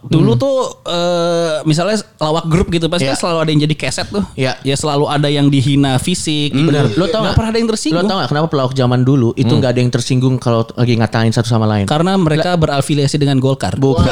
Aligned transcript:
Dulu 0.00 0.32
tuh 0.34 0.56
eh, 0.88 1.60
misalnya 1.64 2.00
lawak 2.16 2.48
grup 2.48 2.72
gitu 2.72 2.88
pasti 2.88 3.04
kan 3.04 3.20
selalu 3.20 3.38
ada 3.44 3.50
yang 3.52 3.60
jadi 3.64 3.74
keset 3.76 4.08
tuh. 4.08 4.24
Iya. 4.32 4.56
Ya 4.64 4.72
selalu 4.72 5.04
ada 5.04 5.28
yang 5.28 5.52
dihina 5.52 6.00
fisik. 6.00 6.56
Benar. 6.56 6.96
Lo 6.96 7.04
Lo 7.04 7.12
tau 7.12 7.20
nggak 7.20 7.32
gak? 7.32 7.36
pernah 7.36 7.50
ada 7.52 7.58
yang 7.60 7.68
Lo 7.68 7.72
tersinggung. 7.76 8.08
tau 8.08 8.16
gak 8.16 8.30
kenapa 8.32 8.46
pelawak 8.48 8.72
zaman 8.72 9.00
dulu 9.04 9.36
itu 9.36 9.52
nggak 9.52 9.70
ada 9.76 9.80
yang 9.84 9.92
tersinggung 9.92 10.40
kalau 10.40 10.64
lagi 10.72 10.96
ngatain 10.96 11.32
satu 11.32 11.48
sama 11.48 11.68
lain? 11.68 11.84
Karena 11.84 12.16
mereka 12.16 12.56
berafiliasi 12.56 13.20
dengan 13.20 13.36
Golkar. 13.36 13.76
Bukan. 13.76 14.08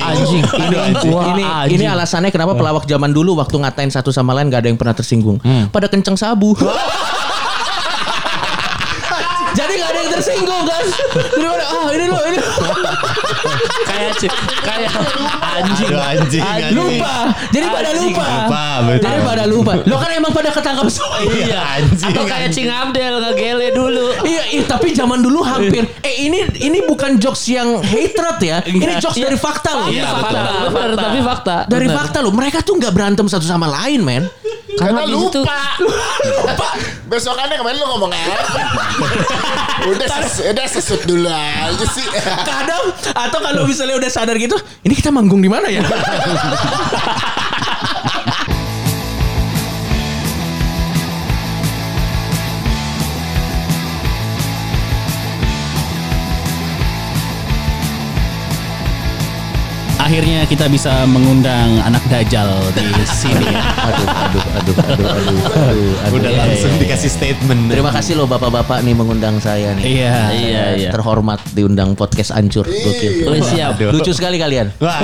anjing. 0.00 0.44
ini 0.44 0.76
Wah, 1.12 1.24
ini 1.34 1.44
anjing. 1.44 1.76
ini 1.76 1.84
alasannya 1.84 2.32
kenapa 2.32 2.56
pelawak 2.56 2.88
zaman 2.88 3.12
dulu 3.12 3.36
waktu 3.36 3.52
ngatain 3.60 3.92
satu 3.92 4.08
sama 4.08 4.32
lain 4.32 4.48
gak 4.48 4.64
ada 4.64 4.68
yang 4.72 4.80
pernah 4.80 4.96
tersinggung. 4.96 5.36
Pada 5.68 5.92
kenceng 5.92 6.16
sabu. 6.16 6.56
Jadi 9.48 9.74
gak 9.74 9.90
ada 9.90 9.98
yang 9.98 10.06
tersinggung 10.18 10.62
kan? 10.66 10.84
Jadi 11.14 11.46
pada 11.46 11.64
ah 11.70 11.86
ini 11.94 12.04
lo 12.10 12.18
ini 12.26 12.38
kayak 13.86 14.12
kayak 14.66 14.90
anjing. 15.38 15.88
Aduh, 15.88 16.00
anjing, 16.02 16.42
anjing. 16.42 16.74
lupa. 16.74 17.14
Jadi 17.54 17.66
pada 17.70 17.90
Anjing. 17.94 18.10
lupa. 18.12 18.24
Lupa, 18.26 18.64
betul. 18.84 19.04
Jadi 19.06 19.20
pada 19.22 19.44
lupa. 19.46 19.72
Lo 19.86 19.96
kan 19.96 20.10
emang 20.12 20.32
pada 20.34 20.50
ketangkap 20.50 20.86
semua. 20.90 21.18
Iya. 21.22 21.62
Atau 21.86 22.24
kayak 22.26 22.48
Cing 22.50 22.68
Abdel 22.70 23.14
ngegele 23.22 23.68
dulu. 23.72 24.06
Iya, 24.26 24.44
iya, 24.50 24.62
tapi 24.66 24.92
zaman 24.92 25.22
dulu 25.22 25.40
hampir. 25.46 25.86
Eh 26.02 26.26
ini 26.26 26.44
ini 26.58 26.78
bukan 26.84 27.16
jokes 27.22 27.46
yang 27.48 27.78
hatred 27.80 28.38
ya. 28.42 28.58
Ini 28.66 28.98
jokes 28.98 29.18
dari 29.18 29.38
fakta 29.38 29.70
loh. 29.74 29.88
Iya, 29.88 30.04
fakta, 30.18 30.40
benar, 30.74 30.90
tapi 30.98 31.18
fakta. 31.22 31.56
Dari 31.70 31.86
fakta 31.88 32.18
loh. 32.20 32.32
Mereka 32.34 32.62
tuh 32.66 32.74
nggak 32.78 32.92
berantem 32.92 33.26
satu 33.30 33.46
sama 33.46 33.70
lain, 33.70 34.02
men. 34.02 34.24
Karena 34.78 35.02
Karena 35.02 35.10
di 35.10 35.14
situ 35.18 35.40
lupa. 35.42 36.68
Besokannya 37.08 37.56
kemarin 37.56 37.80
lu 37.80 37.86
ngomong 37.88 38.12
apa? 38.12 38.62
udah 39.88 40.06
ses, 40.06 40.44
udah 40.44 40.66
sesut 40.68 41.00
dulu 41.08 41.28
aja 41.32 41.86
sih. 41.88 42.04
Kadang 42.44 42.92
atau 43.16 43.38
kalau 43.40 43.64
misalnya 43.64 43.96
udah 43.96 44.10
sadar 44.12 44.36
gitu, 44.36 44.60
ini 44.84 44.92
kita 44.92 45.08
manggung 45.08 45.40
di 45.40 45.48
mana 45.48 45.72
ya? 45.72 45.80
Akhirnya 60.08 60.48
kita 60.48 60.72
bisa 60.72 61.04
mengundang 61.04 61.84
anak 61.84 62.00
Dajjal 62.08 62.48
di 62.72 62.88
sini. 63.04 63.44
aduh, 63.92 64.08
aduh, 64.08 64.44
aduh, 64.56 64.74
aduh, 64.80 65.04
aduh, 65.04 65.04
aduh, 65.04 65.36
aduh. 65.52 66.16
Udah 66.16 66.30
Iya, 66.32 66.40
langsung 66.48 66.72
iya, 66.72 66.80
iya. 66.80 66.84
dikasih 66.88 67.10
statement. 67.12 67.60
Terima 67.68 67.92
kasih 67.92 68.16
loh 68.16 68.24
bapak-bapak 68.24 68.88
nih 68.88 68.96
mengundang 68.96 69.36
saya 69.36 69.76
nih. 69.76 69.84
Iya. 69.84 70.16
Iya, 70.32 70.64
iya. 70.80 70.90
Terhormat 70.96 71.44
diundang 71.52 71.92
podcast 71.92 72.32
ancur. 72.32 72.64
Gokil. 72.64 73.28
Oh, 73.28 73.36
siap. 73.36 73.76
Lucu 73.92 74.16
sekali 74.16 74.40
kalian. 74.40 74.72
Wah, 74.80 74.96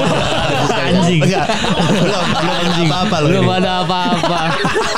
Anjing. 0.88 1.20
Enggak. 1.20 1.52
Belum, 2.00 2.24
belum 2.40 2.56
ada 2.64 2.80
apa-apa 2.88 3.16
loh. 3.20 3.28
Belum 3.28 3.48
ada 3.52 3.70
apa-apa. 3.84 4.40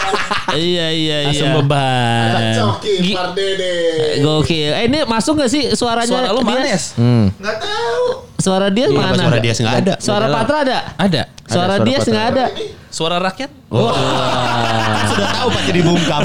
iya 0.70 0.86
iya 0.94 1.16
Langsung 1.34 1.50
iya. 1.50 1.58
beban. 1.58 2.30
Coki, 2.54 3.10
Pardede. 3.10 3.74
Gokil. 4.22 4.70
Eh 4.70 4.86
ini 4.86 5.02
masuk 5.02 5.34
gak 5.42 5.50
sih 5.50 5.74
suaranya? 5.74 6.14
Suara 6.14 6.30
lu 6.30 6.46
Dias? 6.46 6.62
Yes? 6.62 6.84
Hmm. 6.94 7.34
Nggak 7.42 7.58
tahu. 7.58 8.25
Suara 8.37 8.69
dia 8.69 8.87
Kenapa 8.87 9.17
mana? 9.17 9.23
suara 9.23 9.39
dia 9.41 9.53
nggak 9.53 9.77
ada? 9.81 9.95
Suara. 9.97 10.27
Patra 10.29 10.56
ada? 10.62 10.79
Ada. 10.97 11.23
Suara 11.47 11.75
suara 11.75 11.84
dia 11.84 11.98
nggak 11.98 12.27
ada. 12.31 12.45
Suara 12.91 13.17
rakyat? 13.19 13.51
Sudah 15.11 15.29
tahu 15.33 15.48
pasti 15.51 15.70
dibungkam. 15.73 16.23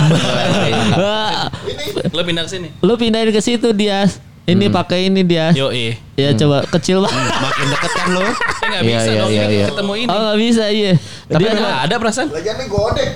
Wah, 0.94 1.48
Lo 2.16 2.22
pindah 2.22 2.44
ke 2.44 2.52
sini. 2.52 2.68
Lu 2.80 2.94
pindahin 2.96 3.32
ke 3.32 3.40
situ 3.40 3.72
Dias. 3.72 4.20
Ini 4.42 4.68
pakai 4.68 5.08
ini 5.08 5.24
Dias. 5.24 5.56
Yo 5.56 5.72
eh. 5.72 5.96
Ya 6.18 6.36
coba 6.36 6.68
kecil 6.68 7.00
banget. 7.00 7.32
Makin 7.32 7.66
deket 7.72 7.92
kan 7.94 8.08
lo. 8.12 8.22
Saya 8.60 8.68
nggak 8.68 8.82
Iya, 8.82 8.90
bisa 8.92 9.08
iya, 9.08 9.20
dong 9.22 9.32
iya, 9.32 9.42
ini 9.42 9.56
iya. 9.56 9.66
ketemu 9.72 9.94
ini. 9.96 10.08
Oh 10.10 10.20
nggak 10.20 10.38
bisa 10.38 10.64
iya. 10.68 10.94
Tapi 11.26 11.42
Dia 11.42 11.52
nggak 11.56 11.78
ada 11.88 11.96
perasaan. 11.96 12.28
Lagian 12.30 12.56
nih 12.58 12.68
godek. 12.68 13.10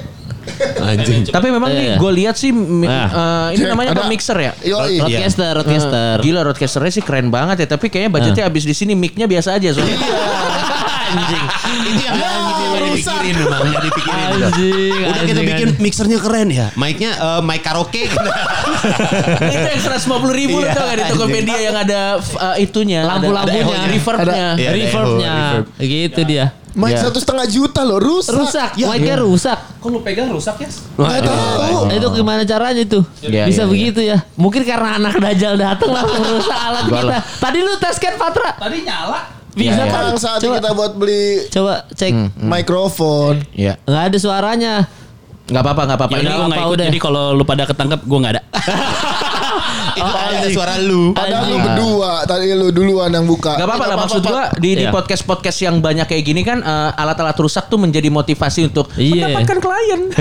Anjing. 0.78 1.22
Tapi 1.28 1.48
memang 1.50 1.70
nih 1.70 1.86
Iya. 1.86 1.95
gue 1.98 2.11
lihat 2.16 2.36
sih 2.36 2.50
mi- 2.50 2.86
Ah. 2.86 3.49
eh, 3.49 3.55
ini 3.55 3.64
namanya 3.66 3.92
apa 3.92 4.04
Ada- 4.04 4.10
mixer 4.10 4.38
ya? 4.38 4.52
Yoi. 4.61 4.99
Roadcaster, 4.99 5.52
roadcaster. 5.54 6.16
Gila 6.20 6.42
roadcasternya 6.43 6.92
sih 6.92 7.02
keren 7.02 7.27
banget 7.27 7.61
ya 7.61 7.67
Tapi 7.67 7.88
kayaknya 7.88 8.11
budgetnya 8.11 8.43
habis 8.43 8.64
di 8.64 8.71
sini 8.71 8.93
Mic-nya 8.93 9.26
biasa 9.26 9.55
aja 9.55 9.71
soalnya 9.71 9.98
Anjing. 11.05 11.45
Itu 11.86 12.02
yang 12.76 12.92
dipikirin 12.92 13.36
memang, 13.38 13.61
yang 13.64 13.83
dipikirin. 13.83 14.26
Anjing. 14.36 14.93
Udah 15.05 15.21
kita 15.21 15.32
anjing, 15.32 15.48
bikin 15.48 15.70
mixernya 15.80 16.17
keren 16.20 16.48
ya. 16.49 16.67
Mic-nya 16.76 17.11
eh, 17.14 17.42
mic 17.42 17.61
karaoke. 17.61 18.04
Itu 19.54 19.67
yang 19.67 19.82
150 19.82 20.33
ribu 20.33 20.58
Iya, 20.60 20.73
Tau 20.73 20.83
gak 20.83 20.98
di 20.98 21.04
Tokopedia 21.08 21.58
yang 21.61 21.77
ada 21.77 22.02
uh, 22.17 22.55
itunya 22.58 23.02
Lampu-lampunya. 23.02 23.86
Reverbnya 23.87 24.48
Iya, 24.55 24.70
Reverbnya. 24.72 25.33
Gitu 25.77 26.22
dia. 26.26 26.45
Mic 26.75 26.91
Iya. 26.91 27.08
satu 27.08 27.17
setengah 27.17 27.47
juta 27.47 27.81
loh, 27.81 27.97
rusak. 27.97 28.36
Rusak. 28.36 28.69
Ya, 28.75 28.86
Mic-nya 28.86 29.15
rusak. 29.17 29.55
Kok 29.80 29.87
lu 29.87 29.99
pegang 29.99 30.27
rusak 30.27 30.59
ya? 30.59 30.67
Nggak 30.93 31.21
tahu. 31.23 31.77
Itu 31.89 32.08
gimana 32.11 32.43
caranya 32.43 32.83
tuh? 32.83 33.03
Iya, 33.21 33.47
Bisa 33.47 33.63
iya, 33.63 33.65
begitu 33.65 33.99
ya? 34.02 34.17
Mungkin 34.36 34.61
karena 34.61 34.99
anak 34.99 35.15
dajal 35.15 35.55
datang 35.55 35.89
langsung 35.89 36.19
rusak 36.36 36.52
alat 36.53 36.83
Enggak 36.83 37.02
kita. 37.02 37.17
Tadi 37.39 37.58
lu 37.59 37.73
tes 37.77 37.95
kan 37.97 38.13
Patra? 38.15 38.49
Tadi 38.53 38.77
nyala. 38.81 39.19
Bisa 39.52 39.71
Iya, 39.71 39.71
iya. 39.80 39.86
kan? 39.87 40.03
Sekarang 40.13 40.41
Coba, 40.43 40.55
kita 40.58 40.69
buat 40.73 40.91
beli 40.93 41.25
coba 41.47 41.73
cek. 41.89 42.11
mikrofon. 42.36 43.36
Iya 43.49 43.80
Nggak 43.81 44.03
ada 44.05 44.17
suaranya. 44.19 44.73
Gak 45.45 45.61
apa-apa 45.61 45.81
gak 45.86 45.95
apa-apa 45.95 46.11
Ya 46.11 46.17
Ini 46.17 46.25
udah 46.25 46.33
gue 46.33 46.42
nggak 46.43 46.49
apa 46.52 46.65
ikut. 46.65 46.75
udah? 46.75 46.86
Jadi 46.89 46.99
kalau 46.99 47.23
lu 47.31 47.43
pada 47.43 47.63
ketangkep 47.63 48.02
gue 48.02 48.17
nggak 48.19 48.33
ada. 48.33 48.43
Itu 49.95 50.11
ada 50.11 50.48
suara 50.48 50.76
lu. 50.78 51.11
Padahal 51.11 51.44
lu 51.44 51.50
Anjing. 51.50 51.64
berdua, 51.66 52.11
tadi 52.23 52.45
lu 52.52 52.67
duluan 52.70 53.10
yang 53.10 53.23
buka. 53.23 53.56
Gak 53.56 53.64
apa-apa 53.64 53.86
lah 53.86 53.98
maksud 53.98 54.22
gua 54.22 54.44
di, 54.56 54.76
di 54.76 54.83
Iya. 54.83 54.92
podcast-podcast 54.92 55.58
yang 55.61 55.80
banyak 55.80 56.06
kayak 56.06 56.23
gini 56.23 56.42
kan 56.42 56.60
eh, 56.60 56.92
alat-alat 56.94 57.36
rusak 57.36 57.66
tuh 57.66 57.78
menjadi 57.78 58.08
motivasi 58.08 58.67
untuk 58.67 58.92
Iya. 58.94 59.32
mendapatkan 59.32 59.58
klien. 59.58 60.02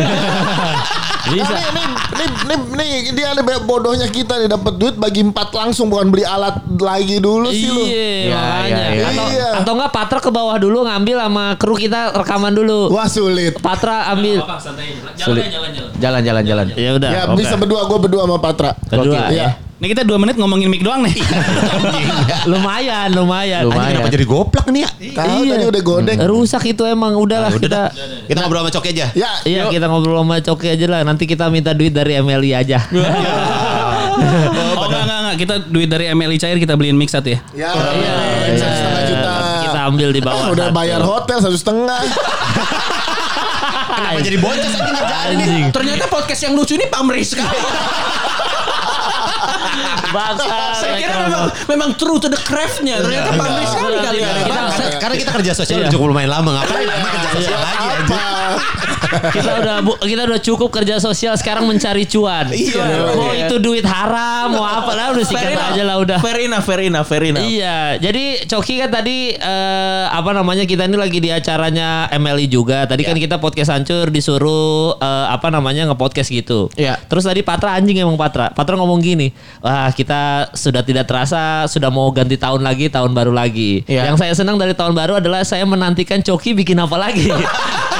Bisa. 1.25 1.57
Nih, 1.57 1.87
nih, 2.13 2.29
nih, 2.45 2.59
nih, 2.71 2.89
dia 3.13 3.27
ada 3.31 3.41
bodohnya 3.59 4.05
kita 4.07 4.37
nih 4.37 4.47
dapat 4.47 4.77
duit 4.77 4.95
bagi 4.95 5.25
empat 5.25 5.51
langsung 5.51 5.89
bukan 5.89 6.09
beli 6.09 6.21
alat 6.23 6.53
lagi 6.77 7.17
dulu 7.17 7.49
sih 7.49 7.67
lu. 7.67 7.81
Iya, 7.81 7.89
Iya, 7.89 8.43
iya, 8.61 8.81
iya. 8.93 9.05
Atau 9.09 9.27
Iya. 9.27 9.49
atau 9.59 9.73
enggak 9.75 9.91
Patra 9.91 10.19
ke 10.19 10.29
bawah 10.29 10.57
dulu 10.57 10.85
ngambil 10.85 11.17
sama 11.19 11.45
kru 11.57 11.75
kita 11.75 12.13
rekaman 12.15 12.53
dulu. 12.53 12.93
Wah 12.93 13.09
sulit. 13.09 13.57
Patra 13.59 14.13
ambil. 14.13 14.45
Apa 14.45 14.61
santai 14.61 14.93
aja. 14.93 15.17
Jalan 15.17 15.25
Sulit. 15.25 15.45
jalan 15.49 15.71
jalan. 15.73 15.91
Jalan 15.97 16.21
jalan 16.23 16.43
jalan. 16.45 16.67
Ya 16.77 16.91
udah. 16.93 17.11
Ya 17.11 17.23
oke. 17.25 17.41
bisa 17.41 17.55
berdua, 17.57 17.81
gue 17.85 17.99
berdua 17.99 18.23
sama 18.25 18.39
Patra. 18.39 18.71
Kedua 18.85 19.25
Gokil. 19.25 19.33
ya. 19.33 19.49
Ini 19.85 19.93
kita 19.93 20.09
dua 20.09 20.17
menit 20.17 20.41
ngomongin 20.41 20.73
mic 20.73 20.81
doang 20.81 21.05
nih. 21.05 21.13
lumayan, 22.57 23.13
lumayan. 23.13 23.69
Lumayan. 23.69 23.85
Anjing 23.85 24.01
kenapa 24.01 24.09
jadi 24.17 24.25
goplak 24.25 24.67
nih 24.73 24.81
ya? 24.81 24.89
Tahu 25.13 25.41
tadi 25.45 25.65
udah 25.69 25.83
godek. 25.85 26.17
Rusak 26.25 26.65
itu 26.73 26.89
emang 26.89 27.13
udahlah 27.21 27.53
Udah 27.53 27.61
kita. 27.61 27.93
dah. 27.93 28.25
Kita 28.25 28.39
ngobrol 28.41 28.65
sama 28.65 28.73
Coki 28.73 28.89
aja. 28.97 29.13
Ya, 29.13 29.45
Iya 29.45 29.69
kita 29.69 29.85
ngobrol 29.93 30.25
sama 30.25 30.41
Coki 30.41 30.73
aja 30.73 30.87
lah. 30.89 31.05
Nanti 31.05 31.29
kita 31.29 31.53
minta 31.53 31.77
duit 31.77 31.93
dari 31.93 32.17
MLI 32.17 32.57
aja. 32.57 32.81
oh 34.81 34.89
enggak 34.89 35.05
enggak 35.05 35.19
enggak. 35.21 35.37
Kita 35.45 35.55
duit 35.69 35.89
dari 35.93 36.09
MLI 36.17 36.37
cair 36.41 36.57
kita 36.57 36.81
beliin 36.81 36.97
mic 36.97 37.13
satu 37.13 37.29
ya. 37.29 37.45
ya, 37.53 37.69
ya, 37.77 38.17
satu 38.57 38.73
setengah 38.81 39.03
juta. 39.05 39.33
Kita 39.69 39.81
ambil 39.85 40.09
di 40.17 40.21
bawah. 40.25 40.49
Ah, 40.49 40.53
udah 40.57 40.67
satu. 40.73 40.79
bayar 40.81 41.01
hotel 41.05 41.39
satu 41.45 41.57
setengah. 41.61 42.01
Kenapa 43.95 44.21
jadi 44.25 44.41
boncos 44.41 44.73
aja 44.81 44.91
ngerjain 44.97 45.39
ini? 45.45 45.61
Ternyata 45.69 46.09
podcast 46.09 46.41
yang 46.41 46.57
lucu 46.57 46.73
ini 46.73 46.89
pamrih 46.89 47.21
sekali. 47.21 47.61
Bangsa. 50.15 50.55
Saya 50.73 50.93
kira 50.97 51.15
memang 51.21 51.45
memang 51.67 51.91
true 51.95 52.17
to 52.17 52.29
the 52.29 52.39
craft-nya. 52.39 53.03
Ternyata 53.03 53.35
pamrih 53.35 53.67
sekali 53.67 53.93
Iya, 53.93 54.03
kalian. 54.05 54.31
iya. 54.31 54.45
Bangsa. 54.47 54.79
Karena- 54.79 55.01
Karena 55.03 55.15
kita 55.19 55.33
kerja 55.35 55.53
sosial 55.53 55.79
Iya. 55.81 55.91
cukup 55.91 56.07
lumayan 56.09 56.31
lama 56.33 56.51
ngapain 56.55 56.87
kerja 56.87 57.29
sosial 57.35 57.59
lagi. 57.59 57.84
Kita 59.33 59.53
udah 59.61 59.77
bu- 59.81 60.01
kita 60.01 60.23
udah 60.27 60.41
cukup 60.41 60.69
kerja 60.71 60.99
sosial 60.99 61.35
sekarang 61.37 61.65
mencari 61.65 62.05
cuan. 62.05 62.51
Iya. 62.51 63.15
Mau 63.15 63.31
itu 63.33 63.57
duit 63.59 63.85
haram, 63.85 64.55
mau 64.55 64.65
apa 64.65 64.93
lah 64.95 65.07
udah 65.13 65.25
sikat 65.25 65.55
aja 65.55 65.83
lah 65.83 65.97
udah. 66.01 66.19
Fair 66.19 66.45
enough, 66.45 66.65
fair 66.65 66.83
enough, 66.87 67.07
fair 67.07 67.25
enough. 67.29 67.45
Iya, 67.45 67.99
jadi 67.99 68.45
Coki 68.47 68.81
kan 68.81 68.91
tadi 68.91 69.35
eh, 69.35 70.05
apa 70.09 70.31
namanya 70.33 70.65
kita 70.65 70.87
ini 70.87 70.97
lagi 70.99 71.19
di 71.21 71.31
acaranya 71.31 72.09
MLI 72.11 72.47
juga. 72.49 72.85
Tadi 72.85 73.03
kan 73.03 73.17
kita 73.17 73.39
podcast 73.39 73.71
hancur 73.75 74.11
disuruh 74.11 74.97
eh, 74.99 75.27
apa 75.31 75.51
namanya 75.51 75.91
nge-podcast 75.93 76.31
gitu. 76.31 76.69
Iya. 76.75 76.99
Terus 77.07 77.25
tadi 77.25 77.41
Patra 77.43 77.77
anjing 77.77 78.01
emang 78.01 78.19
Patra. 78.19 78.51
Patra 78.51 78.75
ngomong 78.79 79.01
gini, 79.01 79.31
wah 79.61 79.91
kita 79.91 80.51
sudah 80.55 80.83
tidak 80.83 81.07
terasa 81.07 81.67
sudah 81.69 81.89
mau 81.91 82.09
ganti 82.11 82.37
tahun 82.37 82.63
lagi, 82.63 82.89
tahun 82.89 83.13
baru 83.13 83.33
lagi. 83.35 83.83
Iya. 83.87 84.11
Yang 84.13 84.17
saya 84.25 84.33
senang 84.35 84.57
dari 84.57 84.73
tahun 84.75 84.95
baru 84.95 85.19
adalah 85.19 85.43
saya 85.43 85.65
menantikan 85.67 86.21
Coki 86.21 86.55
bikin 86.55 86.79
apa 86.79 86.97
lagi. 86.97 87.29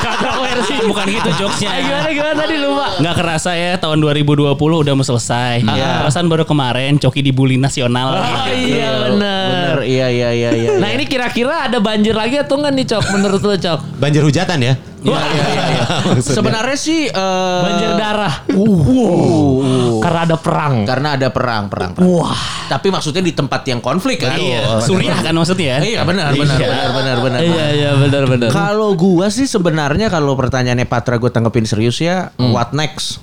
Kontroversi. 0.05 0.75
Bukan 0.85 1.07
gitu 1.09 1.31
jokesnya. 1.41 1.69
Eh, 1.73 1.81
gimana 1.89 2.09
gimana 2.13 2.35
tadi 2.37 2.55
lupa. 2.61 2.87
Nggak 3.01 3.15
kerasa 3.17 3.51
ya 3.57 3.73
tahun 3.81 3.99
2020 4.05 4.53
udah 4.55 4.93
mau 4.93 5.07
selesai. 5.07 5.65
Iya. 5.65 6.05
Perasaan 6.05 6.27
baru 6.29 6.45
kemarin 6.45 7.01
Coki 7.01 7.21
dibully 7.25 7.57
nasional. 7.57 8.21
Oh 8.21 8.45
gitu. 8.53 8.77
iya 8.77 8.91
benar. 9.09 9.75
Iya 9.83 10.07
iya 10.13 10.29
iya 10.33 10.51
iya. 10.53 10.71
Nah 10.79 10.91
ini 10.93 11.05
kira-kira 11.09 11.67
ada 11.67 11.81
banjir 11.81 12.13
lagi 12.13 12.37
atau 12.37 12.61
enggak 12.61 12.73
nih 12.77 12.87
Cok 12.93 13.05
menurut 13.17 13.43
lo 13.43 13.55
Cok? 13.57 13.79
Banjir 13.99 14.23
hujatan 14.23 14.59
ya? 14.61 14.75
Iya, 15.05 15.21
iya, 15.21 15.45
iya, 15.53 15.65
iya. 15.69 15.85
Sebenarnya 16.37 16.79
sih 16.81 17.13
eh, 17.13 17.61
Banjir 17.61 17.93
darah. 18.01 18.35
uh, 18.57 20.01
Karena 20.01 20.21
ada 20.25 20.37
perang. 20.41 20.75
karena 20.89 21.09
ada 21.21 21.29
perang, 21.29 21.69
perang, 21.69 21.93
perang. 21.93 22.09
Wah. 22.09 22.41
Tapi 22.73 22.89
maksudnya 22.89 23.21
di 23.21 23.37
tempat 23.37 23.61
yang 23.69 23.85
konflik 23.85 24.25
kan. 24.25 24.41
Iya. 24.41 24.81
Suriah 24.81 25.21
kan 25.21 25.37
maksudnya 25.37 25.79
ya? 25.79 25.79
Iya, 25.85 26.01
benar, 26.09 26.33
benar, 26.33 26.57
benar, 26.57 26.89
benar, 26.97 27.17
benar. 27.21 27.39
Iya 27.45 27.67
iya 27.77 27.91
benar 28.01 28.25
benar. 28.25 28.49
Kalau 28.49 28.97
gua 28.97 29.29
sih 29.29 29.45
sebenarnya 29.45 30.09
kalau 30.09 30.33
pertanyaannya 30.35 30.89
Patra 30.89 31.21
gue 31.21 31.29
tanggepin 31.29 31.69
serius 31.69 32.01
ya, 32.01 32.33
what 32.41 32.73
next? 32.73 33.21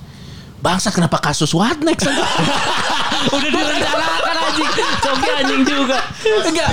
Bangsa 0.61 0.93
kenapa 0.93 1.17
kasus 1.17 1.49
what 1.57 1.81
next? 1.81 2.05
Udah 3.35 3.49
direncanakan 3.49 4.20
anjing. 4.51 4.69
Coki 5.01 5.29
anjing 5.31 5.61
juga. 5.63 5.97
enggak. 6.21 6.69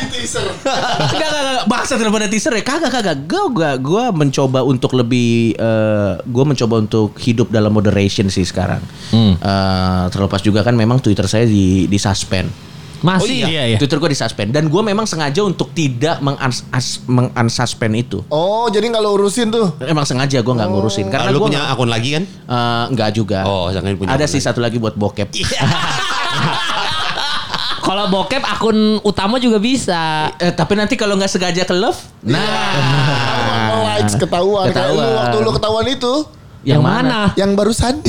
enggak, 1.15 1.29
enggak, 1.31 1.43
enggak. 1.43 1.65
Bangsa 1.71 1.93
kenapa 1.97 2.17
ada 2.21 2.29
teaser 2.29 2.53
ya? 2.59 2.63
Kagak, 2.67 2.91
kagak. 2.91 3.17
Gue 3.31 3.45
gua, 3.55 3.71
gua 3.79 4.05
mencoba 4.11 4.61
untuk 4.67 4.93
lebih 4.99 5.55
eh 5.55 6.13
gue 6.19 6.45
mencoba 6.45 6.75
untuk 6.83 7.15
hidup 7.23 7.49
dalam 7.55 7.71
moderation 7.73 8.27
sih 8.29 8.45
sekarang. 8.45 8.83
Eh, 9.15 10.05
terlepas 10.11 10.43
juga 10.43 10.67
kan 10.67 10.75
memang 10.75 10.99
Twitter 10.99 11.25
saya 11.31 11.47
di 11.47 11.87
di 11.87 11.99
suspend. 11.99 12.69
Masih 12.99 13.47
iya, 13.47 13.63
iya. 13.71 13.79
Twitter 13.79 14.03
gue 14.03 14.11
di 14.11 14.19
suspend 14.19 14.51
dan 14.51 14.67
gue 14.67 14.83
memang 14.83 15.07
sengaja 15.07 15.47
untuk 15.47 15.71
tidak 15.71 16.19
mengunsuspend 16.19 17.95
itu. 17.95 18.27
Oh, 18.27 18.67
jadi 18.67 18.91
nggak 18.91 19.03
lo 19.03 19.15
urusin 19.15 19.55
tuh. 19.55 19.79
Emang 19.87 20.03
sengaja 20.03 20.43
gue 20.43 20.55
nggak 20.55 20.67
ngurusin 20.67 21.07
karena 21.07 21.31
gue 21.31 21.39
punya 21.39 21.71
akun 21.71 21.87
lagi 21.87 22.19
kan? 22.19 22.25
Eh, 22.27 22.85
enggak 22.91 23.15
juga. 23.15 23.47
Oh, 23.47 23.71
jangan 23.71 23.95
punya 23.95 24.19
Ada 24.19 24.27
sih 24.27 24.43
lagi. 24.43 24.49
satu 24.51 24.59
lagi 24.59 24.77
buat 24.83 24.99
bokep. 24.99 25.31
Kalau 27.89 28.05
bokep 28.07 28.43
akun 28.43 28.77
utama 29.01 29.37
juga 29.37 29.57
bisa. 29.57 30.29
Eh, 30.37 30.53
tapi 30.53 30.77
nanti 30.77 30.93
kalau 30.93 31.17
nggak 31.17 31.31
sengaja 31.31 31.63
ke 31.63 31.73
love, 31.73 31.97
nah, 32.21 32.45
Mau 33.67 33.81
likes 33.87 34.13
ketahuan. 34.15 34.69
Kayak 34.69 34.77
lu 34.87 34.95
Ketahuan. 34.95 35.17
waktu 35.19 35.37
lu 35.39 35.51
ketahuan 35.51 35.87
itu. 35.89 36.15
Yang, 36.61 36.83
mana? 36.83 37.33
Yang 37.33 37.51
barusan. 37.55 37.95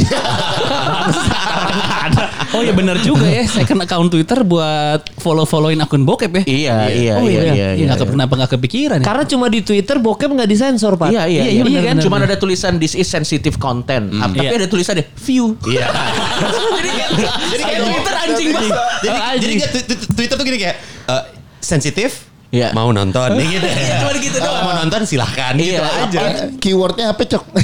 Oh 2.49 2.65
iya 2.65 2.73
benar 2.73 2.97
juga 2.97 3.21
ya. 3.23 3.45
Second 3.45 3.85
account 3.85 4.09
Twitter 4.09 4.41
buat 4.41 5.05
follow-followin 5.15 5.77
akun 5.77 6.01
bokep 6.01 6.33
ya. 6.33 6.43
Iya, 6.43 6.75
iya, 6.89 7.13
oh, 7.15 7.23
iya, 7.23 7.41
iya, 7.45 7.67
iya. 7.77 7.85
Nggak 7.85 8.01
ke- 8.01 8.09
Kenapa 8.09 8.33
nggak 8.35 8.51
kepikiran 8.51 8.97
ya? 8.97 9.05
Karena 9.05 9.23
cuma 9.23 9.45
di 9.47 9.61
Twitter 9.61 10.01
bokep 10.01 10.29
nggak 10.33 10.49
disensor 10.49 10.97
pak. 10.97 11.13
Iya, 11.13 11.29
iya, 11.29 11.41
Iya, 11.45 11.51
iya, 11.53 11.63
iya, 11.63 11.79
kan? 11.85 11.93
benar, 11.93 12.03
Cuman 12.03 12.19
benar. 12.19 12.33
ada 12.33 12.41
tulisan 12.41 12.81
this 12.81 12.97
is 12.97 13.05
sensitive 13.05 13.61
content, 13.61 14.09
Ah, 14.11 14.25
tapi 14.25 14.41
Iya. 14.43 14.57
ada 14.57 14.67
tulisannya 14.67 15.05
view. 15.15 15.53
Iya. 15.61 15.85
jadi 16.41 16.89
kan, 16.99 17.09
jadi 17.47 17.63
kayak 17.63 17.81
Twitter 17.83 18.15
anjing 18.17 18.47
banget. 18.49 18.71
jadi 18.99 19.17
jadi 19.37 19.53
kayak 19.55 19.71
twi- 19.71 19.85
twi- 19.85 20.09
Twitter 20.13 20.35
tuh 20.35 20.45
gini 20.45 20.57
kayak 20.59 20.75
eh, 21.05 21.23
sensitif. 21.59 22.11
Iya. 22.49 22.73
Mau 22.73 22.89
nonton 22.89 23.29
nih 23.35 23.45
gitu. 23.55 23.67
Cuma 23.69 24.09
gitu 24.15 24.35
Kalau 24.35 24.49
doang. 24.51 24.65
Mau 24.65 24.73
nonton 24.75 25.01
silahkan 25.05 25.53
gitu 25.53 25.77
Iya, 25.77 25.85
aja. 25.85 26.19
Keywordnya 26.57 27.05
apa 27.09 27.21
cok? 27.23 27.43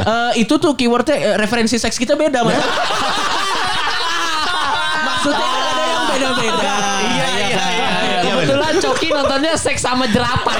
Eh, 0.00 0.32
itu 0.38 0.54
tuh 0.54 0.72
keywordnya 0.74 1.16
eh, 1.16 1.34
referensi 1.36 1.74
seks 1.74 1.96
kita 1.96 2.14
beda 2.14 2.40
mas. 2.40 2.60
Maksudnya 5.00 5.38
kan 5.40 5.62
ada 5.62 5.84
yang 5.86 6.04
beda-beda. 6.06 6.74
Iya, 7.00 7.26
iya, 7.40 7.64
iya. 7.70 7.90
Kebetulan 8.22 8.74
Coki 8.78 9.08
nontonnya 9.10 9.52
seks 9.54 9.80
sama 9.80 10.04
jerapah. 10.06 10.56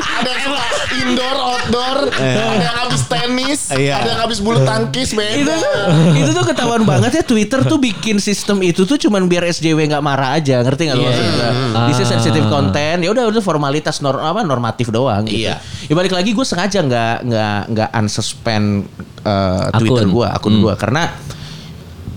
Ada 0.00 0.28
yang 0.28 0.42
suka 0.42 0.62
indoor, 0.90 1.36
outdoor, 1.36 1.98
ada 2.10 2.56
yang 2.58 2.76
habis 2.80 3.02
tenis, 3.04 3.60
Iya. 3.70 4.00
ada 4.00 4.08
yang 4.10 4.20
habis 4.20 4.38
bulu 4.40 4.58
tangkis, 4.62 5.12
beda. 5.12 5.36
itu 5.36 5.52
tuh 5.52 5.72
itu 6.16 6.30
tuh 6.32 6.44
ketahuan 6.44 6.82
banget 6.82 7.10
ya 7.12 7.22
Twitter 7.22 7.60
tuh 7.62 7.76
bikin 7.76 8.16
sistem 8.18 8.60
itu 8.60 8.82
tuh 8.82 8.96
cuman 8.96 9.24
biar 9.24 9.46
SJW 9.46 9.78
nggak 9.86 10.02
marah 10.02 10.34
aja 10.34 10.60
ngerti 10.60 10.88
nggak 10.88 10.96
lu 10.96 11.04
maksud 11.04 11.24
gua? 11.26 11.50
This 11.86 11.98
is 11.98 12.08
sensitive 12.08 12.46
content 12.46 12.98
ya 13.00 13.10
udah 13.10 13.28
udah 13.28 13.42
formalitas 13.42 14.00
nor 14.00 14.18
apa 14.18 14.42
normatif 14.42 14.88
doang 14.90 15.24
gitu. 15.24 15.46
Iya. 15.46 15.60
Ya 15.86 15.94
balik 15.94 16.10
lagi 16.10 16.30
gue 16.30 16.46
sengaja 16.46 16.80
nggak 16.80 17.16
nggak 17.26 17.60
nggak 17.70 17.88
unsuspend 17.94 18.86
uh, 19.22 19.68
Twitter 19.76 20.06
Akun. 20.06 20.14
gue 20.14 20.26
akun 20.26 20.54
gua 20.58 20.74
karena 20.74 21.10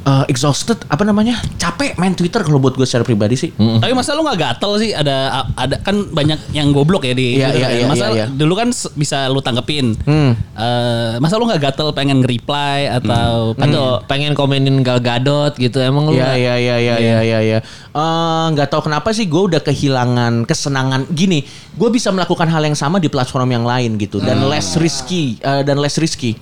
uh, 0.04 0.26
exhausted 0.28 0.80
apa 0.92 1.04
namanya 1.04 1.40
capek 1.56 1.96
main 1.96 2.14
Twitter 2.14 2.44
kalau 2.44 2.60
buat 2.60 2.76
gue 2.76 2.84
secara 2.88 3.04
pribadi 3.04 3.36
sih. 3.40 3.50
Tapi 3.56 3.92
masa 3.96 4.16
lu 4.16 4.24
nggak 4.24 4.40
gatel 4.40 4.72
sih? 4.80 4.92
Ada 4.92 5.48
ada 5.56 5.76
kan 5.82 6.08
banyak 6.12 6.52
yang 6.52 6.72
goblok 6.76 7.08
ya 7.08 7.16
di 7.16 7.40
Iya, 7.40 7.50
Twitter 7.52 7.60
iya, 7.60 7.68
ya. 7.68 7.80
iya, 7.80 7.88
Masa 7.88 8.06
iya, 8.12 8.16
iya. 8.16 8.26
dulu 8.30 8.54
kan 8.56 8.70
bisa 8.96 9.28
lu 9.32 9.40
tanggepin. 9.40 9.96
Hmm. 10.04 10.32
Eh, 10.36 11.14
masa 11.20 11.40
lu 11.40 11.48
nggak 11.48 11.62
gatel 11.72 11.90
pengen 11.96 12.22
nge-reply 12.24 12.92
atau 13.02 13.56
Atau 13.58 13.86
pengen 14.06 14.36
komenin 14.36 14.84
Gal 14.84 15.00
Gadot 15.00 15.56
gitu 15.56 15.80
emang 15.80 16.12
lu 16.12 16.20
Iya 16.20 16.36
iya 16.36 16.56
iya 16.60 16.76
iya 16.78 16.96
iya 17.00 17.18
iya 17.24 17.40
iya. 17.42 17.60
Eh, 17.94 18.46
nggak 18.54 18.68
tahu 18.70 18.92
kenapa 18.92 19.16
sih 19.16 19.26
gue 19.26 19.56
udah 19.56 19.62
kehilangan 19.64 20.44
kesenangan 20.44 21.08
gini. 21.12 21.44
Gue 21.74 21.90
bisa 21.90 22.14
melakukan 22.14 22.46
hal 22.52 22.62
yang 22.62 22.78
sama 22.78 23.00
di 23.02 23.10
platform 23.10 23.50
yang 23.50 23.66
lain 23.66 23.98
gitu 23.98 24.22
dan 24.22 24.44
less 24.46 24.76
risky 24.78 25.40
eh, 25.42 25.64
dan 25.64 25.80
less 25.80 25.98
risky. 25.98 26.36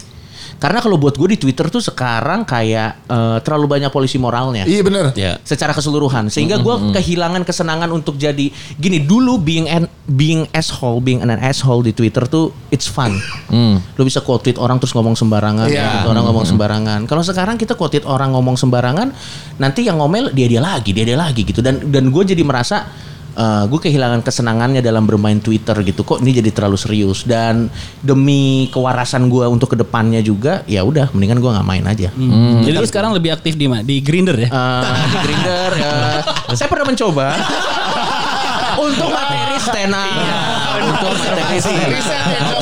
Karena 0.61 0.77
kalau 0.77 1.01
buat 1.01 1.17
gue 1.17 1.33
di 1.33 1.39
Twitter 1.41 1.73
tuh 1.73 1.81
sekarang 1.81 2.45
kayak 2.45 3.09
eh, 3.09 3.37
terlalu 3.41 3.65
banyak 3.65 3.89
polisi 3.89 4.21
moralnya. 4.21 4.61
Iya 4.69 4.85
bener. 4.85 5.09
Iya. 5.17 5.41
Secara 5.41 5.73
keseluruhan 5.73 6.29
sehingga 6.29 6.61
gue 6.61 6.93
kehilangan 6.93 7.41
kesenangan 7.41 7.89
untuk 7.89 8.21
jadi 8.21 8.53
gini 8.77 9.01
dulu 9.01 9.41
being 9.41 9.65
an 9.65 9.89
being 10.05 10.45
asshole 10.53 11.01
being 11.01 11.25
an 11.25 11.33
asshole 11.33 11.81
di 11.81 11.89
Twitter 11.89 12.29
tuh 12.29 12.53
it's 12.69 12.85
fun. 12.85 13.17
Lo 13.97 14.05
bisa 14.05 14.21
quote 14.21 14.45
tweet 14.45 14.61
orang 14.61 14.77
terus 14.77 14.93
ngomong 14.93 15.17
sembarangan, 15.17 15.65
Iya. 15.65 16.05
quote 16.05 16.13
orang 16.13 16.23
ngomong 16.29 16.45
sembarangan. 16.45 16.99
Kalau 17.09 17.25
sekarang 17.25 17.57
kita 17.57 17.73
quote 17.73 17.97
tweet 17.97 18.05
orang 18.05 18.37
ngomong 18.37 18.53
sembarangan, 18.53 19.09
nanti 19.57 19.89
yang 19.89 19.97
ngomel 19.97 20.29
dia 20.29 20.45
dia 20.45 20.61
lagi, 20.61 20.93
dia 20.93 21.09
dia 21.09 21.17
lagi 21.17 21.41
gitu. 21.41 21.65
Dan 21.65 21.89
dan 21.89 22.13
gue 22.13 22.23
jadi 22.23 22.43
merasa 22.45 22.85
eh, 23.35 23.63
gue 23.67 23.79
kehilangan 23.79 24.21
kesenangannya 24.25 24.81
dalam 24.83 25.07
bermain 25.07 25.39
Twitter 25.39 25.75
gitu. 25.85 26.03
Kok 26.03 26.21
ini 26.23 26.37
jadi 26.37 26.49
terlalu 26.51 26.77
serius 26.77 27.23
dan 27.23 27.67
demi 28.03 28.71
kewarasan 28.71 29.27
gue 29.31 29.45
untuk 29.47 29.73
ke 29.73 29.77
depannya 29.79 30.19
juga, 30.23 30.63
ya 30.67 30.81
udah 30.83 31.09
mendingan 31.11 31.39
gue 31.39 31.51
nggak 31.51 31.67
main 31.67 31.83
aja. 31.87 32.09
Jadi 32.65 32.75
lu 32.75 32.87
sekarang 32.87 33.11
lebih 33.15 33.35
aktif 33.35 33.55
di 33.55 33.67
mana? 33.67 33.83
Di 33.83 33.99
Grinder 33.99 34.37
ya? 34.37 34.49
Eh, 34.49 34.83
di 35.11 35.17
Grindr 35.25 35.71
eh, 35.79 36.19
saya 36.55 36.67
pernah 36.67 36.85
mencoba 36.87 37.27
untuk 38.81 39.07
materi 39.11 39.57
stand 39.59 39.93
up 39.93 40.09
untuk 40.81 41.13
materi 41.13 41.59
stand 41.59 42.35
up. 42.41 42.61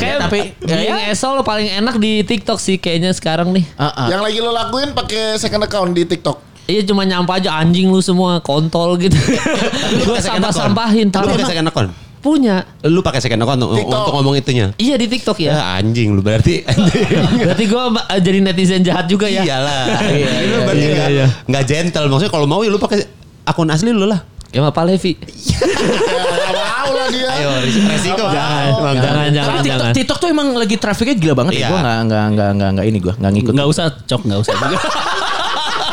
Ya, 0.00 0.14
tapi 0.20 0.40
ya, 0.62 0.76
being 0.76 0.98
ya. 1.00 1.12
asshole 1.12 1.42
paling 1.42 1.68
enak 1.70 1.96
di 1.98 2.22
TikTok 2.22 2.58
sih 2.60 2.76
kayaknya 2.78 3.10
sekarang 3.14 3.50
nih. 3.54 3.64
Ah, 3.78 4.06
ah. 4.06 4.08
Yang 4.10 4.22
lagi 4.22 4.38
lo 4.42 4.50
lakuin 4.54 4.90
pakai 4.94 5.38
second 5.40 5.64
account 5.66 5.90
di 5.94 6.04
TikTok. 6.06 6.49
Iya 6.70 6.82
cuma 6.86 7.02
nyampa 7.02 7.42
aja 7.42 7.58
anjing 7.58 7.90
lu 7.90 7.98
semua 7.98 8.38
kontol 8.38 8.94
gitu. 9.02 9.18
Gue 10.06 10.18
sampah-sampahin. 10.22 11.10
Lu 11.10 11.14
Tapi 11.14 11.26
pakai 11.26 11.38
emang 11.42 11.50
second 11.50 11.68
account? 11.68 11.90
punya. 12.20 12.68
Lu 12.84 13.00
pakai 13.00 13.20
second 13.24 13.40
account 13.42 13.60
untuk, 13.64 13.80
TikTok. 13.80 13.96
untuk 13.96 14.12
ngomong 14.20 14.34
itunya? 14.36 14.66
Iya 14.76 14.94
di 15.00 15.08
TikTok 15.08 15.40
ya. 15.40 15.56
Ya 15.56 15.64
anjing 15.80 16.12
lu 16.12 16.20
berarti 16.20 16.62
anjing. 16.70 17.08
Berarti 17.48 17.64
gue 17.64 17.82
jadi 18.20 18.38
netizen 18.44 18.84
jahat 18.84 19.08
juga 19.08 19.26
ya. 19.26 19.42
Iyalah. 19.42 19.84
Iya, 20.10 20.28
Lu 20.28 20.44
iya, 20.44 20.58
berarti 20.68 20.84
iya, 20.84 20.94
nggak 20.94 21.10
iya. 21.10 21.26
nggak 21.48 21.64
gentle. 21.64 22.06
Maksudnya 22.12 22.32
kalau 22.32 22.46
mau 22.46 22.60
ya 22.60 22.70
lu 22.70 22.78
pakai 22.78 23.08
akun 23.48 23.72
asli 23.72 23.90
lu 23.90 24.04
lah. 24.04 24.20
Ya 24.50 24.66
Pak 24.66 24.82
Levi. 24.82 25.14
Ya, 25.14 25.62
gak 25.62 26.54
mau 26.58 26.90
lah 26.90 27.06
dia. 27.14 27.30
Ayo 27.38 27.50
resiko. 27.62 28.26
Jangan, 28.26 28.34
jangan, 28.34 28.94
nggak. 28.98 29.30
jangan, 29.30 29.30
Tapi 29.30 29.58
TikTok, 29.62 29.78
jangan. 29.78 29.92
TikTok 29.94 30.18
tuh 30.18 30.28
emang 30.28 30.48
lagi 30.58 30.74
trafiknya 30.74 31.14
gila 31.14 31.34
banget 31.38 31.52
ya. 31.54 31.58
Iya. 31.62 31.68
Gue 31.70 31.78
nggak 31.78 31.98
nggak 32.10 32.24
nggak 32.34 32.50
nggak 32.58 32.70
nggak 32.74 32.86
ini 32.90 32.98
gue 32.98 33.14
nggak 33.14 33.32
ngikut. 33.38 33.52
Nggak 33.54 33.68
usah 33.70 33.84
cok, 34.10 34.20
nggak 34.26 34.40
usah 34.42 34.54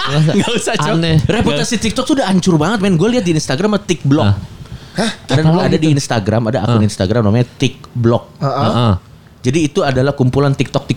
juga. 0.07 0.31
Nggak 0.39 0.51
usah 0.55 0.73
cok. 0.79 0.95
Aneh. 0.95 1.17
Reputasi 1.27 1.75
TikTok 1.77 2.03
tuh 2.07 2.15
udah 2.17 2.27
hancur 2.31 2.55
banget 2.55 2.79
men. 2.79 2.95
Gue 2.95 3.13
lihat 3.13 3.27
di 3.27 3.35
Instagram 3.35 3.75
ada 3.75 3.85
TikBlog. 3.85 4.27
Ada 5.27 5.41
ada 5.45 5.77
di 5.77 5.87
Instagram 5.93 6.41
ada 6.49 6.65
akun 6.65 6.81
Instagram 6.81 7.29
namanya 7.29 7.45
TikBlog. 7.59 8.23
Heeh. 8.41 8.93
Jadi 9.45 9.59
itu 9.63 9.79
adalah 9.85 10.17
kumpulan 10.17 10.51
TikTok 10.57 10.89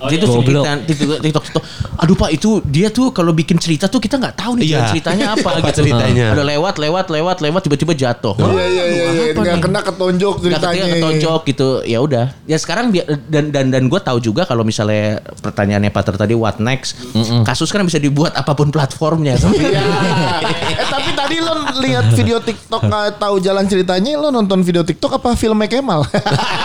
Jadi 0.00 0.14
itu 0.16 0.26
cerita 0.28 0.70
TikTok, 0.78 1.18
TikTok 1.20 1.44
TikTok. 1.44 1.64
Aduh 1.98 2.14
pak 2.14 2.30
itu 2.30 2.50
dia 2.62 2.88
tuh 2.88 3.10
kalau 3.10 3.30
bikin 3.30 3.56
cerita 3.56 3.84
tuh 3.84 3.98
kita 3.98 4.14
nggak 4.14 4.34
tahu 4.34 4.52
nih 4.54 4.64
Iya. 4.64 4.72
jalan 4.72 4.88
ceritanya 4.92 5.26
apa 5.34 5.48
Apa 5.52 5.58
gitu. 5.66 5.78
ceritanya. 5.82 6.26
Ada 6.32 6.44
lewat 6.46 6.74
lewat 6.76 7.06
lewat 7.08 7.36
lewat 7.40 7.60
tiba-tiba 7.62 7.92
jatuh. 7.92 8.34
Iya 8.34 8.64
iya 8.64 8.84
iya. 8.84 9.04
iya. 9.10 9.24
Nggak 9.32 9.42
nih? 9.52 9.62
kena 9.62 9.80
ketonjok 9.82 10.34
ceritanya. 10.40 10.70
ketika 10.70 10.86
ketonjok 10.94 11.40
gitu 11.44 11.68
ya 11.82 11.98
udah 11.98 12.26
ya 12.44 12.56
sekarang 12.56 12.94
dan 13.26 13.50
dan 13.50 13.66
dan 13.68 13.82
gue 13.84 13.98
tahu 13.98 14.18
juga 14.18 14.42
kalau 14.42 14.62
misalnya 14.62 15.18
pertanyaannya 15.36 15.88
Pater 15.88 16.14
tadi 16.14 16.32
what 16.32 16.58
next 16.58 16.94
kasus 17.42 17.68
kan 17.68 17.82
bisa 17.82 17.98
dibuat 17.98 18.32
apa 18.32 18.52
pun 18.52 18.68
platformnya 18.68 19.34
Iya. 19.40 19.82
eh 20.80 20.86
tapi 20.86 21.10
tadi 21.12 21.36
lo 21.38 21.52
lihat 21.78 22.12
video 22.12 22.38
TikTok 22.38 22.80
nggak 22.80 23.18
tahu 23.18 23.38
jalan 23.38 23.64
ceritanya, 23.64 24.14
lo 24.14 24.28
nonton 24.28 24.60
video 24.60 24.80
TikTok 24.80 25.16
apa 25.16 25.34
filmnya 25.34 25.66
Kemal? 25.66 26.04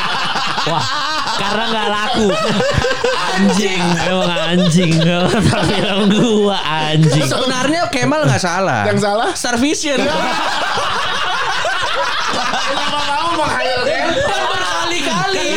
Wah, 0.69 0.85
karena 1.35 1.63
nggak 1.65 1.87
laku. 1.89 2.27
Anjing, 3.33 3.81
emang 4.03 4.29
anjing. 4.29 4.93
Nonton 4.99 5.41
film 5.65 5.99
gua 6.11 6.57
anjing. 6.61 7.25
sebenarnya 7.25 7.89
Kemal 7.89 8.23
nggak 8.23 8.37
salah 8.39 8.85
Yang 8.85 8.99
salah? 9.01 9.29
Star 9.33 9.57
Vision 9.57 9.97
Kenapa 12.63 12.99
mau 13.01 13.29
menghayal 13.35 13.81
Kemal? 13.81 14.47
berkali-kali 14.47 15.49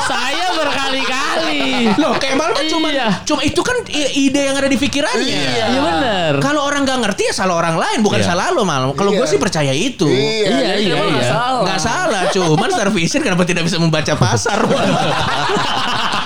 Saya 0.00 0.46
berkali 0.52 1.00
berkali-kali. 1.00 1.60
Loh, 1.96 2.14
Kemal 2.18 2.50
mah 2.50 2.64
cuma 2.66 2.88
Iya. 2.90 3.22
cuma 3.22 3.40
itu 3.40 3.62
kan 3.62 3.76
ide 3.94 4.42
yang 4.42 4.56
ada 4.58 4.66
di 4.66 4.76
pikirannya. 4.76 5.24
Iya 5.70 5.80
bener. 5.80 6.32
Kalau 6.42 6.66
orang 6.66 6.82
nggak 6.82 6.98
ngerti 7.00 7.30
ya 7.30 7.34
salah 7.34 7.54
orang 7.56 7.78
lain, 7.78 8.02
bukan 8.02 8.20
salah 8.20 8.50
lo 8.50 8.66
malam. 8.66 8.90
Kalau 8.92 9.14
gue 9.14 9.22
Iya. 9.22 9.30
sih 9.30 9.38
percaya 9.38 9.70
itu. 9.70 10.04
Iya, 10.04 10.50
Iya, 10.50 10.72
iya, 10.76 10.94
iya. 10.98 11.00
nggak 11.00 11.24
salah. 11.24 11.62
Nggak 11.62 11.80
salah, 11.80 12.22
cuman 12.28 12.68
Star 12.68 12.90
Vision 12.90 13.22
kenapa 13.22 13.44
tidak 13.44 13.62
bisa 13.64 13.78
membaca 13.78 14.12
pasar? 14.14 14.58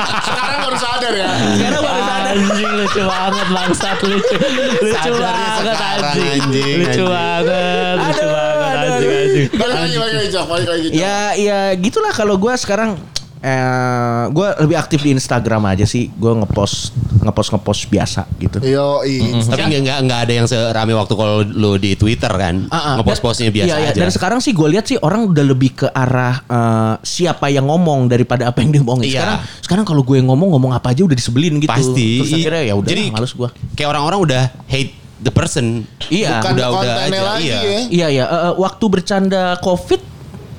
Sekarang 0.04 0.58
baru 0.64 0.76
sadar 0.78 1.12
ya. 1.12 1.28
Sekarang 1.56 1.80
baru 1.82 2.02
sadar. 2.04 2.32
Anjing 2.34 2.70
lucu 2.74 3.00
banget 3.04 3.48
bangsat 3.50 3.98
lucu. 4.02 4.36
Lucu 4.36 4.92
Sadarnya 4.92 5.20
banget 5.22 5.76
anjing. 5.78 6.30
anjing, 6.40 6.76
Lucu 6.82 7.02
banget. 7.06 7.96
Lucu 7.98 8.24
banget 8.26 8.74
anjing 8.74 9.10
anjing. 9.12 9.46
Balik 9.54 9.76
lagi, 9.76 9.96
balik 9.96 10.14
lagi. 10.16 10.28
Balik 10.34 10.92
ya, 10.92 11.18
ya 11.36 11.58
gitulah 11.78 12.12
kalau 12.12 12.34
gue 12.36 12.54
sekarang 12.56 12.98
eh 13.44 14.24
gue 14.32 14.48
lebih 14.64 14.76
aktif 14.80 15.04
di 15.04 15.12
Instagram 15.12 15.68
aja 15.68 15.84
sih. 15.84 16.08
Gue 16.16 16.32
ngepost 16.32 16.96
ngepost 17.20 17.48
ngepost 17.52 17.82
biasa 17.92 18.24
gitu. 18.40 18.56
Yo, 18.64 19.04
Tapi 19.44 19.62
nggak 19.68 19.80
nggak 19.84 19.98
nggak 20.08 20.20
ada 20.24 20.32
yang 20.32 20.46
serame 20.48 20.96
waktu 20.96 21.12
kalau 21.12 21.44
lu 21.44 21.76
di 21.76 21.92
Twitter 21.92 22.32
kan. 22.32 22.64
Ah, 22.72 22.76
ah. 22.76 22.94
Ngepost-postnya 22.96 23.52
biasa 23.52 23.68
Iya, 23.68 23.76
iya. 23.84 23.90
aja. 23.92 24.00
Dan 24.00 24.08
sekarang 24.08 24.40
sih 24.40 24.56
gue 24.56 24.68
lihat 24.72 24.88
sih 24.88 24.96
orang 24.96 25.28
udah 25.28 25.44
lebih 25.44 25.76
ke 25.84 25.86
arah 25.92 26.40
eh, 26.40 26.94
siapa 27.04 27.52
yang 27.52 27.68
ngomong 27.68 28.08
daripada 28.08 28.48
apa 28.48 28.64
yang 28.64 28.72
diomongin. 28.72 29.12
Iya. 29.12 29.20
Sekarang 29.20 29.38
sekarang 29.60 29.84
kalau 29.84 30.02
gue 30.08 30.16
yang 30.16 30.28
ngomong 30.32 30.56
ngomong 30.56 30.72
apa 30.72 30.96
aja 30.96 31.04
udah 31.04 31.16
disebelin 31.16 31.60
gitu. 31.60 31.68
Pasti. 31.68 32.24
Terus 32.24 32.32
akhirnya 32.32 32.62
ya 32.64 32.74
udah 32.80 32.88
Jadi 32.88 33.04
males 33.12 33.32
gue. 33.36 33.48
Kayak 33.76 33.88
orang-orang 33.92 34.18
udah 34.24 34.42
hate 34.72 34.92
the 35.20 35.28
person. 35.28 35.84
Iya. 36.08 36.40
Bukan 36.40 36.52
udah 36.56 36.68
udah 36.80 36.94
aja. 37.08 37.20
lagi 37.20 37.44
iya. 37.44 37.60
ya. 37.60 37.80
Iya 37.92 38.08
ya, 38.08 38.24
eh, 38.24 38.40
eh, 38.48 38.54
waktu 38.56 38.84
bercanda 38.88 39.60
COVID 39.60 40.00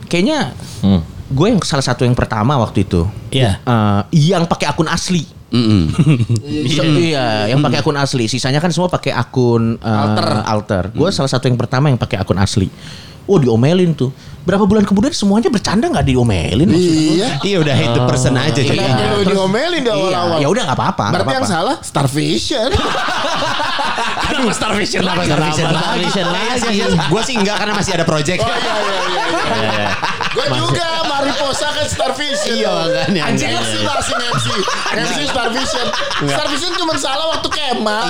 kayaknya 0.06 0.54
gue 1.36 1.48
yang 1.52 1.60
salah 1.68 1.84
satu 1.84 2.08
yang 2.08 2.16
pertama 2.16 2.56
waktu 2.56 2.88
itu. 2.88 3.04
Iya. 3.30 3.60
Eh, 3.60 4.02
yang 4.32 4.48
pakai 4.48 4.72
akun 4.72 4.88
asli. 4.88 5.28
Mm-mm. 5.52 5.92
So, 6.76 6.82
iya, 6.96 7.52
yang 7.52 7.60
pakai 7.60 7.84
akun 7.84 8.00
asli. 8.00 8.32
Sisanya 8.32 8.64
kan 8.64 8.72
semua 8.72 8.88
pakai 8.88 9.12
akun 9.12 9.76
eh, 9.76 9.84
Alter. 9.84 10.30
alter. 10.48 10.84
Gue 10.96 11.12
salah 11.12 11.28
satu 11.30 11.52
yang 11.52 11.60
pertama 11.60 11.92
yang 11.92 12.00
pakai 12.00 12.18
akun 12.18 12.40
asli. 12.40 12.72
Oh 13.26 13.42
diomelin 13.42 13.92
tuh. 13.92 14.14
Berapa 14.46 14.70
bulan 14.70 14.86
kemudian 14.86 15.10
semuanya 15.10 15.50
bercanda 15.50 15.90
nggak 15.90 16.06
diomelin? 16.06 16.70
maksudnya. 16.70 17.02
Iya. 17.10 17.30
Iya 17.42 17.58
udah 17.66 17.74
hate 17.74 17.94
the 17.98 18.04
person 18.06 18.34
aja 18.38 18.62
cuy. 18.62 18.78
Kenapa 18.78 19.18
lu 19.18 19.24
diomelin 19.26 19.82
di 19.82 19.90
Iya, 19.90 19.98
awal-awal? 19.98 20.38
ya 20.38 20.48
udah 20.54 20.64
nggak 20.70 20.78
apa-apa. 20.78 21.06
Berarti 21.10 21.34
yang 21.34 21.46
apa-apa. 21.50 21.58
salah 21.58 21.76
Starvation. 21.82 22.70
Kenapa 24.26 24.52
Star 24.54 24.74
Vision 24.78 25.02
lagi? 25.02 25.26
Kenapa 25.26 25.54
Star 25.58 25.96
Vision 25.98 26.28
lagi? 26.30 26.76
Gue 27.10 27.22
sih 27.26 27.34
enggak 27.38 27.56
karena 27.58 27.74
masih 27.74 27.92
ada 27.98 28.06
project. 28.06 28.40
Oh 28.46 28.50
iya 28.50 28.62
iya 29.10 29.24
iya. 29.26 29.26
iya. 29.74 29.90
Gue 30.36 30.46
juga 30.52 30.86
Starvision. 31.86 32.56
Iya, 32.56 32.70
makanya. 32.72 33.22
Anjing 33.30 33.50
Iya, 33.50 33.60
MC 33.62 33.74
iya. 33.76 33.88
masih 33.88 34.16
MC. 34.16 34.46
MC 34.96 35.18
Starvision. 35.30 35.86
Starvision 36.26 36.72
cuma 36.76 36.94
salah 36.96 37.26
waktu 37.32 37.48
Kemal. 37.50 38.06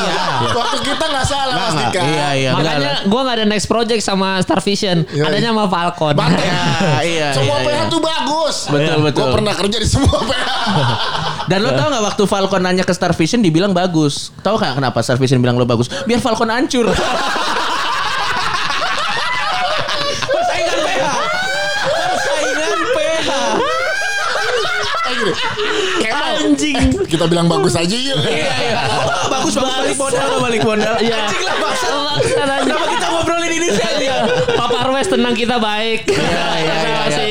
Waktu 0.55 0.77
kita 0.84 1.05
nggak 1.05 1.25
salah 1.27 1.53
Mas 1.55 1.74
nggak. 1.74 1.91
Dika. 1.91 2.01
Iya 2.01 2.27
iya. 2.34 2.50
enggak 2.55 2.75
Makanya 2.75 2.94
gue 3.05 3.22
gak 3.22 3.36
ada 3.36 3.46
next 3.46 3.67
project 3.67 4.01
sama 4.01 4.39
Star 4.41 4.60
Vision. 4.62 4.98
Iya, 5.10 5.24
Adanya 5.27 5.50
sama 5.53 5.65
Falcon. 5.67 6.13
Bante. 6.15 6.44
Ya, 6.46 6.63
iya, 7.03 7.27
Semua 7.34 7.58
iya, 7.60 7.65
PH 7.65 7.75
iya. 7.75 7.84
tuh 7.89 8.01
bagus. 8.01 8.55
Betul, 8.70 8.98
betul. 9.03 9.22
Gue 9.22 9.36
pernah 9.41 9.53
kerja 9.53 9.77
di 9.77 9.88
semua 9.88 10.17
PH. 10.22 10.50
Dan 11.51 11.62
lo 11.62 11.70
tau 11.74 11.88
gak 11.89 12.03
waktu 12.03 12.24
Falcon 12.25 12.62
nanya 12.62 12.82
ke 12.82 12.94
Star 12.94 13.13
Vision 13.13 13.39
dibilang 13.39 13.70
bagus. 13.70 14.34
Tahu 14.41 14.55
gak 14.58 14.75
kenapa 14.75 15.00
Star 15.01 15.17
Vision 15.17 15.38
bilang 15.39 15.55
lo 15.55 15.65
bagus? 15.65 15.88
Biar 16.03 16.17
Falcon 16.17 16.50
hancur. 16.50 16.89
Persaingan 20.25 20.79
PH. 20.82 21.05
Persaingan 21.86 22.79
PH. 22.96 23.29
Eh, 25.05 25.13
gini. 25.13 25.34
Kemal. 26.01 26.36
Anjing. 26.55 27.03
Kita 27.03 27.27
bilang 27.27 27.51
bagus 27.51 27.75
aja 27.75 27.91
yuk. 27.91 28.15
Iya 28.24 28.47
iya. 28.63 28.79
Bagus 29.27 29.59
bagus 29.59 29.75
balik 29.75 30.00
modal 30.00 30.39
balik 30.39 30.63
modal. 30.63 30.95
Iya. 31.03 31.27
Anjing 31.27 31.43
lah 31.43 31.55
aja. 31.59 32.24
Kenapa 32.63 32.84
ini 33.65 33.74
sih? 33.74 34.05
Iya. 34.05 34.17
Pak 34.53 34.69
Parwes 34.69 35.07
tenang 35.10 35.34
kita 35.34 35.57
baik. 35.57 36.05
iya, 36.10 36.45
iya, 36.62 36.75
iya. 36.86 37.01
Si 37.10 37.27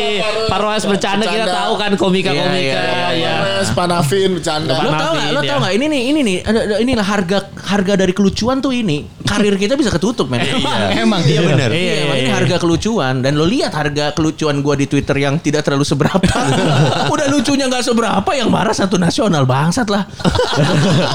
Parwes 0.50 0.84
bercanda 0.84 1.24
kita 1.26 1.46
tahu 1.46 1.72
kan 1.78 1.92
komika-komika 1.94 2.54
Iya, 2.54 2.82
iya, 3.14 3.14
ya. 3.14 3.34
Mas 3.62 3.70
Panavin 3.70 4.30
bercanda. 4.38 4.74
Lo 4.74 4.90
tau 4.90 5.12
gak? 5.14 5.28
Lo 5.30 5.40
tau 5.42 5.58
gak? 5.62 5.72
Ini 5.74 5.86
nih, 5.86 6.02
ini 6.10 6.20
nih. 6.22 6.36
Inilah 6.82 7.06
harga 7.06 7.38
harga 7.64 7.94
dari 7.94 8.12
kelucuan 8.12 8.58
tuh 8.58 8.74
ini. 8.74 9.06
Karir 9.24 9.56
kita 9.56 9.74
bisa 9.74 9.88
ketutup 9.88 10.28
men. 10.28 10.44
Emang 11.02 11.24
Iya 11.24 11.40
benar. 11.42 11.70
Iya, 11.72 12.20
ini 12.20 12.30
harga 12.30 12.56
kelucuan 12.60 13.24
dan 13.24 13.40
lo 13.40 13.48
lihat 13.48 13.72
harga 13.72 14.12
kelucuan 14.12 14.60
gua 14.60 14.76
di 14.76 14.84
Twitter 14.84 15.16
yang 15.16 15.40
tidak 15.40 15.64
terlalu 15.64 15.86
seberapa. 15.86 16.20
Udah 17.14 17.26
lucunya 17.32 17.66
nggak 17.66 17.84
seberapa 17.84 18.30
yang 18.36 18.52
marah 18.52 18.76
satu 18.76 19.00
nasional 19.00 19.48
bangsat 19.48 19.88
lah. 19.88 20.04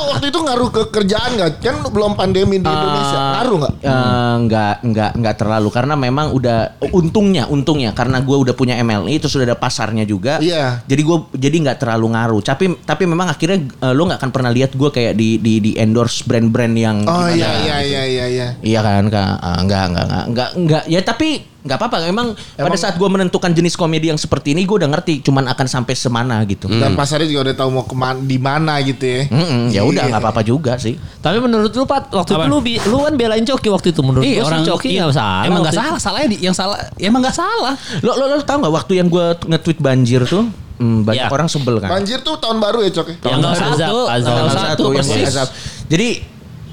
Waktu 0.09 0.33
itu 0.33 0.39
ngaruh 0.41 0.69
ke 0.73 0.81
kerjaan 0.89 1.37
nggak? 1.37 1.51
Kan 1.61 1.75
belum 1.85 2.17
pandemi 2.17 2.57
di 2.57 2.65
Indonesia. 2.65 3.19
Ngaruh 3.39 3.55
nggak? 3.61 3.73
Eh, 3.85 4.33
nggak 4.49 4.75
nggak 4.89 5.08
nggak 5.13 5.35
terlalu 5.39 5.69
karena 5.69 5.93
memang 5.93 6.33
udah 6.33 6.79
untungnya 6.91 7.45
untungnya 7.47 7.91
karena 7.93 8.21
gua 8.21 8.37
udah 8.41 8.53
punya 8.53 8.75
MLI 8.79 9.19
itu 9.21 9.27
sudah 9.29 9.53
ada 9.53 9.57
pasarnya 9.57 10.03
juga. 10.03 10.37
Iya. 10.41 10.83
Jadi 10.85 11.01
gua 11.05 11.25
jadi 11.33 11.55
nggak 11.55 11.77
terlalu 11.81 12.13
ngaruh. 12.15 12.41
Tapi 12.41 12.65
tapi 12.83 13.03
memang 13.05 13.29
akhirnya 13.31 13.59
eh, 13.65 13.93
lo 13.93 14.05
nggak 14.09 14.19
akan 14.21 14.31
pernah 14.31 14.51
lihat 14.53 14.73
gua 14.75 14.89
kayak 14.89 15.13
di 15.15 15.39
di 15.39 15.59
di 15.59 15.71
endorse 15.77 16.23
brand-brand 16.25 16.75
yang 16.75 16.97
Oh 17.05 17.27
iya 17.29 17.49
iya 17.63 17.75
gitu. 17.81 17.91
iya 17.93 18.03
iya 18.05 18.25
iya. 18.27 18.47
Iya 18.59 18.79
kan, 18.85 19.03
Kak? 19.09 19.33
Ah, 19.39 19.57
enggak, 19.61 19.83
enggak, 19.89 20.05
enggak, 20.05 20.25
enggak, 20.27 20.49
enggak. 20.55 20.83
Ya 20.91 21.01
tapi 21.01 21.29
enggak 21.69 21.77
apa-apa. 21.77 22.01
Emang, 22.03 22.27
pada 22.33 22.73
saat 22.73 22.97
gue 22.97 23.05
menentukan 23.05 23.53
jenis 23.53 23.73
komedi 23.73 24.09
yang 24.09 24.17
seperti 24.17 24.51
ini, 24.51 24.65
gue 24.65 24.81
udah 24.81 24.89
ngerti. 24.89 25.21
Cuman 25.21 25.45
akan 25.45 25.67
sampai 25.69 25.93
semana 25.93 26.41
gitu. 26.43 26.65
Dan 26.65 26.97
pasarnya 26.97 27.29
juga 27.29 27.45
udah 27.45 27.55
tahu 27.55 27.69
mau 27.69 27.85
ke 27.85 27.93
mana 27.93 28.17
di 28.17 28.37
mana 28.37 28.73
gitu 28.81 29.05
ya. 29.05 29.21
Mm-mm, 29.29 29.61
ya 29.69 29.81
udah 29.83 30.01
Iya. 30.01 30.09
nggak 30.09 30.21
apa-apa 30.25 30.41
juga 30.41 30.73
sih. 30.75 30.97
Tapi 30.97 31.37
menurut 31.37 31.69
lu 31.69 31.85
Pat, 31.85 32.09
waktu 32.09 32.33
itu 32.33 32.41
lu 32.43 32.57
lu 32.89 32.97
kan 32.99 33.13
belain 33.13 33.45
Coki 33.45 33.69
waktu 33.69 33.87
itu 33.91 34.01
menurut 34.01 34.25
Iya 34.25 34.41
orang 34.41 34.65
Coki 34.65 34.89
iya, 34.89 35.05
nggak 35.05 35.13
salah. 35.13 35.41
Emang 35.45 35.61
nggak 35.61 35.75
salah, 35.75 35.99
salahnya 35.99 36.29
di, 36.31 36.37
yang 36.41 36.55
salah. 36.55 36.79
Ya 36.95 37.07
emang 37.07 37.21
nggak 37.21 37.37
salah. 37.37 37.77
Lo 38.01 38.17
lo, 38.17 38.25
lo 38.25 38.41
tau 38.41 38.57
nggak 38.57 38.73
waktu 38.73 38.93
yang 38.97 39.07
gue 39.07 39.25
nge-tweet 39.45 39.77
banjir 39.77 40.25
tuh, 40.25 40.49
hmm, 40.79 41.05
banyak 41.05 41.27
Iya. 41.27 41.29
orang 41.29 41.45
sebel 41.45 41.77
kan. 41.77 41.89
Banjir 41.91 42.23
tuh 42.23 42.39
tahun 42.39 42.57
baru 42.57 42.81
ya 42.81 42.91
Cok 42.95 43.07
ya? 43.07 43.15
Yang 43.29 43.37
nggak 43.37 43.53
Azab, 43.53 43.69
satu, 43.77 43.99
Tanggal 44.07 44.47
satu, 44.49 44.83
yang 44.89 45.05
persis. 45.05 45.27
azab. 45.29 45.47
Jadi 45.85 46.09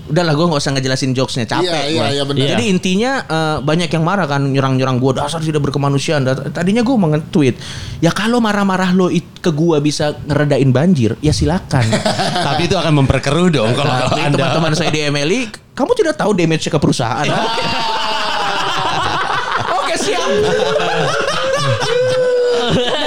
udahlah 0.07 0.33
gue 0.33 0.47
nggak 0.47 0.63
usah 0.63 0.73
ngejelasin 0.73 1.11
jokesnya 1.13 1.47
capek 1.47 1.67
Iya, 1.67 1.81
iya, 1.91 2.05
iya, 2.15 2.23
benar. 2.23 2.47
Jadi 2.55 2.65
intinya 2.71 3.13
eh, 3.23 3.59
banyak 3.61 3.91
yang 3.91 4.05
marah 4.07 4.27
kan 4.27 4.43
nyerang-nyerang 4.47 4.97
gue 4.97 5.13
dasar 5.15 5.43
tidak 5.43 5.67
berkemanusiaan. 5.67 6.23
Tadinya 6.51 6.83
gue 6.83 6.95
mau 6.95 7.11
nge-tweet 7.11 7.55
ya 7.99 8.11
kalau 8.11 8.39
marah-marah 8.39 8.95
lo 8.95 9.11
it- 9.11 9.39
ke 9.43 9.51
gue 9.51 9.79
bisa 9.79 10.15
ngeredain 10.27 10.71
banjir 10.71 11.15
ya 11.19 11.31
silakan. 11.31 11.87
Tapi 12.47 12.67
itu 12.67 12.75
akan 12.75 13.03
memperkeruh 13.03 13.49
dong 13.51 13.75
kalau 13.75 13.93
anda. 14.15 14.35
teman-teman 14.35 14.73
saya 14.75 14.91
di 14.91 15.01
MLI, 15.07 15.41
kamu 15.75 15.91
tidak 15.95 16.15
tahu 16.19 16.35
damage 16.35 16.67
ke 16.67 16.79
perusahaan. 16.79 17.27
Oke 19.79 19.95
siap. 19.99 20.27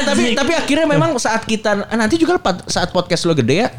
Tapi 0.09 0.33
tapi 0.33 0.51
akhirnya 0.55 0.87
memang 0.89 1.13
saat 1.21 1.45
kita 1.45 1.85
nanti 1.93 2.17
juga 2.17 2.39
saat 2.65 2.89
podcast 2.89 3.27
lo 3.27 3.35
gede 3.35 3.55
ya. 3.61 3.69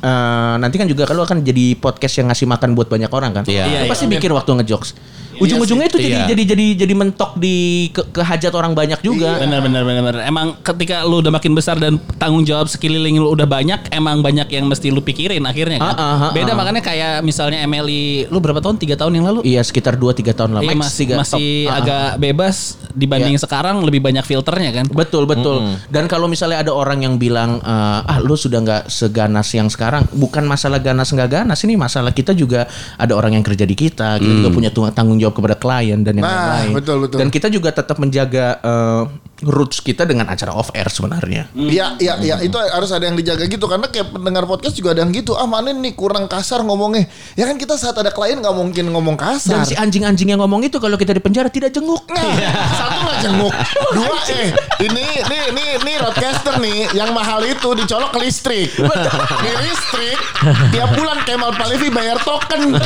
Eh, 0.00 0.54
nanti 0.58 0.76
kan 0.80 0.88
juga 0.88 1.04
kalau 1.04 1.22
akan 1.22 1.44
jadi 1.44 1.76
podcast 1.76 2.18
yang 2.20 2.28
ngasih 2.32 2.48
makan 2.48 2.72
buat 2.72 2.88
banyak 2.88 3.10
orang 3.12 3.32
kan. 3.36 3.44
Iya. 3.46 3.64
Lo 3.64 3.70
Iya, 3.70 3.80
pasti 3.88 4.04
iya. 4.08 4.12
mikir 4.16 4.30
waktu 4.32 4.50
ngejokes. 4.60 4.90
Ujung-ujungnya 5.40 5.86
itu 5.86 5.98
jadi 5.98 6.08
Iya. 6.12 6.26
jadi 6.28 6.42
jadi 6.46 6.66
jadi 6.78 6.94
mentok 6.94 7.32
di 7.34 7.56
ke, 7.88 8.02
ke 8.06 8.20
hajat 8.20 8.52
orang 8.52 8.72
banyak 8.72 9.00
juga. 9.00 9.40
Benar 9.40 9.60
benar 9.60 9.82
benar 9.82 10.02
benar. 10.04 10.22
Emang 10.22 10.60
ketika 10.60 11.02
lu 11.02 11.18
udah 11.18 11.30
makin 11.30 11.52
besar 11.52 11.76
dan 11.76 11.96
tanggung 12.16 12.44
jawab 12.44 12.66
sekeliling 12.66 13.16
lu 13.16 13.30
udah 13.30 13.44
banyak, 13.44 13.88
emang 13.90 14.20
banyak 14.20 14.46
yang 14.48 14.64
mesti 14.64 14.88
lu 14.88 15.00
pikirin 15.00 15.40
akhirnya 15.42 15.78
kan. 15.78 15.94
Ah, 15.94 15.96
ah, 15.96 16.22
ah, 16.28 16.30
Beda 16.30 16.52
makanya 16.52 16.80
kayak 16.80 17.20
misalnya 17.20 17.60
Emily, 17.60 18.28
lu 18.28 18.38
berapa 18.38 18.58
tahun? 18.58 18.76
Tiga 18.76 18.94
tahun 18.94 19.16
yang 19.16 19.26
lalu? 19.26 19.40
Iya 19.42 19.60
sekitar 19.60 19.96
2-3 19.96 20.30
tahun 20.30 20.50
lah. 20.52 20.62
Iya, 20.62 20.72
Max 20.72 20.84
masih 20.86 20.98
tiga- 21.00 21.18
masih 21.18 21.48
top. 21.64 21.76
Agak 21.76 22.08
bebas 22.18 22.56
dibanding 22.92 23.34
Iya. 23.34 23.42
sekarang 23.42 23.76
lebih 23.80 24.00
banyak 24.00 24.22
filternya 24.22 24.70
kan. 24.72 24.84
Betul 24.86 25.24
betul. 25.24 25.56
Dan 25.86 26.04
kalau 26.04 26.26
misalnya 26.26 26.60
ada 26.60 26.72
orang 26.72 27.00
yang 27.00 27.16
bilang 27.16 27.62
ah 27.62 28.20
lu 28.20 28.34
sudah 28.34 28.60
nggak 28.60 28.82
seganas 28.86 29.48
yang 29.50 29.66
sekarang, 29.66 30.04
bukan 30.12 30.44
masalah 30.44 30.76
ganas 30.76 31.08
nggak 31.08 31.30
ganas 31.32 31.60
ini 31.62 31.74
masalah 31.74 32.10
kita 32.10 32.32
juga 32.32 32.66
ada 32.96 33.12
orang 33.14 33.32
yang 33.32 33.44
kerja 33.44 33.64
di 33.64 33.72
kita, 33.72 34.18
kita 34.18 34.32
juga 34.36 34.50
punya 34.50 34.68
tanggung 34.90 35.16
jawab 35.16 35.29
kepada 35.30 35.54
klien 35.54 36.00
dan 36.00 36.14
yang 36.14 36.24
Nah, 36.24 36.34
lain-lain. 36.60 36.74
betul, 36.74 36.96
betul. 37.00 37.18
Dan 37.18 37.28
kita 37.28 37.48
juga 37.48 37.70
tetap 37.70 37.96
menjaga 37.96 38.58
eh, 38.58 39.02
roots 39.44 39.80
kita 39.80 40.04
dengan 40.04 40.28
acara 40.28 40.52
off 40.52 40.68
air 40.76 40.88
sebenarnya. 40.92 41.48
Iya, 41.56 41.96
iya, 41.96 42.14
iya. 42.20 42.36
Itu 42.44 42.60
harus 42.60 42.92
ada 42.92 43.08
yang 43.08 43.16
dijaga 43.16 43.48
gitu 43.48 43.64
karena 43.64 43.88
kayak 43.88 44.12
pendengar 44.12 44.44
podcast 44.44 44.76
juga 44.76 44.92
ada 44.92 45.04
yang 45.04 45.12
gitu. 45.12 45.32
Ah, 45.36 45.48
mana 45.48 45.72
nih 45.72 45.96
kurang 45.96 46.28
kasar 46.28 46.60
ngomongnya. 46.60 47.08
Ya 47.34 47.48
kan 47.48 47.56
kita 47.56 47.80
saat 47.80 47.96
ada 47.96 48.12
klien 48.12 48.36
nggak 48.36 48.52
mungkin 48.52 48.92
ngomong 48.92 49.16
Dan 49.16 49.40
kasar. 49.40 49.64
si 49.64 49.74
anjing-anjing 49.76 50.36
yang 50.36 50.40
ngomong 50.44 50.64
itu 50.68 50.76
kalau 50.76 51.00
kita 51.00 51.16
di 51.16 51.22
penjara 51.24 51.48
tidak 51.48 51.72
jenguk. 51.72 52.04
Nah, 52.12 52.36
satu 52.76 52.98
nggak 53.00 53.18
jenguk, 53.24 53.54
dua 53.96 54.18
eh 54.28 54.48
ini 54.84 55.04
ini 55.24 55.38
ini 55.56 55.64
ini 55.80 55.92
roadcaster 56.00 56.60
nih 56.60 56.92
yang 56.92 57.10
mahal 57.16 57.40
itu 57.44 57.68
dicolok 57.72 58.12
ke 58.12 58.18
listrik. 58.20 58.68
Di 59.40 59.50
listrik 59.64 60.18
tiap 60.74 60.92
bulan 60.92 61.24
Kemal 61.24 61.56
Palevi 61.56 61.88
bayar 61.88 62.20
token. 62.20 62.76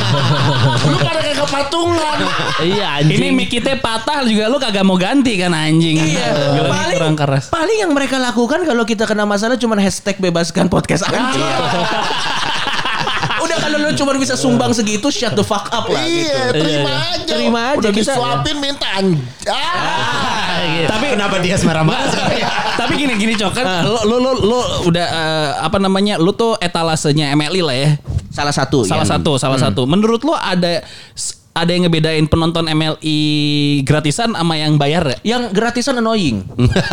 Lu 0.87 0.97
pada 1.03 1.19
kayak 1.19 1.37
kepatungan. 1.43 2.17
Iya 2.63 3.03
anjing. 3.03 3.17
Ini 3.19 3.27
mic 3.35 3.47
kita 3.51 3.75
patah 3.79 4.23
juga 4.23 4.47
lu 4.47 4.57
kagak 4.57 4.85
mau 4.87 4.95
ganti 4.95 5.35
kan 5.35 5.51
anjing. 5.51 5.97
Iya. 5.99 6.44
Bilangnya 6.51 6.73
paling, 6.75 6.97
kurang 6.97 7.15
keras. 7.15 7.43
paling 7.49 7.77
yang 7.79 7.91
mereka 7.91 8.15
lakukan 8.17 8.59
kalau 8.61 8.83
kita 8.83 9.03
kena 9.03 9.23
masalah 9.23 9.55
cuma 9.55 9.73
hashtag 9.75 10.17
bebaskan 10.17 10.67
podcast 10.67 11.05
anjing. 11.05 11.41
Udah 13.35 13.57
kalau 13.61 13.77
lu 13.77 13.93
cuma 13.93 14.11
bisa 14.17 14.33
sumbang 14.33 14.73
segitu 14.73 15.05
shut 15.07 15.37
the 15.37 15.45
fuck 15.45 15.69
up 15.69 15.85
lah 15.85 16.01
gitu. 16.01 16.25
Iya, 16.25 16.41
terima 16.51 16.91
aja. 17.05 17.29
Terima 17.29 17.59
aja, 17.69 17.77
Udah 17.77 17.91
kita- 17.93 18.15
disuapin 18.17 18.57
minta 18.57 18.87
anj- 18.97 19.21
ah. 19.45 20.89
Tapi 20.89 21.05
kenapa 21.13 21.35
dia 21.37 21.53
marah-marah? 21.61 22.09
Tapi 22.81 22.93
gini 22.97 23.13
gini 23.15 23.33
cok 23.37 23.51
kan 23.53 23.65
lo 23.85 24.01
lo 24.01 24.17
lo, 24.17 24.31
lo 24.35 24.59
udah 24.89 25.05
eh, 25.05 25.49
apa 25.61 25.77
namanya 25.77 26.17
lo 26.17 26.33
tuh 26.33 26.57
etalasenya 26.57 27.37
MLI 27.37 27.61
lah 27.61 27.75
ya. 27.77 27.89
Salah 28.33 28.51
satu. 28.51 28.81
Salah 28.81 29.05
yang- 29.05 29.13
satu, 29.13 29.31
salah 29.37 29.59
satu. 29.61 29.85
Menurut 29.85 30.25
lo 30.25 30.33
ada 30.33 30.81
ada 31.55 31.71
yang 31.71 31.87
ngebedain 31.87 32.27
penonton 32.27 32.67
MLI 32.67 33.19
gratisan 33.87 34.35
sama 34.35 34.59
yang 34.59 34.75
bayar 34.75 35.07
ya? 35.07 35.39
Yang 35.39 35.55
gratisan 35.55 35.95
annoying. 36.03 36.43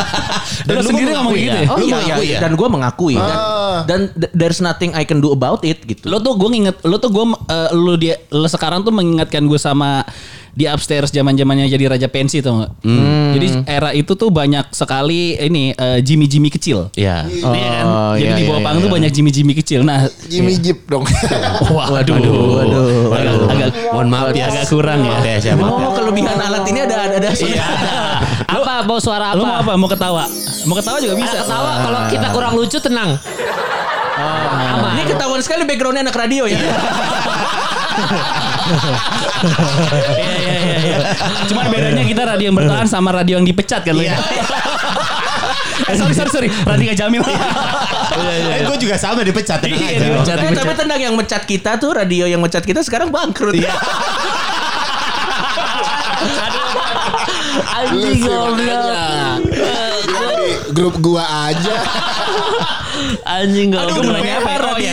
Dan 0.71 0.75
lo 0.79 0.83
sendiri 0.87 1.11
ngomong 1.19 1.35
gitu 1.35 1.59
ya? 1.59 1.67
Oh 1.67 1.79
Lu 1.83 1.87
iya, 1.91 1.99
iya. 1.99 2.17
ya? 2.23 2.41
Dan 2.47 2.55
gue 2.55 2.69
mengakui. 2.71 3.19
Dan, 3.19 3.37
dan 3.91 4.01
th- 4.15 4.31
there's 4.31 4.63
nothing 4.63 4.95
I 4.95 5.03
can 5.03 5.19
do 5.19 5.35
about 5.35 5.67
it 5.67 5.83
gitu. 5.83 6.07
Lo 6.07 6.23
tuh 6.23 6.39
gue 6.39 6.47
nginget, 6.47 6.79
lo 6.87 7.03
tuh 7.03 7.11
gue, 7.11 7.25
lo 7.75 7.95
dia, 7.99 8.23
lo 8.31 8.47
sekarang 8.47 8.87
tuh 8.87 8.95
mengingatkan 8.95 9.43
gue 9.51 9.59
sama 9.59 10.07
di 10.53 10.69
upstairs 10.69 11.09
zaman 11.09 11.33
zamannya 11.33 11.65
jadi 11.65 11.97
raja 11.97 12.09
pensi 12.13 12.45
tuh 12.45 12.61
nggak? 12.61 12.71
Jadi 13.33 13.47
era 13.65 13.91
itu 13.97 14.13
tuh 14.13 14.29
banyak 14.29 14.69
sekali 14.77 15.41
ini 15.41 15.73
eh, 15.73 15.99
Jimmy 16.05 16.29
Jimmy 16.29 16.53
kecil. 16.53 16.93
Iya. 16.93 17.25
Iya 17.25 17.71
kan? 17.73 17.85
Oh, 17.89 18.13
Jadi 18.15 18.29
iya, 18.29 18.37
di 18.37 18.45
bawah 18.45 18.61
iya, 18.61 18.67
panggung 18.69 18.83
tuh 18.85 18.91
iya. 18.93 18.97
banyak 19.01 19.11
Jimmy 19.17 19.31
Jimmy 19.33 19.53
kecil. 19.57 19.81
Nah, 19.81 20.05
Jimmy 20.29 20.61
Jeep 20.61 20.85
dong. 20.85 21.09
waduh, 21.73 22.17
waduh, 22.21 23.17
agak, 23.17 23.35
agak, 23.49 23.69
Mohon 23.97 24.09
maaf 24.13 24.27
ya. 24.37 24.47
agak 24.53 24.65
kurang 24.69 25.01
ya. 25.09 25.17
Ya? 25.41 25.53
Oh, 25.57 25.93
kelebihan 25.97 26.37
alat 26.37 26.65
ini 26.69 26.79
ada 26.85 26.97
ada 27.09 27.17
ada. 27.17 27.31
Iya. 27.33 27.67
Apa 28.45 28.85
mau 28.85 29.01
suara 29.01 29.33
apa? 29.33 29.41
Lo 29.41 29.45
mau 29.49 29.57
apa? 29.57 29.73
Mau 29.81 29.89
ketawa? 29.89 30.25
Mau 30.69 30.77
ketawa 30.77 30.99
juga 31.01 31.15
bisa. 31.17 31.37
Ketawa 31.49 31.71
kalau 31.81 32.01
kita 32.13 32.27
kurang 32.31 32.53
lucu 32.61 32.77
tenang. 32.77 33.17
Aman. 34.23 35.01
Ini 35.01 35.03
ketahuan 35.09 35.41
sekali 35.41 35.65
backgroundnya 35.65 36.05
anak 36.05 36.17
radio 36.17 36.45
ya. 36.45 36.61
Iya 40.13 40.33
iya 40.33 40.55
iya. 40.55 40.77
iya. 40.79 40.97
Cuman 41.47 41.65
bedanya 41.69 42.05
kita 42.05 42.23
radio 42.25 42.47
yang 42.49 42.57
bertahan 42.57 42.87
sama 42.87 43.11
radio 43.13 43.37
yang 43.37 43.45
dipecat 43.45 43.83
kan 43.83 43.93
lo 43.93 44.03
ya. 44.03 44.17
eh 45.91 45.97
sorry 45.97 46.15
sorry 46.15 46.31
sorry. 46.31 46.49
Radika 46.63 46.95
Jamil. 46.97 47.23
Eh, 47.23 48.63
gue 48.63 48.77
juga 48.79 48.97
sama 48.97 49.23
dipecat. 49.23 49.59
tenang 49.59 49.79
Iya, 49.79 49.89
aja. 49.91 50.05
dipecat. 50.07 50.37
Eh, 50.39 50.53
tapi 50.53 50.73
tenang 50.77 51.01
yang 51.01 51.15
mecat 51.15 51.43
kita 51.43 51.77
tuh 51.77 51.91
radio 51.93 52.25
yang 52.25 52.39
mecat 52.39 52.63
kita 52.63 52.81
sekarang 52.81 53.11
bangkrut. 53.11 53.57
Anjing 57.73 57.99
Lu 57.99 58.13
sih 58.15 58.21
goblok. 58.23 59.41
Di 60.03 60.47
grup 60.73 60.95
gua 60.99 61.25
aja. 61.51 61.75
Anjing 63.27 63.69
Gue 63.71 63.81
goblok. 63.83 64.05
mau 64.05 64.15
nanya 64.15 64.35
apa? 64.39 64.51
Oh 64.63 64.77
iya 64.79 64.93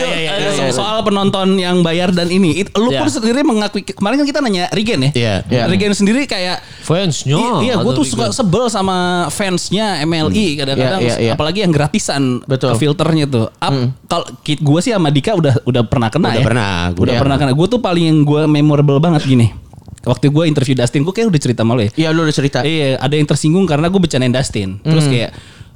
iya 0.50 0.56
iya. 0.56 0.62
Iya, 0.62 0.66
iya. 0.68 0.76
Soal 0.76 0.98
penonton 1.00 1.48
yang 1.54 1.80
bayar 1.80 2.10
dan 2.10 2.26
ini. 2.26 2.60
It- 2.60 2.72
Lu 2.72 2.88
Iya. 2.88 3.00
pun 3.00 3.08
sendiri 3.08 3.40
mengakui 3.40 3.82
kemarin 3.82 4.18
kan 4.18 4.26
kita 4.26 4.38
nanya 4.38 4.64
Regen 4.70 5.00
ya. 5.00 5.10
Iya. 5.12 5.34
Iya. 5.46 5.62
Regen 5.66 5.92
sendiri 5.92 6.24
kayak 6.24 6.58
Fansnya. 6.80 7.34
I- 7.34 7.66
iya, 7.66 7.74
gue 7.76 7.92
tuh 7.92 8.04
suka 8.04 8.30
sebel 8.30 8.66
sama 8.66 8.96
fansnya 9.30 10.02
MLI 10.02 10.46
kadang-kadang, 10.56 11.00
Iya, 11.00 11.08
iya, 11.08 11.16
iya. 11.22 11.32
apalagi 11.32 11.60
yang 11.60 11.70
gratisan 11.70 12.42
Betul. 12.44 12.74
ke 12.74 12.82
filternya 12.82 13.24
tuh. 13.24 13.46
Ap- 13.56 13.94
Kalau 14.04 14.26
gue 14.42 14.80
sih 14.80 14.90
sama 14.90 15.08
Dika 15.08 15.32
udah 15.32 15.62
udah 15.62 15.82
pernah 15.82 16.08
kena 16.08 16.28
Udah 16.28 16.40
ya. 16.40 16.46
pernah, 16.46 16.70
gua 16.90 16.98
udah 16.98 17.04
udah 17.04 17.22
pernah 17.22 17.36
kena. 17.36 17.52
Gue 17.52 17.66
tuh 17.66 17.78
paling 17.78 18.04
yang 18.04 18.18
gue 18.20 18.42
memorable 18.44 18.98
banget 18.98 19.22
gini. 19.24 19.48
Waktu 20.00 20.32
gue 20.32 20.44
interview 20.46 20.72
Dustin, 20.72 21.04
gue 21.04 21.12
kayak 21.12 21.28
udah 21.28 21.40
cerita 21.40 21.60
sama 21.60 21.76
lo 21.76 21.84
ya. 21.84 21.92
Iya 21.92 22.08
lu 22.10 22.24
udah 22.24 22.32
cerita. 22.32 22.64
Iya, 22.64 22.96
ada 22.96 23.12
yang 23.12 23.28
tersinggung 23.28 23.68
karena 23.68 23.86
gue 23.86 24.00
bercandain 24.00 24.32
Dustin. 24.32 24.80
Terus 24.80 25.04
kayak 25.04 25.30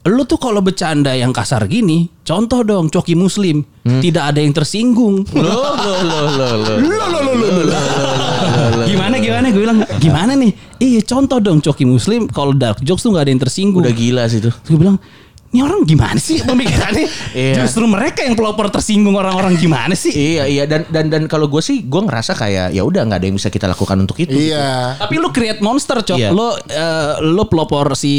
lu 0.04 0.28
tuh 0.28 0.36
kalau 0.36 0.60
bercanda 0.60 1.16
yang 1.16 1.32
kasar 1.32 1.64
gini, 1.64 2.12
contoh 2.28 2.60
dong 2.60 2.92
coki 2.92 3.16
muslim, 3.16 3.64
tidak 4.04 4.36
ada 4.36 4.40
yang 4.44 4.52
tersinggung. 4.52 5.24
Gimana 8.84 9.16
gimana 9.16 9.46
gue 9.48 9.62
bilang 9.64 9.80
gimana 9.96 10.36
nih? 10.36 10.52
Iya 10.76 11.00
contoh 11.08 11.40
dong 11.40 11.64
coki 11.64 11.88
muslim 11.88 12.28
kalau 12.28 12.52
dark 12.52 12.84
jokes 12.84 13.00
tuh 13.00 13.16
nggak 13.16 13.24
ada 13.24 13.32
yang 13.32 13.42
tersinggung. 13.48 13.80
Udah 13.80 13.96
gila 13.96 14.28
sih 14.28 14.44
tuh. 14.44 14.52
Gue 14.68 14.76
bilang 14.76 15.00
ini 15.54 15.62
orang 15.62 15.86
gimana 15.86 16.18
sih 16.18 16.42
pemikirannya? 16.42 17.06
Iya. 17.34 17.62
Justru 17.62 17.86
mereka 17.86 18.22
yang 18.22 18.34
pelopor 18.34 18.70
tersinggung 18.70 19.14
orang-orang 19.14 19.54
gimana 19.54 19.94
sih? 19.94 20.10
Iya 20.10 20.46
iya 20.46 20.64
dan 20.66 20.86
dan 20.86 21.10
dan 21.10 21.22
kalau 21.26 21.46
gue 21.46 21.58
sih 21.58 21.82
gue 21.82 21.98
ngerasa 21.98 22.34
kayak 22.34 22.70
ya 22.70 22.82
udah 22.82 23.02
nggak 23.06 23.18
ada 23.18 23.26
yang 23.26 23.34
bisa 23.34 23.50
kita 23.50 23.66
lakukan 23.66 23.98
untuk 23.98 24.18
itu. 24.18 24.34
Iya. 24.34 24.98
Tapi 24.98 25.14
lu 25.18 25.30
create 25.30 25.58
monster 25.58 25.98
cok, 25.98 26.18
Iya. 26.18 26.30
lu 26.30 26.46
eh, 26.66 27.14
lu 27.22 27.42
pelopor 27.46 27.94
si 27.94 28.14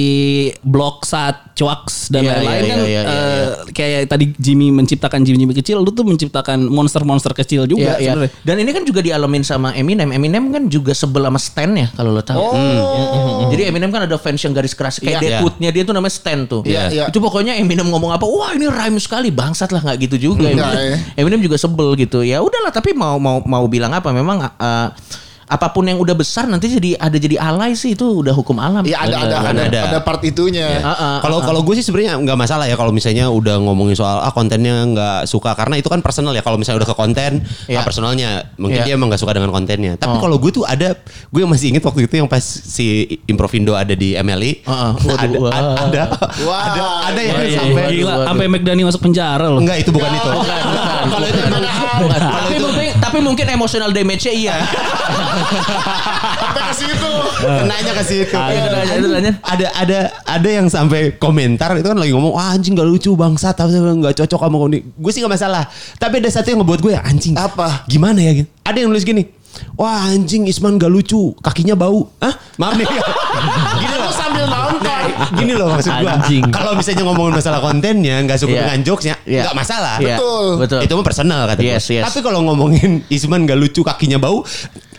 blok 0.64 1.04
saat 1.04 1.52
cuaks 1.56 2.12
dan 2.12 2.28
Iya, 2.28 2.32
lain-lain 2.36 2.64
iya, 2.64 2.68
kan 2.68 2.78
iya, 2.78 2.88
iya, 2.88 3.02
eh, 3.08 3.48
kayak 3.72 4.00
tadi 4.12 4.26
Jimmy 4.36 4.76
menciptakan 4.76 5.24
Jimmy 5.24 5.40
Jimmy 5.40 5.56
kecil, 5.56 5.80
lu 5.80 5.92
tuh 5.92 6.04
menciptakan 6.04 6.68
monster-monster 6.68 7.32
kecil 7.32 7.64
juga 7.64 7.96
Iya, 7.96 8.04
iya. 8.04 8.12
sebenarnya. 8.12 8.32
Dan 8.44 8.56
ini 8.60 8.72
kan 8.72 8.84
juga 8.84 9.00
dialamin 9.00 9.44
sama 9.44 9.72
Eminem. 9.72 10.12
Eminem 10.12 10.52
kan 10.52 10.68
juga 10.68 10.92
sebel 10.92 11.24
sama 11.24 11.40
Stan 11.40 11.72
ya 11.72 11.88
kalau 11.96 12.12
lo 12.12 12.20
tahu. 12.20 12.40
Hmm. 12.52 13.52
Jadi 13.52 13.72
Eminem 13.72 13.90
kan 13.90 14.04
ada 14.04 14.16
fans 14.20 14.40
yang 14.40 14.52
garis 14.52 14.76
keras 14.76 15.00
kayak 15.00 15.20
Iya. 15.20 15.40
Deadwood-nya 15.40 15.70
dia 15.72 15.84
tuh 15.84 15.96
namanya 15.96 16.14
Stan 16.14 16.40
tuh. 16.44 16.62
Iya, 16.68 16.92
iya. 16.92 17.06
Itu 17.08 17.24
pokoknya 17.26 17.58
Eminem 17.58 17.90
ngomong 17.90 18.14
apa, 18.14 18.30
wah 18.30 18.54
ini 18.54 18.70
rhyme 18.70 19.02
sekali, 19.02 19.34
bangsat 19.34 19.74
lah 19.74 19.82
nggak 19.82 19.98
gitu 20.06 20.30
juga. 20.30 20.46
Iya, 20.46 20.62
Eminem. 20.62 20.70
iya. 20.78 20.98
Eminem 21.18 21.42
juga 21.42 21.58
sebel 21.58 21.98
gitu. 21.98 22.22
Ya 22.22 22.46
udahlah, 22.46 22.70
tapi 22.70 22.94
mau 22.94 23.18
mau 23.18 23.42
mau 23.42 23.66
bilang 23.66 23.90
apa? 23.90 24.14
Memang 24.14 24.46
uh, 24.46 24.88
apa 25.56 25.68
pun 25.70 25.84
yang 25.84 25.96
udah 25.96 26.12
besar 26.12 26.44
nanti 26.46 26.68
jadi 26.68 27.00
ada 27.00 27.16
jadi 27.16 27.40
alay 27.40 27.72
sih 27.74 27.94
itu 27.94 28.04
udah 28.04 28.32
hukum 28.32 28.58
alam. 28.58 28.84
Iya 28.84 28.98
ada 29.02 29.16
ada 29.18 29.36
ada, 29.46 29.62
Ada. 29.64 29.82
ada 29.88 30.00
part 30.02 30.20
itunya. 30.22 30.68
Ah, 30.78 30.92
ah, 30.92 31.16
Kalau 31.20 31.40
kalau 31.40 31.62
gue 31.62 31.76
sih 31.76 31.82
sebenarnya 31.82 32.20
nggak 32.20 32.36
masalah 32.38 32.66
ya 32.66 32.76
kalau 32.76 32.92
misalnya 32.92 33.28
udah 33.28 33.56
ngomongin 33.58 33.96
soal 33.96 34.20
ah 34.20 34.30
kontennya 34.30 34.84
nggak 34.86 35.20
suka 35.26 35.54
karena 35.54 35.76
itu 35.76 35.88
kan 35.88 36.00
personal 36.00 36.30
ya 36.30 36.42
kalau 36.42 36.56
misalnya 36.56 36.84
udah 36.84 36.90
ke 36.90 36.98
konten 36.98 37.32
Iya. 37.66 37.80
ah 37.80 37.84
personalnya 37.84 38.30
mungkin 38.56 38.78
Iya. 38.78 38.86
dia 38.86 38.94
emang 38.94 39.08
nggak 39.08 39.22
suka 39.22 39.32
dengan 39.32 39.50
kontennya 39.50 39.96
tapi 39.96 40.12
Oh. 40.12 40.22
kalau 40.22 40.36
gue 40.36 40.52
tuh 40.52 40.64
ada 40.64 41.00
gue 41.26 41.40
yang 41.40 41.48
masih 41.48 41.72
inget 41.72 41.82
waktu 41.82 42.04
itu 42.04 42.16
yang 42.16 42.28
pas 42.28 42.42
si 42.42 42.86
Improvindo 43.26 43.72
ada 43.74 43.94
di 43.94 44.12
MLI 44.14 44.66
Ah, 44.66 44.92
ah. 44.92 44.92
Waduh, 44.98 45.48
ada, 45.48 45.60
ada 45.72 45.72
ada 45.80 46.04
Wah. 46.44 46.62
ada 46.66 46.82
ada 47.08 47.22
yang 47.22 47.38
Iya, 47.38 47.46
iya, 47.46 47.58
sampai 47.58 47.82
iya. 47.82 47.94
Gila, 47.96 48.12
Waduh. 48.12 48.26
sampai 48.28 48.46
McDani 48.50 48.82
masuk 48.84 49.02
penjara 49.02 49.46
loh. 49.48 49.60
enggak 49.60 49.78
itu 49.80 49.90
bukan 49.90 50.12
itu 50.12 50.30
Kalau 51.06 51.28
itu 52.50 52.66
tapi 52.66 52.85
tapi 53.00 53.18
mungkin 53.20 53.46
emotional 53.48 53.92
damage-nya 53.92 54.34
iya. 54.34 54.56
sampai 56.36 56.64
ke 56.70 56.74
situ. 56.76 57.12
kenanya 57.44 57.92
ke 57.96 58.04
situ 58.04 58.36
Iya, 58.36 58.64
lanjut. 59.06 59.34
ada 59.42 59.68
ada 59.76 60.00
ada 60.26 60.50
yang 60.50 60.68
sampai 60.68 61.16
komentar 61.16 61.74
itu 61.76 61.88
kan 61.88 61.98
lagi 61.98 62.12
ngomong 62.12 62.34
wah 62.36 62.54
anjing 62.54 62.74
gak 62.76 62.88
lucu 62.88 63.14
bangsa 63.14 63.52
tapi 63.52 63.76
nggak 63.76 64.16
cocok 64.16 64.40
sama 64.40 64.56
kau 64.58 64.70
gue 64.70 65.12
sih 65.12 65.20
nggak 65.24 65.34
masalah 65.36 65.64
tapi 65.98 66.20
ada 66.20 66.30
satu 66.32 66.52
yang 66.52 66.60
ngebuat 66.64 66.80
gue 66.82 66.94
anjing 66.96 67.34
Apa? 67.36 67.86
gimana 67.88 68.20
ya 68.22 68.32
gitu 68.44 68.50
ada 68.66 68.78
yang 68.78 68.90
nulis 68.92 69.06
gini 69.06 69.30
wah 69.80 70.12
anjing 70.12 70.44
Isman 70.48 70.76
gak 70.76 70.92
lucu 70.92 71.32
kakinya 71.40 71.76
bau 71.80 72.12
Hah? 72.20 72.36
maaf 72.60 72.76
nih 72.76 72.88
gini 73.80 73.96
loh 74.04 74.05
nonton. 74.48 75.04
gini 75.40 75.54
loh 75.54 75.68
maksud 75.70 75.92
gue 75.92 76.10
Anjing. 76.10 76.44
kalau 76.50 76.72
misalnya 76.74 77.04
ngomongin 77.04 77.34
masalah 77.36 77.60
kontennya 77.60 78.16
nggak 78.22 78.38
suka 78.38 78.52
Iya. 78.52 78.62
dengan 78.66 78.80
jokesnya 78.84 79.16
Iya. 79.24 79.42
nggak 79.44 79.56
masalah 79.56 79.96
Iya, 79.98 80.16
Betul. 80.16 80.46
Betul. 80.60 80.80
itu 80.84 80.94
mah 80.94 81.06
personal 81.06 81.42
kata. 81.46 81.62
Yes, 81.62 81.86
yes. 81.88 82.04
tapi 82.04 82.20
kalau 82.20 82.40
ngomongin 82.44 83.04
Isman 83.08 83.44
gak 83.44 83.58
lucu 83.58 83.82
kakinya 83.82 84.18
bau 84.18 84.44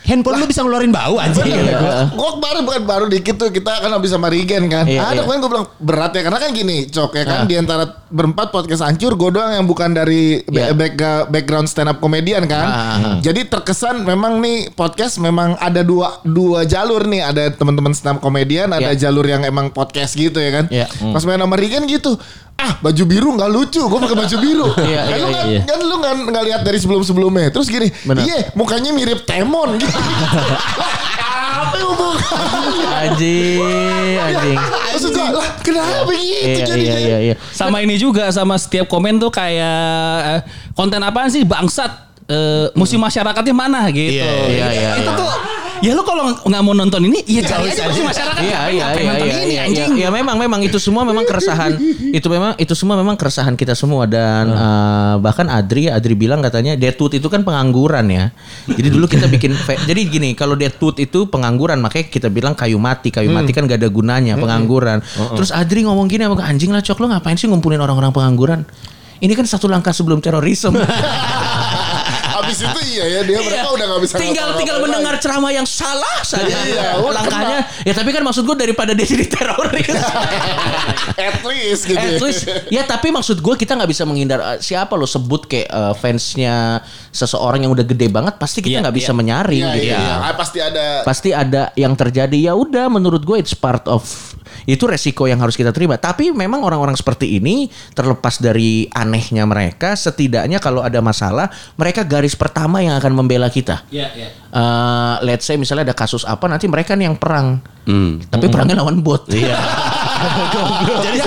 handphone 0.06 0.38
lu 0.38 0.46
bisa 0.46 0.62
ngeluarin 0.62 0.88
bau 0.88 1.18
anjing 1.18 1.42
Bener. 1.42 1.66
Iya. 1.66 1.98
Gue 2.08 2.30
kemarin 2.32 2.62
bukan 2.62 2.82
baru 2.82 3.04
dikit 3.06 3.36
tuh 3.36 3.50
kita 3.50 3.68
kan 3.76 3.90
habis 3.90 4.08
sama 4.08 4.26
Rigen 4.26 4.66
kan. 4.66 4.86
Iya, 4.86 5.02
ada 5.02 5.12
iya. 5.12 5.22
kemarin 5.22 5.38
gue 5.38 5.50
bilang 5.50 5.66
berat 5.76 6.12
ya 6.12 6.22
karena 6.22 6.38
kan 6.38 6.50
gini 6.50 6.86
cok 6.86 7.10
ya 7.12 7.24
kan 7.24 7.38
Ah. 7.38 7.44
di 7.44 7.54
antara 7.54 7.84
berempat 8.06 8.48
podcast 8.48 8.80
hancur 8.80 9.12
gue 9.12 9.30
doang 9.30 9.50
yang 9.50 9.66
bukan 9.66 9.90
dari 9.90 10.40
back- 10.46 11.26
background 11.26 11.66
stand 11.66 11.88
up 11.88 11.98
komedian 11.98 12.46
kan. 12.46 12.64
Ah, 12.64 12.72
ah, 12.72 12.96
ah. 12.96 13.16
Jadi 13.18 13.44
terkesan 13.44 14.00
memang 14.00 14.38
nih 14.38 14.70
podcast 14.72 15.18
memang 15.18 15.58
ada 15.58 15.82
dua 15.82 16.22
dua 16.22 16.62
jalur 16.62 17.02
nih 17.04 17.26
ada 17.26 17.50
teman-teman 17.50 17.90
stand 17.90 18.16
up 18.16 18.22
komedian 18.22 18.70
ada 18.70 18.94
Iya. 18.94 19.10
jalur 19.10 19.26
yang 19.26 19.42
emang 19.42 19.68
podcast 19.68 20.14
gitu 20.14 20.38
ya 20.38 20.50
kan. 20.52 20.64
Iya. 20.68 20.86
Pas 21.10 21.22
main 21.22 21.36
sama 21.36 21.56
Rigen 21.56 21.84
gitu. 21.84 22.14
Ah 22.56 22.72
baju 22.80 23.02
biru 23.04 23.28
nggak 23.36 23.50
lucu, 23.52 23.82
gue 23.84 23.98
pakai 24.00 24.16
baju 24.16 24.36
biru. 24.40 24.68
Iya, 24.88 25.00
kan 25.04 25.16
iya, 25.16 25.20
lu 25.20 25.28
nggak 25.28 25.46
iya. 25.46 25.60
kan 25.68 25.78
lu 25.84 25.94
nggak 26.00 26.14
nggak 26.32 26.44
lihat 26.48 26.60
dari 26.64 26.78
sebelum 26.80 27.02
sebelumnya. 27.04 27.48
Terus 27.52 27.68
gini, 27.68 27.88
iya 28.24 28.48
mukanya 28.56 28.90
mirip 28.96 29.28
Temon 29.28 29.76
gitu. 29.76 29.92
Apa 31.56 31.76
hubungannya? 31.80 32.86
Anjing, 33.08 34.16
anjing. 34.20 34.58
Maksud 34.60 35.10
gua, 35.12 35.40
lah 35.40 35.48
kenapa 35.64 36.12
gitu 36.12 36.72
Iya, 36.72 36.76
iya, 36.76 36.96
iya, 37.00 37.18
iya. 37.32 37.34
Sama 37.52 37.80
ini 37.80 37.96
juga 37.96 38.28
sama 38.32 38.60
setiap 38.60 38.88
komen 38.88 39.16
tuh 39.16 39.32
kayak 39.32 40.16
eh, 40.24 40.40
konten 40.76 41.00
apaan 41.00 41.32
sih 41.32 41.44
bangsat 41.48 41.92
eh, 42.28 42.68
musim 42.76 43.00
masyarakatnya 43.00 43.54
mana 43.56 43.88
gitu. 43.88 44.20
Iya, 44.20 44.32
iya, 44.48 44.68
iya, 44.72 44.90
itu 45.00 45.10
iya. 45.12 45.16
tuh 45.16 45.30
ya 45.84 45.92
lu 45.92 46.02
kalau 46.06 46.32
nggak 46.32 46.62
mau 46.62 46.74
nonton 46.76 47.00
ini, 47.08 47.20
ya 47.26 47.42
cari 47.44 47.72
aja 47.72 47.88
pasti 47.88 48.02
masyarakat. 48.04 48.40
Iya 48.42 48.60
iya 48.72 48.86
iya 48.96 49.10
nonton 49.12 49.26
iya 49.26 49.36
ini 49.36 49.52
iya, 49.52 49.62
anjing. 49.68 49.90
iya. 49.96 50.06
Ya 50.06 50.14
memang 50.14 50.36
memang 50.36 50.60
itu 50.64 50.78
semua 50.80 51.02
memang 51.04 51.24
keresahan 51.28 51.76
itu 52.12 52.26
memang 52.30 52.56
itu 52.56 52.72
semua 52.72 52.96
memang 52.96 53.16
keresahan 53.18 53.54
kita 53.54 53.76
semua 53.76 54.08
dan 54.08 54.52
eh, 54.52 55.14
bahkan 55.20 55.46
Adri 55.48 55.88
Adri 55.92 56.14
bilang 56.16 56.40
katanya 56.40 56.78
Deadwood 56.78 57.16
itu 57.16 57.28
kan 57.28 57.44
pengangguran 57.44 58.06
ya. 58.08 58.32
Jadi 58.68 58.88
dulu 58.88 59.06
kita 59.10 59.26
bikin 59.28 59.52
jadi 59.88 60.00
gini 60.06 60.32
kalau 60.32 60.54
Deadwood 60.56 60.96
itu 61.00 61.28
pengangguran 61.28 61.80
makanya 61.80 62.06
kita 62.08 62.28
bilang 62.32 62.56
kayu 62.56 62.80
mati 62.80 63.12
kayu 63.12 63.28
mati 63.32 63.52
kan 63.52 63.68
gak 63.68 63.80
ada 63.82 63.90
gunanya 63.90 64.34
pengangguran. 64.36 65.00
Terus 65.36 65.50
Adri 65.52 65.84
ngomong 65.84 66.06
gini 66.08 66.24
sama 66.26 66.38
anjing 66.42 66.70
lah 66.72 66.82
cok 66.82 66.98
lo 67.02 67.06
ngapain 67.12 67.36
sih 67.36 67.48
ngumpulin 67.50 67.80
orang-orang 67.80 68.12
pengangguran? 68.12 68.60
Ini 69.16 69.32
kan 69.32 69.48
satu 69.48 69.64
langkah 69.64 69.96
sebelum 69.96 70.20
terorisme. 70.20 70.76
Abis 72.46 72.58
itu 72.60 72.80
iya 72.88 73.04
ya 73.08 73.20
dia 73.22 73.38
mereka 73.38 73.68
udah 73.68 73.86
gak 73.88 74.00
bisa 74.00 74.14
tinggal 74.16 74.48
tinggal 74.54 74.76
lagi. 74.76 74.84
mendengar 74.86 75.14
ceramah 75.16 75.50
yang 75.50 75.64
salah 75.64 76.18
saja 76.22 76.46
Iya, 76.56 76.96
langkahnya 76.98 77.58
ya 77.82 77.92
tapi 77.92 78.10
kan 78.10 78.22
maksud 78.22 78.42
gue 78.42 78.56
daripada 78.56 78.92
dia 78.92 79.04
jadi 79.04 79.26
teroris 79.26 79.90
At 81.18 81.40
least 81.42 81.82
gitu. 81.84 81.96
At 81.96 82.20
least 82.20 82.42
ya 82.68 82.82
tapi 82.82 83.08
maksud 83.08 83.38
gue 83.38 83.54
kita 83.54 83.74
nggak 83.74 83.90
bisa 83.90 84.02
menghindar 84.02 84.38
eh, 84.38 84.58
siapa 84.58 84.94
lo 84.94 85.04
sebut 85.04 85.44
kayak 85.44 85.68
eh, 85.68 85.94
fansnya 85.96 86.80
seseorang 87.10 87.62
yang 87.62 87.72
udah 87.72 87.84
gede 87.84 88.06
banget 88.06 88.36
pasti 88.36 88.60
kita 88.60 88.68
Iya, 88.72 88.82
nggak 88.82 88.96
bisa 88.96 89.10
iya. 89.10 89.16
menyaring 89.16 89.64
Iya, 89.64 89.74
gitu. 89.74 89.86
iya, 89.86 89.98
iya. 89.98 90.14
Ah, 90.22 90.34
pasti 90.34 90.58
ada 90.60 90.84
Pasti 91.02 91.30
ada 91.30 91.62
yang 91.74 91.92
terjadi 91.92 92.36
ya 92.36 92.52
udah 92.52 92.86
menurut 92.86 93.22
gue 93.22 93.36
it's 93.36 93.52
part 93.52 93.84
of 93.86 94.04
itu 94.64 94.88
resiko 94.88 95.28
yang 95.28 95.36
harus 95.44 95.52
kita 95.52 95.76
terima. 95.76 96.00
Tapi 96.00 96.32
memang 96.32 96.64
orang-orang 96.64 96.96
seperti 96.96 97.36
ini 97.36 97.68
terlepas 97.92 98.40
dari 98.40 98.88
anehnya 98.96 99.44
mereka 99.44 99.92
setidaknya 99.92 100.56
kalau 100.56 100.80
ada 100.80 101.04
masalah 101.04 101.52
mereka 101.76 102.06
garis 102.06 102.32
pertama 102.32 102.80
yang 102.80 102.96
akan 102.96 103.12
membela 103.12 103.52
kita. 103.52 103.84
Iya, 103.92 104.08
iya. 104.16 104.28
Eh, 104.56 105.14
let's 105.28 105.44
say 105.44 105.60
misalnya 105.60 105.92
ada 105.92 105.96
kasus 105.96 106.24
apa 106.24 106.48
nanti 106.48 106.64
mereka 106.64 106.96
nih 106.96 107.12
yang 107.12 107.18
perang. 107.20 107.60
Tapi 108.26 108.50
perangnya 108.50 108.82
lawan 108.82 108.98
bot. 108.98 109.30
Iya. 109.30 109.54
Jadi 111.06 111.18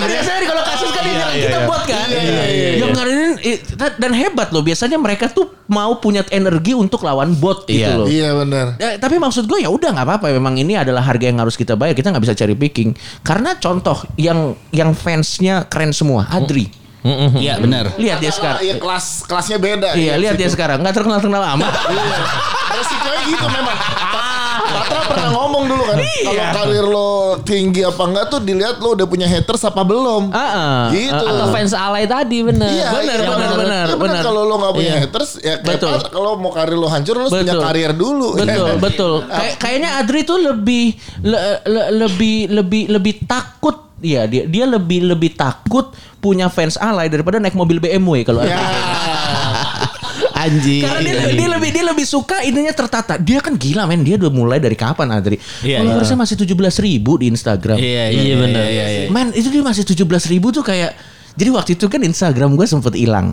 biasanya 1.31 1.59
kalau 1.59 1.69
kasus 1.69 1.89
kan 1.89 2.07
ini 2.07 2.19
kita 2.19 2.25
bot 2.25 2.39
kan. 2.41 2.77
Yang 2.79 2.91
ngadain 2.91 3.31
i- 3.39 3.61
dan 3.95 4.11
hebat 4.13 4.47
loh 4.49 4.61
biasanya 4.61 4.97
mereka 4.97 5.25
tuh 5.27 5.45
mau 5.65 5.97
punya 5.97 6.25
energi 6.29 6.73
untuk 6.73 7.01
lawan 7.01 7.33
bot 7.33 7.63
gitu 7.63 7.85
Iya. 7.85 7.93
loh. 7.93 8.07
Iya 8.07 8.29
benar. 8.33 8.65
Ya, 8.75 8.89
tapi 8.97 9.15
maksud 9.15 9.45
gue 9.45 9.61
ya 9.61 9.69
udah 9.69 9.93
nggak 9.93 10.07
apa-apa. 10.07 10.27
Memang 10.31 10.57
ini 10.57 10.73
adalah 10.73 11.01
harga 11.01 11.25
yang 11.25 11.37
harus 11.37 11.53
kita 11.53 11.73
bayar. 11.73 11.93
Kita 11.93 12.09
nggak 12.09 12.23
bisa 12.23 12.33
cari 12.33 12.53
picking. 12.53 12.89
Karena 13.21 13.53
contoh 13.55 14.01
yang 14.15 14.57
yang 14.69 14.91
fansnya 14.91 15.65
keren 15.65 15.93
semua, 15.93 16.25
Adri. 16.27 16.69
Iya 17.39 17.55
benar. 17.57 17.95
Lihat 17.95 18.19
dia 18.19 18.27
sekarang. 18.29 18.59
Iya 18.59 18.75
kelas 18.75 19.23
kelasnya 19.23 19.57
beda. 19.57 19.95
Iya, 19.95 20.19
lihat 20.19 20.35
dia 20.35 20.49
sekarang. 20.51 20.83
Nggak 20.83 20.99
terkenal 20.99 21.17
terkenal 21.23 21.43
amat. 21.55 21.71
Iya. 21.87 22.17
Resikonya 22.75 23.21
gitu 23.25 23.45
memang. 23.47 23.77
Patra 24.69 25.01
pernah 25.05 25.29
ngomong 25.31 25.63
dulu 25.65 25.83
kan, 25.83 25.97
kalau 25.99 26.45
karir 26.53 26.85
lo 26.85 27.09
tinggi 27.41 27.81
apa 27.81 28.03
enggak 28.03 28.25
tuh 28.27 28.39
dilihat 28.39 28.77
lo 28.77 28.93
udah 28.93 29.05
punya 29.05 29.25
haters 29.25 29.61
apa 29.63 29.81
belum. 29.81 30.29
Ah. 30.29 30.89
Gitu. 30.89 31.13
Atau 31.15 31.47
fans 31.49 31.73
alay 31.73 32.05
tadi 32.05 32.41
bener. 32.41 32.69
Iya, 32.69 32.87
Benar, 32.91 33.17
iya, 33.17 33.27
benar, 33.27 33.49
benar, 33.55 33.85
Iya, 33.85 33.95
benar. 33.97 34.21
Kalau 34.21 34.41
lo 34.43 34.55
nggak 34.55 34.73
punya 34.73 34.91
Iya. 34.91 35.01
haters, 35.03 35.29
ya 35.39 35.55
Betul. 35.59 35.97
Kalau 36.05 36.31
mau 36.35 36.51
karir 36.51 36.75
lo 36.75 36.87
hancur, 36.87 37.15
lo 37.17 37.27
punya 37.27 37.43
Betul. 37.49 37.61
karir 37.61 37.91
dulu. 37.91 38.27
Betul, 38.35 38.69
betul. 38.77 39.13
Kayak 39.25 39.55
kayaknya 39.57 39.89
Adri 39.97 40.21
tuh 40.23 40.39
lebih 40.39 40.93
le- 41.21 41.61
le- 41.63 41.89
lebih 41.97 42.37
lebih 42.49 42.83
lebih 42.89 43.15
takut 43.25 43.89
Iya 43.99 44.31
dia 44.31 44.47
dia 44.47 44.63
lebih 44.63 45.03
lebih 45.03 45.35
takut 45.35 45.91
punya 46.23 46.47
fans 46.47 46.79
alay 46.79 47.11
daripada 47.11 47.35
naik 47.35 47.51
mobil 47.51 47.83
BMW 47.83 48.23
kalau 48.23 48.47
Ya. 48.47 48.55
Anjing. 50.35 50.81
Karena 50.83 50.99
dia, 51.03 51.15
dia 51.35 51.49
lebih 51.51 51.69
dia 51.73 51.85
lebih 51.85 52.05
suka 52.07 52.43
ininya 52.45 52.71
tertata. 52.71 53.19
Dia 53.19 53.39
kan 53.43 53.55
gila 53.55 53.85
men, 53.85 54.03
dia 54.05 54.15
udah 54.15 54.31
mulai 54.31 54.57
dari 54.61 54.75
kapan 54.75 55.11
Adri? 55.11 55.37
Iya, 55.65 55.83
Followersnya 55.83 56.17
masih 56.19 56.35
17 56.39 56.79
ribu 56.85 57.19
di 57.19 57.27
Instagram. 57.27 57.77
Iya, 57.79 58.03
iya, 58.13 58.35
benar. 58.37 58.63
Iya, 58.65 58.85
iya. 58.87 59.07
Men 59.11 59.33
itu 59.35 59.51
dia 59.51 59.63
masih 59.65 59.83
17 59.83 60.31
ribu 60.31 60.53
tuh 60.55 60.63
kayak 60.63 60.95
jadi 61.39 61.49
waktu 61.55 61.79
itu 61.79 61.85
kan 61.87 62.01
Instagram 62.03 62.59
gue 62.59 62.67
sempet 62.67 62.93
hilang. 62.99 63.31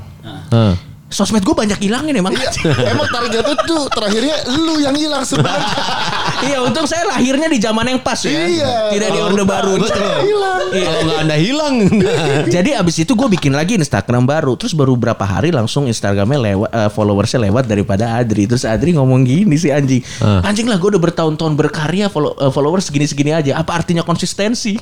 Sosmed 1.16 1.40
gue 1.40 1.56
banyak 1.56 1.80
hilangin 1.80 2.12
emang. 2.12 2.36
Iya, 2.36 2.52
emang 2.92 3.08
target 3.08 3.40
itu 3.40 3.64
tuh 3.64 3.88
terakhirnya 3.88 4.36
lu 4.52 4.76
yang 4.76 4.92
hilang 4.92 5.24
sebenarnya. 5.24 5.64
iya 6.52 6.60
untung 6.60 6.84
saya 6.84 7.08
lahirnya 7.08 7.48
di 7.48 7.56
zaman 7.56 7.88
yang 7.88 8.04
pas 8.04 8.20
ya. 8.20 8.36
Iya. 8.36 8.92
Tidak 8.92 9.08
di 9.16 9.20
orde 9.24 9.44
baru. 9.48 9.80
hilang. 9.80 10.60
Kalau 10.76 11.00
nggak 11.08 11.18
anda 11.24 11.36
hilang. 11.40 11.74
Jadi 12.60 12.76
abis 12.76 13.00
itu 13.00 13.16
gue 13.16 13.28
bikin 13.32 13.56
lagi 13.56 13.80
Instagram 13.80 14.28
baru. 14.28 14.60
Terus 14.60 14.76
baru 14.76 14.92
berapa 14.92 15.24
hari 15.24 15.56
langsung 15.56 15.88
Instagramnya 15.88 16.52
lewat 16.52 16.68
eh, 16.68 16.90
followersnya 16.92 17.48
lewat 17.48 17.64
daripada 17.64 18.20
Adri. 18.20 18.44
Terus 18.44 18.68
Adri 18.68 18.92
ngomong 18.92 19.24
gini 19.24 19.56
sih 19.56 19.72
anjing. 19.72 20.04
Anjing 20.20 20.68
lah 20.68 20.76
gue 20.76 20.92
udah 20.92 21.00
bertahun-tahun 21.00 21.56
berkarya 21.56 22.12
follow, 22.12 22.36
eh, 22.36 22.52
followers 22.52 22.92
segini-segini 22.92 23.32
aja. 23.32 23.56
Apa 23.56 23.80
artinya 23.80 24.04
konsistensi? 24.04 24.76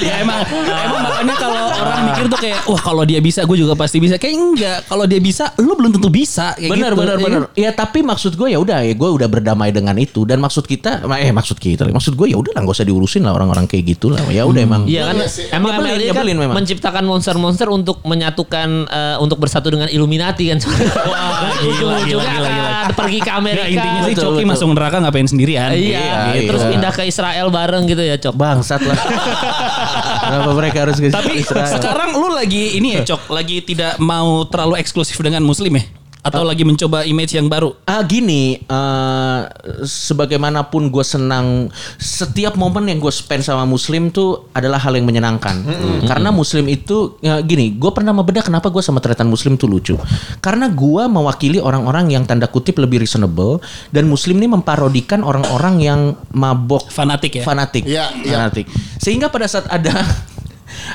Ya 0.00 0.14
emang 0.20 0.40
emang 0.44 1.00
makanya 1.02 1.34
kalau 1.36 1.62
orang 1.74 2.00
mikir 2.06 2.24
tuh 2.26 2.38
kayak 2.38 2.58
wah 2.64 2.80
kalau 2.80 3.02
dia 3.02 3.18
bisa 3.18 3.42
gue 3.42 3.56
juga 3.56 3.74
pasti 3.74 3.98
bisa 3.98 4.14
kayak 4.14 4.34
enggak 4.34 4.78
kalau 4.84 5.04
dia 5.04 5.18
bisa 5.18 5.50
lu 5.56 5.74
belum 5.74 5.92
tentu 5.92 6.08
bisa 6.08 6.54
kayak 6.54 6.70
bener 6.70 6.92
gitu. 6.92 7.00
bener 7.00 7.16
Ya 7.16 7.24
bener. 7.24 7.42
kan? 7.44 7.58
Ya 7.58 7.70
tapi 7.72 7.98
maksud 8.00 8.34
gue 8.34 8.48
ya 8.48 8.58
udah 8.58 8.78
ya 8.80 8.92
gue 8.92 9.08
udah 9.10 9.26
berdamai 9.26 9.70
dengan 9.70 9.94
itu 9.94 10.22
dan 10.22 10.38
maksud 10.38 10.64
kita 10.64 11.02
eh 11.12 11.30
maksud 11.30 11.56
kita 11.56 11.86
maksud 11.88 12.14
gue 12.14 12.26
ya 12.26 12.36
udah 12.36 12.52
lah 12.52 12.62
gak 12.62 12.74
usah 12.74 12.86
diurusin 12.86 13.22
lah 13.22 13.32
orang-orang 13.32 13.64
kayak 13.64 13.84
gitu 13.88 14.08
lah. 14.08 14.22
Ya 14.28 14.44
udah 14.44 14.60
emang. 14.60 14.82
Iya 14.84 15.02
kan 15.04 15.16
Iya 15.18 15.28
emang 15.52 15.70
Nyebelin, 15.74 15.98
MLI 15.98 16.08
kan 16.08 16.24
memang. 16.38 16.56
menciptakan 16.56 17.04
monster-monster 17.04 17.66
untuk 17.68 18.00
menyatukan 18.02 18.68
eh, 18.86 19.16
untuk 19.18 19.38
bersatu 19.38 19.68
dengan 19.68 19.88
Illuminati 19.88 20.48
kan. 20.48 20.58
Wah, 21.08 21.52
gila, 21.58 21.96
gila, 22.04 22.22
gila, 22.24 22.48
gila. 22.48 22.70
pergi 22.94 23.18
ke 23.18 23.30
Amerika. 23.30 23.64
Nggak, 23.64 23.74
intinya 23.74 24.00
sih 24.02 24.14
Coki 24.14 24.44
masuk 24.44 24.68
neraka 24.70 24.96
ngapain 24.98 25.24
sendirian 25.24 25.70
Iya, 25.70 26.34
Iya, 26.34 26.40
terus 26.44 26.62
iya. 26.62 26.70
pindah 26.70 26.92
ke 26.92 27.02
Israel 27.04 27.46
bareng 27.48 27.84
gitu 27.84 28.00
ya, 28.00 28.16
Cok. 28.16 28.34
Bangsat 28.34 28.80
lah. 28.80 28.98
Kenapa 30.28 30.52
mereka 30.52 30.78
harus 30.84 30.96
ke 31.00 31.08
tapi 31.08 31.40
Israel? 31.40 31.72
sekarang 31.72 32.10
lu 32.16 32.28
lagi 32.32 32.76
ini 32.76 33.00
ya 33.00 33.02
Cok 33.04 33.32
lagi 33.32 33.64
tidak 33.64 33.96
mau 33.96 34.44
terlalu 34.44 34.76
eksklusif 34.80 35.16
dengan 35.18 35.40
muslim 35.40 35.72
ya 35.80 35.84
atau 36.28 36.44
lagi 36.44 36.62
mencoba 36.62 37.08
image 37.08 37.32
yang 37.34 37.48
baru 37.48 37.72
Ah 37.84 38.04
gini, 38.04 38.60
eh 38.60 39.40
sebagaimanapun 39.82 40.92
gue 40.92 41.04
senang, 41.04 41.72
setiap 41.96 42.54
momen 42.54 42.88
yang 42.88 43.00
gue 43.00 43.10
spend 43.12 43.44
sama 43.44 43.64
Muslim 43.64 44.12
tuh 44.12 44.52
adalah 44.52 44.76
hal 44.76 44.92
yang 44.96 45.08
menyenangkan. 45.08 45.64
Karena 46.04 46.28
Muslim 46.28 46.68
itu, 46.68 47.16
ya, 47.24 47.40
gini, 47.40 47.72
gue 47.74 47.90
pernah 47.92 48.12
membedah 48.12 48.44
kenapa 48.44 48.68
gue 48.68 48.84
sama 48.84 49.00
tretan 49.00 49.28
Muslim 49.28 49.56
tuh 49.56 49.68
lucu. 49.70 49.96
Karena 50.44 50.68
gue 50.68 51.02
mewakili 51.08 51.58
orang-orang 51.58 52.12
yang 52.12 52.28
tanda 52.28 52.46
kutip 52.46 52.76
lebih 52.76 53.00
reasonable 53.02 53.60
dan 53.90 54.04
Muslim 54.06 54.38
ini 54.38 54.52
memparodikan 54.52 55.24
orang-orang 55.24 55.74
yang 55.80 56.00
mabok 56.34 56.92
fanatik 56.92 57.40
ya 57.40 57.44
fanatik, 57.44 57.84
Iya, 57.88 58.06
iya. 58.24 58.34
fanatik. 58.36 58.66
Sehingga 59.00 59.32
pada 59.32 59.48
saat 59.48 59.66
ada 59.70 59.94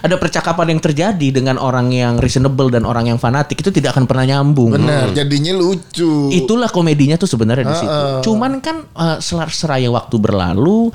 ada 0.01 0.15
percakapan 0.17 0.77
yang 0.77 0.81
terjadi 0.81 1.27
dengan 1.33 1.55
orang 1.61 1.89
yang 1.93 2.17
reasonable 2.17 2.69
dan 2.69 2.83
orang 2.85 3.09
yang 3.09 3.19
fanatik 3.19 3.59
itu 3.59 3.69
tidak 3.73 3.97
akan 3.97 4.05
pernah 4.05 4.25
nyambung. 4.25 4.77
Benar, 4.77 5.13
jadinya 5.13 5.53
lucu. 5.55 6.29
Itulah 6.33 6.69
komedinya 6.69 7.17
tuh 7.19 7.29
sebenarnya 7.29 7.65
di 7.67 7.77
situ. 7.77 8.31
Cuman 8.31 8.59
kan 8.61 8.85
uh, 8.93 9.17
selar 9.19 9.49
seraya 9.53 9.89
waktu 9.89 10.15
berlalu, 10.17 10.93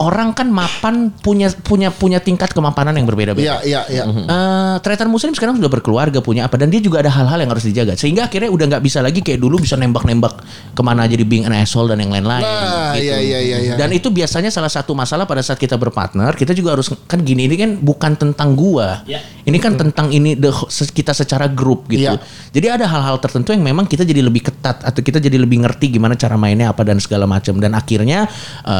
orang 0.00 0.32
kan 0.32 0.48
mapan 0.48 1.12
punya 1.12 1.52
punya 1.52 1.92
punya 1.92 2.16
tingkat 2.18 2.50
kemapanan 2.50 2.96
yang 2.96 3.04
berbeda-beda. 3.04 3.60
Iya, 3.60 3.84
iya, 3.86 4.00
iya. 4.00 4.04
Eh, 4.08 4.74
tretan 4.80 5.12
muslim 5.12 5.36
sekarang 5.36 5.60
sudah 5.60 5.68
berkeluarga 5.68 6.24
punya 6.24 6.48
apa 6.48 6.56
dan 6.56 6.72
dia 6.72 6.80
juga 6.80 7.04
ada 7.04 7.12
hal-hal 7.12 7.36
yang 7.36 7.52
harus 7.52 7.68
dijaga 7.68 7.92
sehingga 7.94 8.24
akhirnya 8.24 8.48
udah 8.48 8.64
nggak 8.72 8.82
bisa 8.82 9.04
lagi 9.04 9.20
kayak 9.20 9.36
dulu 9.36 9.60
bisa 9.60 9.76
nembak-nembak 9.76 10.40
ke 10.72 10.80
mana 10.80 11.04
aja 11.04 11.12
di 11.12 11.26
being 11.28 11.44
an 11.44 11.52
asshole 11.52 11.84
dan 11.84 12.00
yang 12.00 12.08
lain-lain 12.08 12.40
Nah, 12.40 12.96
gitu. 12.96 13.12
iya, 13.12 13.16
iya, 13.20 13.38
iya, 13.44 13.58
iya. 13.60 13.74
dan 13.76 13.92
itu 13.92 14.08
biasanya 14.08 14.48
salah 14.48 14.72
satu 14.72 14.96
masalah 14.96 15.28
pada 15.28 15.44
saat 15.44 15.60
kita 15.60 15.76
berpartner 15.76 16.32
kita 16.32 16.56
juga 16.56 16.72
harus 16.72 16.88
kan 17.04 17.20
gini 17.20 17.44
ini 17.44 17.56
kan 17.60 17.70
bukan 17.76 18.16
tentang 18.16 18.56
gua 18.56 19.04
Ya. 19.04 19.20
ini 19.44 19.60
kan 19.60 19.76
tentang 19.76 20.08
ini 20.08 20.32
the, 20.32 20.48
kita 20.90 21.12
secara 21.12 21.44
grup 21.44 21.84
gitu 21.92 22.08
Iya. 22.08 22.24
jadi 22.56 22.80
ada 22.80 22.88
hal-hal 22.88 23.20
tertentu 23.20 23.52
yang 23.52 23.60
memang 23.60 23.84
kita 23.84 24.08
jadi 24.08 24.24
lebih 24.24 24.48
ketat 24.48 24.80
atau 24.80 25.00
kita 25.04 25.20
jadi 25.20 25.36
lebih 25.36 25.60
ngerti 25.60 25.92
gimana 25.92 26.16
cara 26.16 26.40
mainnya 26.40 26.72
apa 26.72 26.80
dan 26.88 26.96
segala 26.96 27.28
macam 27.28 27.60
dan 27.60 27.76
akhirnya 27.76 28.24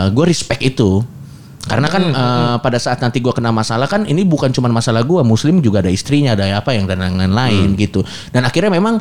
gue 0.08 0.24
respect 0.24 0.64
itu 0.64 1.04
karena 1.60 1.88
kan 1.92 2.02
eh, 2.08 2.56
pada 2.60 2.78
saat 2.80 3.04
nanti 3.04 3.20
gue 3.20 3.32
kena 3.32 3.52
masalah 3.52 3.84
kan 3.84 4.08
ini 4.08 4.24
bukan 4.24 4.48
cuma 4.48 4.72
masalah 4.72 5.04
gue 5.04 5.20
muslim 5.20 5.60
juga 5.60 5.84
ada 5.84 5.92
istrinya 5.92 6.32
ada 6.32 6.56
apa 6.56 6.72
yang 6.72 6.88
dan 6.88 7.04
lain-lain 7.04 7.76
gitu 7.76 8.00
dan 8.32 8.48
akhirnya 8.48 8.72
memang 8.72 8.96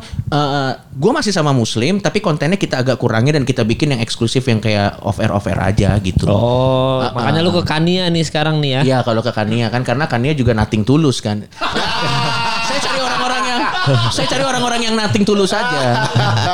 gue 0.92 1.12
masih 1.14 1.32
sama 1.32 1.56
muslim 1.56 1.98
tapi 2.04 2.20
kontennya 2.20 2.60
kita 2.60 2.84
agak 2.84 3.00
kurangi 3.00 3.32
dan 3.32 3.48
kita 3.48 3.64
bikin 3.64 3.96
yang 3.96 4.00
eksklusif 4.04 4.44
yang 4.44 4.60
kayak 4.60 5.00
off 5.00 5.16
air 5.18 5.32
off 5.32 5.48
air 5.48 5.56
aja 5.56 5.96
gitu 6.04 6.28
Oh, 6.30 7.00
Ah, 7.00 7.10
makanya 7.16 7.40
ah. 7.42 7.46
lu 7.48 7.50
ke 7.56 7.62
Kania 7.64 8.04
nih 8.12 8.22
sekarang 8.22 8.60
nih 8.60 8.70
ya. 8.70 8.80
Iya 8.84 8.98
kalau 9.02 9.24
ke 9.24 9.32
Kania 9.32 9.72
kan 9.72 9.82
karena 9.82 10.04
Kania 10.04 10.36
juga 10.36 10.52
nating 10.52 10.84
tulus 10.84 11.18
kan. 11.24 11.42
Saya 12.68 12.78
cari 12.78 13.00
Saya 14.16 14.26
cari 14.26 14.44
orang-orang 14.44 14.80
yang 14.90 14.94
nating 14.96 15.24
tulus 15.24 15.50
saja. 15.52 16.06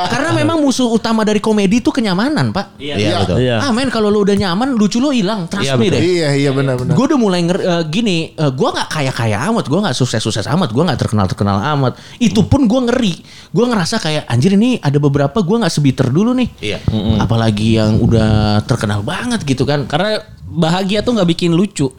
Karena 0.09 0.33
memang 0.33 0.61
musuh 0.61 0.89
utama 0.89 1.23
dari 1.23 1.41
komedi 1.41 1.79
itu 1.79 1.89
kenyamanan, 1.89 2.51
Pak. 2.51 2.79
Iya 2.79 3.23
betul. 3.23 3.37
Iya. 3.41 3.55
Ah 3.61 3.71
men 3.71 3.89
kalau 3.89 4.09
lu 4.11 4.23
udah 4.23 4.35
nyaman 4.35 4.75
lucu 4.75 4.97
lu 4.97 5.13
hilang, 5.13 5.45
trust 5.49 5.67
Iya, 5.67 5.73
me 5.75 5.87
deh. 5.89 6.01
Iya 6.01 6.29
iya 6.35 6.49
benar-benar. 6.53 6.93
Gue 6.93 7.05
udah 7.09 7.19
mulai 7.19 7.39
nger 7.45 7.59
eh, 7.59 7.83
gini, 7.89 8.17
eh, 8.33 8.51
gue 8.51 8.69
nggak 8.69 8.87
kaya 8.89 9.11
kaya 9.13 9.37
amat, 9.51 9.65
gue 9.67 9.79
nggak 9.79 9.95
sukses 9.95 10.21
sukses 10.21 10.45
amat, 10.49 10.69
gue 10.73 10.83
nggak 10.83 10.99
terkenal 10.99 11.25
terkenal 11.25 11.57
amat. 11.77 11.97
Itu 12.17 12.45
pun 12.45 12.65
gue 12.65 12.81
ngeri, 12.89 13.13
gue 13.51 13.65
ngerasa 13.65 14.01
kayak 14.01 14.23
anjir 14.29 14.53
ini 14.55 14.77
ada 14.81 14.97
beberapa 14.97 15.39
gue 15.41 15.57
nggak 15.61 15.73
sebiter 15.73 16.07
dulu 16.09 16.33
nih. 16.37 16.49
Iya. 16.61 16.79
Apalagi 17.21 17.77
yang 17.77 18.01
udah 18.01 18.61
terkenal 18.65 19.01
banget 19.03 19.43
gitu 19.45 19.63
kan. 19.67 19.85
Karena 19.85 20.21
bahagia 20.47 21.03
tuh 21.03 21.13
nggak 21.17 21.29
bikin 21.35 21.53
lucu. 21.53 21.91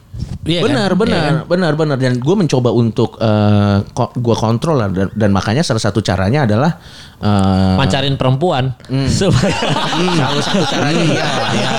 Iya 0.48 0.60
kan? 0.60 0.66
benar, 0.66 0.90
benar, 0.94 1.12
Iya 1.14 1.20
kan? 1.20 1.34
benar, 1.44 1.72
benar. 1.76 1.96
Dan 1.96 2.12
gue 2.16 2.34
mencoba 2.34 2.70
untuk 2.70 3.14
eh, 3.16 3.76
ko- 3.92 4.10
gue 4.10 4.32
kontrol 4.34 4.76
lah. 4.76 4.88
Dan, 4.88 5.12
dan 5.12 5.30
makanya 5.30 5.60
salah 5.60 5.78
satu 5.78 6.00
caranya 6.00 6.42
adalah 6.42 6.80
eh, 7.18 7.76
Mancarin 7.76 8.16
perempuan. 8.16 8.72
Supaya 9.06 9.52
hmm, 9.52 10.16
salah 10.16 10.42
satu 10.42 10.64
caranya 10.66 11.02
iya, 11.04 11.26
iya, 11.52 11.70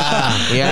iya. 0.52 0.68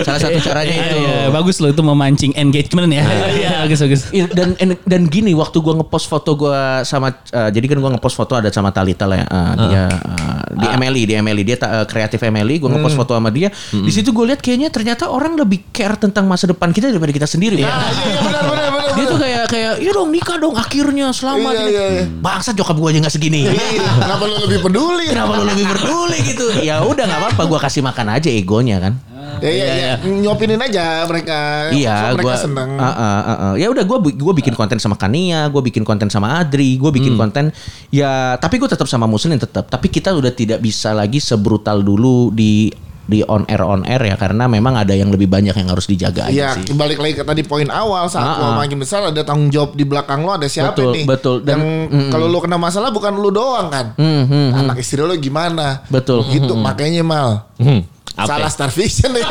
Salah 0.00 0.20
satu 0.20 0.38
caranya 0.38 0.74
itu. 0.76 0.96
Iya, 0.96 1.18
bagus 1.28 1.58
loh 1.58 1.68
itu 1.68 1.82
memancing 1.82 2.32
engagement 2.34 2.88
ya. 2.88 3.02
Iya, 3.28 3.50
bagus 3.62 3.78
bagus. 3.80 4.02
Iya, 4.08 4.30
dan 4.30 4.54
dan 4.84 5.02
gini 5.04 5.34
waktu 5.34 5.58
gua 5.58 5.74
ngepost 5.74 6.06
foto 6.06 6.34
gua 6.34 6.80
sama 6.82 7.10
eh, 7.10 7.50
jadi 7.50 7.66
kan 7.66 7.78
gua 7.78 7.90
ngepost 7.92 8.14
foto 8.14 8.36
ada 8.36 8.48
sama 8.48 8.70
Talita 8.70 9.04
lah 9.04 9.18
ya 9.18 9.26
eh, 9.26 9.52
dia 9.58 9.82
eh, 9.88 10.40
di 10.54 10.66
Emily 10.68 11.02
di 11.02 11.14
Emily 11.14 11.42
dia 11.42 11.56
ta- 11.56 11.82
eh, 11.82 11.86
kreatif 11.86 12.20
Emily 12.20 12.56
gua 12.56 12.70
ngepost 12.70 12.94
foto 12.94 13.12
sama 13.12 13.28
dia 13.28 13.48
di 13.70 13.90
situ 13.90 14.10
gue 14.10 14.24
lihat 14.26 14.38
kayaknya 14.38 14.68
ternyata 14.68 15.08
orang 15.08 15.34
lebih 15.34 15.70
care 15.70 15.96
tentang 15.96 16.24
masa 16.24 16.44
depan 16.44 16.70
kita 16.70 16.88
daripada 16.88 17.07
kita 17.10 17.24
sendiri 17.24 17.58
Pak. 17.58 17.68
Ah, 17.68 17.88
iya 17.88 18.04
iya 18.06 18.20
benar 18.20 18.42
benar 18.44 18.68
benar. 18.70 18.90
dia 18.90 19.04
tuh 19.04 19.18
kayak 19.18 19.42
kayak 19.46 19.72
ya 19.78 19.90
dong 19.90 20.08
nikah 20.08 20.36
dong 20.36 20.54
akhirnya 20.54 21.06
selamat 21.10 21.52
Iya, 21.52 21.60
ini." 21.60 21.70
iya, 21.70 21.84
iya. 21.92 22.04
bangsa 22.18 22.50
jokap 22.52 22.74
gua 22.74 22.88
aja 22.88 22.98
nggak 22.98 23.12
segini 23.12 23.46
Iya, 23.46 23.54
Kenapa 23.98 24.22
lu 24.24 24.36
lebih 24.40 24.58
peduli? 24.60 25.04
kenapa 25.06 25.32
lu 25.34 25.44
lebih 25.44 25.66
peduli 25.66 26.18
gitu 26.24 26.46
ya 26.58 26.80
udah 26.80 27.04
nggak 27.04 27.20
apa-apa 27.22 27.42
gua 27.44 27.60
kasih 27.60 27.80
makan 27.80 28.06
aja 28.12 28.28
egonya 28.28 28.78
kan 28.78 28.94
Ya 29.38 29.50
iya 29.54 29.66
iya. 29.70 29.92
Nyopinin 30.02 30.58
aja 30.58 31.06
mereka. 31.06 31.70
Iya, 31.70 31.94
So, 31.94 32.06
mereka 32.12 32.26
gua 32.26 32.34
seneng. 32.34 32.70
Uh, 32.74 32.82
uh, 32.82 32.90
uh, 32.90 33.30
uh. 33.30 33.52
Ya 33.54 33.70
udah 33.70 33.86
bi- 33.86 34.16
gua 34.16 34.34
bikin 34.34 34.50
konten 34.52 34.76
sama 34.76 34.98
Kania, 34.98 35.46
gua 35.46 35.62
bikin 35.62 35.86
konten 35.86 36.10
sama 36.10 36.42
Adri, 36.42 36.74
gua 36.74 36.90
bikin 36.90 37.14
Hmm. 37.14 37.22
konten 37.22 37.44
ya 37.88 38.34
tapi 38.34 38.58
gua 38.58 38.66
tetap 38.66 38.84
sama 38.84 39.06
Muslim 39.06 39.38
tetap. 39.38 39.70
Tapi 39.70 39.86
kita 39.86 40.10
udah 40.10 40.32
tidak 40.32 40.58
bisa 40.58 40.90
lagi 40.90 41.18
sebrutal 41.18 41.78
dulu 41.80 42.34
di 42.34 42.74
di 43.08 43.24
on 43.24 43.48
air 43.48 43.64
on 43.64 43.82
air 43.82 44.04
ya 44.04 44.14
karena 44.14 44.44
memang 44.44 44.76
ada 44.76 44.92
yang 44.92 45.08
lebih 45.08 45.26
banyak 45.26 45.50
yang 45.50 45.66
harus 45.66 45.88
dijaga 45.88 46.28
Iya, 46.28 46.52
aja 46.52 46.60
sih. 46.60 46.76
balik 46.76 47.00
lagi 47.00 47.16
ke 47.16 47.24
tadi 47.24 47.40
poin 47.40 47.64
awal 47.66 48.04
saat 48.06 48.20
Ah, 48.20 48.36
lo 48.38 48.60
makin 48.60 48.76
besar 48.76 49.00
ada 49.02 49.24
tanggung 49.24 49.48
jawab 49.48 49.72
di 49.72 49.82
belakang 49.82 50.20
lo 50.20 50.30
ada 50.30 50.44
siapa 50.44 50.76
Betul, 50.76 50.92
nih? 50.92 51.04
betul. 51.08 51.36
Dan- 51.40 51.56
yang 51.56 51.64
kalau 52.12 52.28
lo 52.28 52.38
kena 52.38 52.54
masalah 52.54 52.92
bukan 52.92 53.16
lo 53.16 53.32
doang 53.32 53.66
kan? 53.66 53.96
Hmm, 53.96 54.22
hmm. 54.22 54.48
Anak 54.54 54.76
istri 54.78 55.00
lo 55.00 55.16
gimana? 55.16 55.88
Betul. 55.88 56.20
Gitu 56.26 56.52
makanya 56.52 57.00
mal. 57.00 57.48
Hmm. 57.56 57.80
Apa? 58.18 58.26
Salah 58.28 58.50
Star 58.50 58.70
Vision 58.70 59.14
ya. 59.14 59.22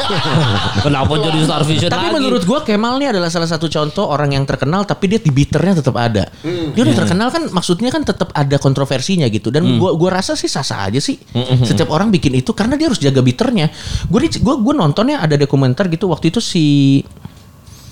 Kenapa 0.87 1.11
jadi 1.19 1.43
Star 1.43 1.61
Vision 1.61 1.91
Tapi 1.91 2.07
lagi? 2.07 2.15
menurut 2.15 2.43
gua 2.43 2.63
Kemal 2.63 2.95
nih 2.95 3.11
adalah 3.11 3.27
salah 3.27 3.45
satu 3.45 3.67
contoh 3.67 4.07
orang 4.07 4.31
yang 4.31 4.43
terkenal 4.43 4.81
tapi 4.81 5.07
dia 5.07 5.19
di 5.19 5.27
bitternya 5.27 5.77
tetap 5.77 5.91
ada. 5.93 6.31
Hmm. 6.39 6.71
Dia 6.71 6.81
udah 6.81 6.95
terkenal 6.97 7.27
kan 7.27 7.51
maksudnya 7.51 7.89
kan 7.89 8.01
tetap 8.01 8.31
ada 8.31 8.55
kontroversinya 8.55 9.27
gitu 9.27 9.51
dan 9.51 9.67
gua 9.75 9.91
gua 9.91 10.15
rasa 10.15 10.33
sih 10.33 10.47
sah-sah 10.47 10.87
aja 10.87 10.97
sih. 10.97 11.19
Setiap 11.61 11.89
orang 11.89 12.07
bikin 12.09 12.31
itu 12.33 12.51
karena 12.51 12.73
dia 12.73 12.87
harus 12.87 12.97
jaga 12.97 13.19
bitternya. 13.19 13.67
Gua 14.07 14.19
di- 14.19 14.39
gua 14.39 14.55
gua 14.55 14.73
nontonnya 14.73 15.19
ada 15.19 15.35
dokumenter 15.35 15.85
gitu 15.87 16.07
waktu 16.07 16.31
itu 16.31 16.39
si 16.39 16.65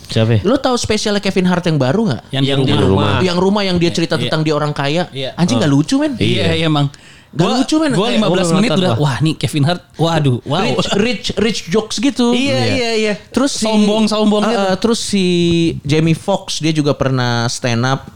Siapa? 0.06 0.38
ya? 0.38 0.40
Lo 0.46 0.62
tahu 0.62 0.78
spesialnya 0.78 1.18
Kevin 1.18 1.50
Hart 1.50 1.66
yang 1.66 1.76
baru 1.76 2.06
nggak? 2.06 2.24
Yang, 2.30 2.44
Yang 2.46 2.60
di 2.62 2.72
rumah. 2.72 2.86
rumah. 2.86 3.12
Yang 3.20 3.38
rumah 3.42 3.62
yang 3.66 3.78
dia 3.82 3.90
cerita 3.90 4.16
Iya. 4.16 4.30
tentang 4.30 4.42
dia 4.46 4.54
orang 4.54 4.70
kaya. 4.70 5.10
Iya. 5.10 5.34
Anjing 5.34 5.58
nggak 5.58 5.72
lucu 5.74 5.98
men? 5.98 6.14
Iya, 6.16 6.54
iya 6.54 6.70
emang. 6.70 6.94
Gak 7.36 7.44
Gua- 7.44 7.58
lucu, 7.60 7.76
men. 7.78 7.92
Gua 7.92 8.08
Kayak, 8.08 8.22
15 8.24 8.48
oh, 8.48 8.56
menit 8.56 8.70
udah 8.72 8.94
gua. 8.96 9.04
wah 9.04 9.18
nih 9.20 9.36
Kevin 9.36 9.64
Hart. 9.64 9.82
Waduh, 9.96 10.40
wow. 10.42 10.64
Rich, 10.64 10.88
rich, 10.96 11.28
rich 11.36 11.60
jokes 11.68 12.00
gitu. 12.00 12.32
Iya, 12.32 12.60
iya, 12.72 12.92
iya. 12.96 13.14
Terus 13.28 13.60
si, 13.60 13.68
Sombong, 13.68 14.08
sombong 14.08 14.40
Uh, 14.42 14.50
gitu. 14.50 14.64
uh, 14.64 14.76
terus 14.80 15.00
si 15.02 15.26
Jamie 15.84 16.16
Foxx 16.16 16.60
dia 16.60 16.72
juga 16.72 16.96
pernah 16.96 17.44
stand 17.48 17.84
up. 17.84 18.08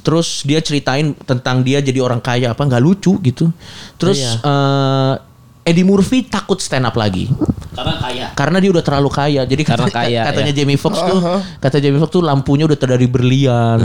Terus 0.00 0.44
dia 0.44 0.60
ceritain 0.60 1.16
tentang 1.16 1.60
dia 1.60 1.80
jadi 1.80 1.98
orang 1.98 2.20
kaya 2.20 2.52
apa 2.52 2.62
nggak 2.62 2.78
lucu 2.78 3.18
gitu. 3.20 3.50
Terus 3.96 4.22
Iya. 4.22 4.32
uh, 4.44 5.14
Eddie 5.64 5.82
Murphy 5.82 6.22
takut 6.22 6.60
stand 6.60 6.84
up 6.84 6.92
lagi 6.92 7.26
Karena 7.74 7.96
kaya. 7.98 8.26
karena 8.36 8.56
dia 8.62 8.70
udah 8.70 8.84
terlalu 8.84 9.10
kaya. 9.10 9.42
Jadi 9.42 9.62
Karena 9.64 9.90
kata- 9.90 9.98
kaya, 9.98 10.20
katanya 10.30 10.52
ya. 10.52 10.58
Jamie 10.62 10.76
Foxx 10.76 10.94
tuh 10.94 11.18
kata 11.58 11.76
Jamie 11.80 11.98
Foxx 11.98 12.12
tuh 12.12 12.22
lampunya 12.22 12.64
udah 12.64 12.76
dari 12.78 13.08
berlian. 13.08 13.80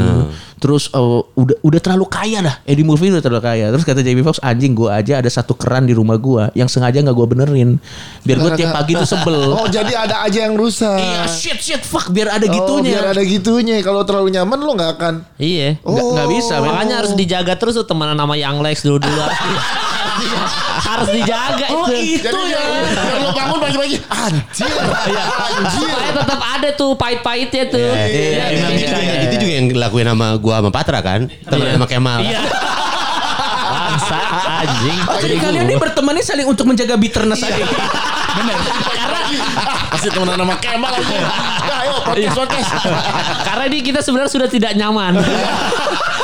Terus 0.60 0.92
uh, 0.92 1.24
udah 1.34 1.58
udah 1.60 1.80
terlalu 1.80 2.06
kaya 2.06 2.44
dah. 2.44 2.56
Eddie 2.64 2.84
Murphy 2.84 3.10
udah 3.10 3.24
terlalu 3.24 3.42
kaya. 3.42 3.66
Terus 3.72 3.82
kata 3.82 4.04
Jamie 4.04 4.22
Foxx 4.22 4.38
anjing 4.40 4.76
gua 4.76 5.00
aja 5.00 5.18
ada 5.18 5.26
satu 5.26 5.56
keran 5.56 5.84
di 5.84 5.96
rumah 5.96 6.20
gua 6.20 6.54
yang 6.54 6.68
sengaja 6.68 7.00
nggak 7.00 7.16
gua 7.16 7.26
benerin. 7.26 7.82
Biar 8.22 8.38
gua 8.38 8.54
tiap 8.54 8.76
pagi 8.76 8.94
tuh 8.94 9.08
sebel. 9.08 9.42
Oh 9.58 9.66
jadi 9.66 9.90
ada 9.98 10.22
aja 10.22 10.46
yang 10.46 10.54
rusak. 10.54 10.94
Iya 10.94 11.26
shit 11.26 11.58
shit 11.58 11.82
fuck 11.82 12.12
biar 12.12 12.30
ada 12.30 12.46
Oh, 12.46 12.54
gitunya. 12.54 12.94
biar 12.94 13.06
ada 13.10 13.24
gitunya. 13.24 13.82
Kalau 13.82 14.06
terlalu 14.06 14.30
nyaman 14.32 14.60
lo 14.60 14.78
nggak 14.78 14.92
akan. 14.96 15.14
Iya. 15.42 15.82
Nggak, 15.82 16.06
nggak 16.14 16.28
bisa. 16.30 16.54
Makanya 16.62 16.96
harus 17.02 17.14
dijaga 17.16 17.56
terus 17.56 17.74
tuh 17.74 17.88
temenan 17.88 18.14
sama 18.14 18.36
Young 18.36 18.60
Lex 18.60 18.84
dulu 18.84 19.02
dulu 19.02 19.18
harus, 20.20 20.52
di- 20.52 20.84
harus 20.84 21.08
dijaga 21.14 21.68
Oh 21.70 21.86
itu. 21.88 22.18
itu 22.18 22.26
Jadi 22.26 22.42
ya. 22.46 22.60
biar 22.60 23.20
lo 23.20 23.30
bangun 23.32 23.58
pagi-pagi 23.60 23.96
anjir. 24.04 24.68
anjir. 24.68 25.72
Supaya 25.72 26.12
tetap 26.14 26.40
ada 26.42 26.70
tuh 26.72 26.92
pahit-pahitnya 26.94 27.64
tuh. 27.68 27.80
Iya, 27.82 28.06
Iya, 28.06 28.46
iya, 28.50 28.68
itu, 28.70 28.96
iya. 28.96 29.14
itu 29.24 29.36
juga 29.38 29.54
yang 29.54 29.68
dilakuin 29.68 30.08
sama 30.08 30.28
gua 30.36 30.56
sama 30.60 30.70
Patra 30.70 31.00
kan. 31.00 31.22
Temen 31.28 31.74
sama 31.74 31.88
Kemal. 31.88 32.20
Iya. 32.22 32.40
Bangsa 33.70 34.18
anjing. 34.60 35.00
Jadi 35.20 35.36
kalian 35.40 35.66
ini 35.66 35.76
bertemannya 35.76 36.22
saling 36.22 36.46
untuk 36.46 36.66
menjaga 36.66 36.94
bitterness 36.94 37.42
aja. 37.42 37.64
Pasti 39.90 40.08
temenan 40.10 40.38
sama 40.38 40.56
Kemal 40.58 40.92
aja. 40.92 41.18
Ya 41.60 41.76
ayo 41.84 41.94
podcast 42.04 42.36
podcast. 42.36 42.70
Karena 43.44 43.64
ini 43.66 43.78
kita 43.82 44.00
sebenarnya 44.00 44.32
sudah 44.32 44.48
tidak 44.48 44.72
nyaman. 44.74 45.18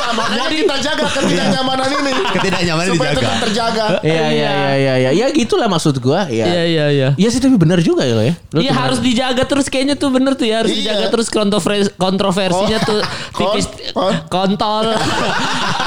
Nah, 0.06 0.14
makanya 0.14 0.46
kita 0.48 0.74
jaga 0.80 1.04
ketidaknyamanan 1.16 1.88
ini. 1.92 2.12
Ketidaknyamanan 2.30 2.88
Supaya 2.88 3.10
dijaga. 3.10 3.20
tetap 3.20 3.36
terjaga. 3.42 3.86
Iya 4.06 4.24
iya 4.24 4.30
iya 4.30 4.74
iya 4.76 4.94
iya. 4.96 5.10
Ya 5.12 5.26
gitulah 5.30 5.66
maksud 5.66 5.98
gua. 5.98 6.28
Ya. 6.28 6.46
Iya 6.46 6.62
iya 6.64 6.84
iya. 6.88 7.08
Iya 7.12 7.28
sih 7.28 7.38
tapi 7.38 7.56
benar 7.56 7.80
juga 7.80 8.02
ya 8.02 8.14
lo 8.14 8.22
ya. 8.22 8.34
Iya 8.54 8.72
harus 8.72 8.98
dijaga 9.00 9.42
terus 9.42 9.66
kayaknya 9.66 9.94
tuh 9.94 10.08
bener 10.08 10.32
tuh 10.32 10.46
ya 10.46 10.62
harus 10.62 10.70
Iya. 10.70 10.78
dijaga 10.94 11.06
terus 11.10 11.26
kontroversi 11.28 11.90
kontroversinya 11.96 12.78
tuh 12.80 13.00
tipis 13.36 13.66
kon- 13.90 14.22
kontol 14.28 14.94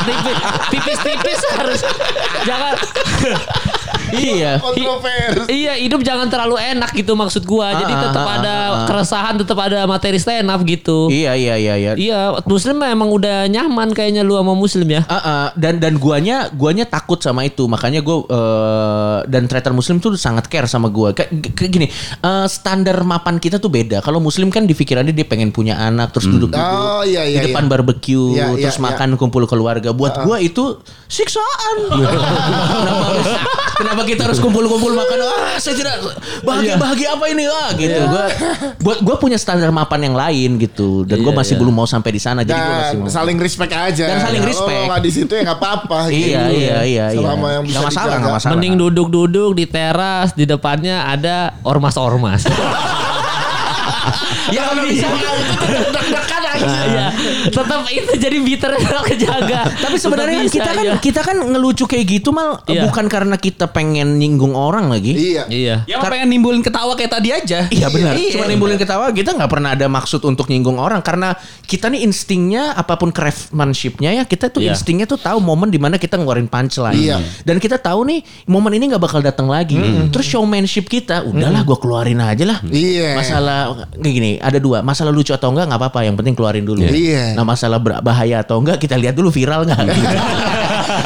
tipis 0.02 0.38
tipis 0.70 1.00
tipis 1.00 1.40
harus 1.50 1.80
jangan 2.44 2.76
Iya. 4.12 4.52
Kontroversi. 4.64 5.50
iya 5.50 5.74
hidup 5.78 6.02
jangan 6.02 6.28
terlalu 6.28 6.58
enak 6.58 6.92
gitu 6.94 7.14
maksud 7.14 7.44
gua 7.44 7.74
jadi 7.76 7.94
Ah, 7.94 8.02
tetap 8.06 8.24
ah, 8.24 8.36
ada 8.40 8.54
ah, 8.54 8.66
ah. 8.70 8.86
keresahan 8.88 9.36
tetap 9.38 9.58
ada 9.60 9.80
materi 9.86 10.18
stand 10.18 10.48
up 10.48 10.62
gitu 10.64 11.10
Iya 11.10 11.34
iya 11.36 11.56
iya 11.56 11.74
iya. 11.76 11.92
iya 11.96 12.20
muslim 12.46 12.80
emang 12.82 13.10
udah 13.10 13.48
nyaman 13.48 13.92
kayaknya 13.92 14.22
lu 14.22 14.36
sama 14.36 14.54
muslim 14.54 14.88
ya 14.88 15.02
Ah, 15.08 15.16
ah. 15.16 15.46
dan 15.56 15.78
dan 15.78 15.98
guanya 15.98 16.50
guanya 16.52 16.86
takut 16.86 17.20
sama 17.20 17.46
itu 17.46 17.66
makanya 17.66 18.00
gue 18.00 18.18
dan 19.26 19.46
trader 19.46 19.74
muslim 19.74 19.98
tuh 20.00 20.16
sangat 20.16 20.46
care 20.48 20.66
sama 20.66 20.90
gua 20.90 21.12
kayak 21.14 21.30
gini 21.70 21.88
eh, 22.20 22.46
standar 22.48 23.02
mapan 23.04 23.38
kita 23.38 23.58
tuh 23.58 23.70
beda 23.70 24.02
kalau 24.02 24.20
muslim 24.20 24.50
kan 24.50 24.64
di 24.64 24.74
pikirannya 24.74 25.14
dia 25.14 25.26
pengen 25.26 25.50
punya 25.50 25.78
anak 25.78 26.12
terus 26.12 26.28
duduk 26.28 26.52
duduk 26.52 26.58
Oh, 26.60 27.04
iya, 27.06 27.24
di 27.26 27.38
iya, 27.38 27.42
depan 27.46 27.66
iya. 27.66 27.72
barbecue 27.72 28.28
Iya, 28.36 28.46
iya, 28.56 28.64
terus 28.68 28.78
iya. 28.78 28.86
makan 28.90 29.10
kumpul 29.16 29.44
keluarga 29.46 29.92
buat 29.92 30.24
gua 30.24 30.38
itu 30.40 30.78
siksaan 31.08 31.76
kenapa 32.70 33.04
harus 33.10 33.28
kenapa 33.76 33.99
kita 34.04 34.22
harus 34.26 34.38
kumpul-kumpul 34.38 34.92
makan 34.92 35.18
ah 35.22 35.56
saya 35.58 35.76
tidak 35.76 35.96
bahagia 36.42 36.76
bahagia 36.76 37.16
apa 37.16 37.26
ini 37.28 37.44
ah 37.46 37.70
gitu 37.74 38.00
gua 38.06 38.26
buat 38.80 39.00
gua 39.02 39.16
punya 39.18 39.36
standar 39.36 39.70
mapan 39.70 40.12
yang 40.12 40.16
lain 40.16 40.60
gitu 40.60 41.04
dan 41.04 41.20
gua 41.20 41.32
Iya, 41.32 41.40
masih 41.42 41.56
iya. 41.56 41.62
belum 41.62 41.74
mau 41.74 41.88
sampai 41.88 42.12
di 42.12 42.22
sana 42.22 42.42
jadi 42.42 42.58
gua 42.58 42.76
masih 42.78 42.98
mau 43.00 43.08
saling 43.10 43.38
respect 43.38 43.72
aja. 43.72 44.06
Dan 44.06 44.18
saling 44.20 44.42
Kalau 44.42 44.52
respect. 44.52 44.86
nggak 44.90 45.02
di 45.02 45.12
situ 45.12 45.32
ya 45.32 45.42
nggak 45.46 45.60
apa-apa. 45.60 46.00
Iya 46.10 46.18
gitu. 46.50 46.60
iya 46.60 46.78
iya 46.84 47.06
iya. 47.14 47.20
Selama 47.22 47.48
yang 47.54 47.64
bisa 47.64 47.80
masalah 47.80 48.06
dijaga. 48.06 48.20
nggak 48.22 48.34
masalah. 48.36 48.52
mending 48.56 48.76
duduk-duduk 48.76 49.52
di 49.56 49.66
teras 49.70 50.30
di 50.34 50.46
depannya 50.46 51.06
ada 51.06 51.54
ormas-ormas 51.64 52.44
Ya 54.50 54.66
kalau 54.66 54.82
bisa. 54.82 55.06
Iya, 56.60 57.08
tetap 57.50 57.82
itu 57.88 58.12
jadi 58.20 58.38
bitter 58.40 58.72
kejaga. 59.10 59.60
Tapi 59.80 59.96
sebenarnya 59.96 60.38
kan 60.44 60.50
kita 60.52 60.70
kan 60.70 60.84
iya. 60.86 60.96
kita 61.00 61.22
kan 61.24 61.38
ngelucu 61.40 61.86
kayak 61.86 62.06
gitu 62.06 62.30
mal 62.30 62.62
Iya. 62.68 62.86
bukan 62.86 63.06
karena 63.08 63.36
kita 63.36 63.72
pengen 63.72 64.20
nyinggung 64.20 64.54
orang 64.54 64.92
lagi. 64.92 65.16
Iya. 65.16 65.44
Iya. 65.48 65.76
Ya 65.88 65.98
pengen 66.02 66.30
nimbulin 66.30 66.60
ketawa 66.60 66.94
kayak 66.94 67.12
tadi 67.16 67.30
aja. 67.32 67.66
Iya 67.70 67.88
benar. 67.90 68.14
Iya. 68.18 68.36
Cuma 68.36 68.46
nimbulin 68.46 68.76
ketawa 68.76 69.10
kita 69.10 69.34
nggak 69.34 69.50
pernah 69.50 69.74
ada 69.74 69.88
maksud 69.88 70.20
untuk 70.24 70.50
nyinggung 70.50 70.76
orang 70.78 71.00
karena 71.00 71.38
kita 71.64 71.88
nih 71.88 72.04
instingnya 72.04 72.74
apa 72.74 73.00
pun 73.00 73.10
craftsmanshipnya 73.10 74.20
ya 74.20 74.24
kita 74.26 74.50
tuh 74.50 74.60
Iya. 74.60 74.76
instingnya 74.76 75.06
tuh 75.06 75.16
tahu 75.16 75.40
momen 75.40 75.70
di 75.70 75.80
mana 75.80 75.96
kita 75.96 76.20
ngeluarin 76.20 76.52
punchline. 76.52 76.98
Iya. 76.98 77.18
Dan 77.46 77.58
kita 77.58 77.80
tahu 77.80 78.04
nih 78.04 78.20
momen 78.46 78.76
ini 78.76 78.92
nggak 78.92 79.02
bakal 79.02 79.22
datang 79.22 79.48
lagi. 79.48 79.80
Terus 80.10 80.28
showmanship 80.28 80.90
kita 80.90 81.24
udahlah 81.24 81.64
gue 81.64 81.78
keluarin 81.80 82.20
aja 82.20 82.44
lah. 82.44 82.60
Iya. 82.66 83.16
Masalah 83.16 83.60
kayak 83.96 84.14
gini 84.14 84.32
ada 84.42 84.58
dua 84.58 84.82
masalah 84.82 85.14
lucu 85.14 85.32
atau 85.32 85.54
enggak 85.54 85.70
nggak 85.70 85.80
apa-apa 85.80 86.00
yang 86.04 86.16
penting 86.18 86.34
keluarin 86.34 86.49
keluarin 86.50 86.66
dulu. 86.66 86.82
Iya. 86.90 87.38
Nah 87.38 87.46
masalah 87.46 87.78
bahaya 87.78 88.42
atau 88.42 88.58
enggak 88.58 88.82
kita 88.82 88.98
lihat 88.98 89.14
dulu 89.14 89.30
viral 89.30 89.70
nggak. 89.70 89.78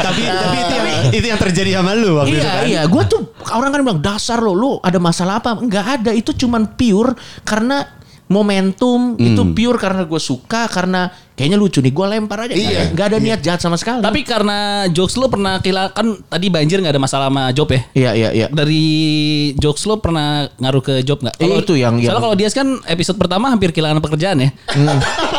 tapi 0.08 0.22
tapi 0.24 0.58
itu 0.64 0.74
yang 0.74 0.88
itu 1.12 1.26
yang 1.28 1.40
terjadi 1.40 1.72
sama 1.84 1.92
lu 1.92 2.16
waktu 2.16 2.40
itu 2.40 2.48
iya 2.48 2.56
kan. 2.56 2.64
iya, 2.64 2.82
gue 2.88 3.04
tuh 3.04 3.22
orang 3.52 3.70
kan 3.76 3.80
bilang 3.84 4.00
dasar 4.00 4.40
lo, 4.40 4.56
lo 4.56 4.74
ada 4.80 4.96
masalah 5.04 5.44
apa? 5.44 5.60
Enggak 5.60 6.00
ada, 6.00 6.12
itu 6.16 6.32
cuman 6.32 6.80
pure 6.80 7.12
karena 7.44 7.84
momentum 8.32 9.20
itu 9.20 9.42
pure 9.52 9.76
karena 9.76 10.08
gue 10.08 10.22
suka 10.24 10.72
karena 10.72 11.12
kayaknya 11.34 11.58
lucu 11.58 11.80
nih 11.80 11.90
gue 11.90 12.06
lempar 12.08 12.38
aja 12.42 12.54
Iya. 12.54 12.94
nggak 12.94 13.06
ada 13.08 13.18
niat 13.18 13.40
jahat 13.40 13.58
sama 13.58 13.74
sekali 13.74 14.00
Tapi 14.00 14.22
karena 14.22 14.58
jokes 14.88 15.16
lo 15.16 15.26
pernah 15.26 15.58
kila 15.58 15.90
kan 15.90 16.18
tadi 16.24 16.48
banjir 16.48 16.78
nggak 16.78 16.94
ada 16.94 17.02
masalah 17.02 17.28
sama 17.28 17.50
job 17.50 17.68
ya? 17.68 17.82
iya 17.94 18.12
iya 18.14 18.30
iya 18.32 18.48
Dari 18.48 18.84
jokes 19.56 19.84
lo 19.84 19.98
pernah 19.98 20.46
ngaruh 20.56 20.80
ke 20.80 20.94
job 21.02 21.20
nggak? 21.20 21.36
Eh, 21.36 21.50
itu 21.58 21.74
yang- 21.74 21.98
Soalnya 21.98 22.10
yang- 22.12 22.22
kalau 22.22 22.36
dia 22.36 22.48
kan 22.48 22.68
episode 22.86 23.18
pertama 23.18 23.50
hampir 23.50 23.70
kehilangan 23.70 23.98
pekerjaan 24.00 24.38
ya. 24.40 24.50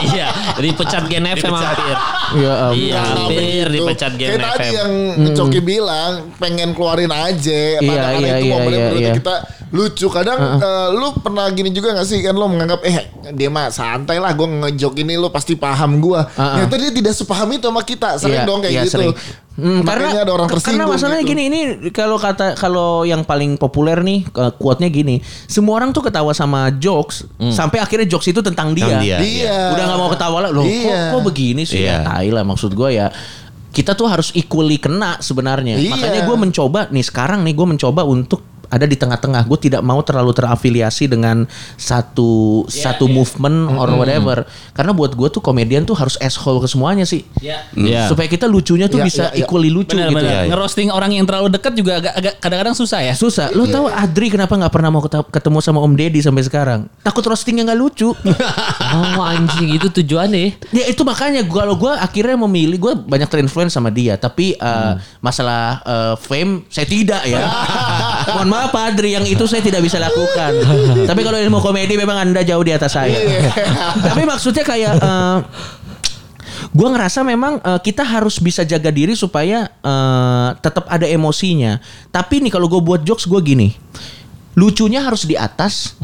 Iya, 0.05 0.29
dipecat 0.59 1.07
Gen 1.07 1.25
FM 1.25 1.55
hampir. 1.55 1.97
Iya, 2.37 2.53
um, 2.61 2.73
Iya, 2.75 3.01
hampir 3.01 3.65
dipecat 3.71 4.13
Gen 4.15 4.29
Kayak 4.35 4.43
tadi 4.45 4.67
FM. 4.67 4.75
yang 4.75 4.91
Coki 5.33 5.61
bilang 5.63 6.13
pengen 6.37 6.75
keluarin 6.75 7.09
aja. 7.09 7.79
Iya, 7.79 7.81
Kadang-kadang 7.81 8.21
iya, 8.21 8.35
itu 8.35 8.45
iya, 8.45 8.53
momennya 8.53 8.75
iya, 8.75 8.85
menurut 8.85 9.01
iya. 9.01 9.15
kita 9.15 9.35
lucu. 9.71 10.07
Kadang 10.09 10.39
eh, 10.59 10.89
lu 10.93 11.09
pernah 11.17 11.47
gini 11.49 11.71
juga 11.71 11.95
gak 11.95 12.05
sih 12.05 12.21
kan 12.21 12.35
lo 12.35 12.47
menganggap 12.47 12.85
eh 12.85 12.97
dia 13.33 13.49
mah 13.49 13.71
santai 13.71 14.19
lah 14.19 14.31
gue 14.31 14.45
ngejok 14.45 14.95
ini 14.99 15.15
lo 15.15 15.29
pasti 15.29 15.55
paham 15.55 15.94
gue. 15.99 16.21
Uh-uh. 16.21 16.55
Ternyata 16.59 16.75
dia 16.79 16.93
tidak 16.95 17.15
sepaham 17.19 17.49
itu 17.55 17.67
sama 17.67 17.83
kita. 17.83 18.11
Sering 18.19 18.43
Iya, 18.43 18.49
dong 18.49 18.59
kayak 18.63 18.75
iya, 18.75 18.83
gitu. 18.87 18.95
sering. 18.95 19.13
Hmm, 19.55 19.87
Makanya 19.87 20.11
karena 20.11 20.23
ada 20.27 20.33
orang 20.35 20.49
tersinggung. 20.51 20.83
Karena 20.83 20.85
masalahnya 20.91 21.23
gitu. 21.23 21.31
gini 21.31 21.43
ini 21.47 21.61
kalau 21.95 22.19
kata 22.19 22.59
kalau 22.59 23.07
yang 23.07 23.23
paling 23.23 23.55
populer 23.55 24.03
nih 24.03 24.27
quote-nya 24.59 24.91
gini, 24.91 25.23
semua 25.47 25.79
orang 25.79 25.95
tuh 25.95 26.03
ketawa 26.03 26.35
sama 26.35 26.75
jokes 26.75 27.23
sampai 27.55 27.79
akhirnya 27.79 28.11
jokes 28.11 28.35
itu 28.35 28.43
tentang 28.43 28.75
dia. 28.75 28.91
Tentang 28.91 29.07
dia. 29.07 29.19
Iya. 29.23 29.79
Udah 29.79 29.85
nggak 29.87 30.01
mau 30.03 30.11
ketawa 30.11 30.39
lah 30.43 30.51
loh. 30.51 30.67
Iya. 30.67 31.15
Kok, 31.15 31.19
kok 31.19 31.23
begini 31.31 31.63
sih? 31.63 31.87
Iya. 31.87 32.03
Ya, 32.03 32.07
tai 32.07 32.35
lah 32.35 32.43
maksud 32.43 32.75
gue 32.75 32.91
ya. 32.99 33.15
Kita 33.75 33.95
tuh 33.95 34.07
harus 34.11 34.31
equally 34.35 34.79
kena 34.83 35.23
sebenarnya. 35.23 35.79
Iya. 35.79 35.95
Makanya 35.95 36.21
gue 36.27 36.37
mencoba 36.39 36.81
nih 36.91 37.05
sekarang 37.07 37.47
nih 37.47 37.55
gue 37.55 37.67
mencoba 37.79 38.03
untuk 38.03 38.43
ada 38.75 38.85
di 38.91 38.99
tengah-tengah. 38.99 39.47
Gue 39.47 39.59
tidak 39.63 39.87
mau 39.87 40.03
terlalu 40.03 40.35
terafiliasi 40.35 41.07
dengan 41.07 41.47
satu 41.79 42.65
satu 42.67 43.07
movement 43.07 43.71
or 43.79 43.89
whatever. 43.95 44.43
Karena 44.75 44.91
buat 44.91 45.15
gue 45.15 45.29
tuh 45.31 45.39
komedian 45.39 45.87
tuh 45.87 45.95
harus 45.95 46.19
asshole 46.19 46.59
ke 46.59 46.67
semuanya 46.67 47.07
sih. 47.07 47.23
Iya. 47.39 47.63
Iya. 47.79 48.03
Supaya 48.11 48.27
kita 48.27 48.49
lucunya 48.49 48.89
tuh 48.89 49.03
Iya, 49.03 49.07
bisa 49.07 49.25
iya, 49.31 49.43
iya. 49.43 49.45
equally 49.47 49.71
lucu 49.71 49.95
Benar, 49.95 50.11
gitu. 50.11 50.17
benar. 50.19 50.33
ya, 50.33 50.41
ya. 50.43 50.51
Ngerosting 50.51 50.89
orang 50.91 51.11
yang 51.13 51.27
terlalu 51.29 51.49
dekat 51.53 51.73
juga 51.77 51.93
agak, 52.01 52.15
agak 52.19 52.35
kadang-kadang 52.41 52.75
susah 52.75 53.01
ya. 53.05 53.15
Susah. 53.15 53.53
Lo 53.53 53.69
tahu 53.69 53.87
Adri 53.91 54.33
kenapa 54.33 54.57
nggak 54.57 54.73
pernah 54.73 54.91
mau 54.91 55.03
ketemu 55.07 55.59
sama 55.63 55.79
Om 55.85 55.95
Deddy 55.95 56.21
sampai 56.25 56.43
sekarang? 56.43 56.81
Takut 57.05 57.23
roastingnya 57.27 57.71
nggak 57.71 57.81
lucu. 57.81 58.11
Oh 58.95 59.23
anjing 59.27 59.75
itu 59.75 59.91
tujuannya. 59.91 60.55
ya 60.71 60.85
itu 60.87 61.03
makanya 61.03 61.43
gua 61.43 61.65
kalau 61.65 61.81
gue 61.81 61.93
akhirnya 61.97 62.37
memilih 62.45 62.77
gue 62.77 62.93
banyak 63.09 63.25
terinfluence 63.27 63.73
sama 63.73 63.89
dia. 63.89 64.21
Tapi 64.21 64.53
uh, 64.61 65.01
masalah 65.19 65.81
uh, 65.83 66.15
fame 66.21 66.63
saya 66.69 66.85
tidak 66.85 67.25
ya. 67.25 67.41
Mohon 68.33 68.49
maaf 68.49 68.69
Pak 68.73 68.83
Adri 68.95 69.17
yang 69.17 69.27
itu 69.29 69.45
saya 69.45 69.61
tidak 69.61 69.85
bisa 69.85 70.01
lakukan. 70.01 70.53
tapi 71.11 71.21
kalau 71.21 71.39
ilmu 71.39 71.59
komedi 71.61 71.99
memang 71.99 72.31
anda 72.31 72.41
jauh 72.41 72.65
di 72.65 72.73
atas 72.73 72.97
saya. 72.97 73.17
tapi 74.09 74.23
maksudnya 74.25 74.65
kayak 74.65 74.93
uh, 75.01 75.39
gue 76.75 76.89
ngerasa 76.89 77.23
memang 77.23 77.61
uh, 77.63 77.79
kita 77.79 78.03
harus 78.03 78.43
bisa 78.43 78.67
jaga 78.67 78.91
diri 78.91 79.15
supaya 79.15 79.71
uh, 79.85 80.57
tetap 80.59 80.89
ada 80.91 81.07
emosinya. 81.07 81.79
Tapi 82.11 82.43
nih 82.43 82.53
kalau 82.55 82.67
gue 82.67 82.81
buat 82.81 83.03
jokes 83.05 83.29
gue 83.29 83.41
gini, 83.45 83.69
lucunya 84.59 85.05
harus 85.05 85.27
di 85.29 85.39
atas, 85.39 85.95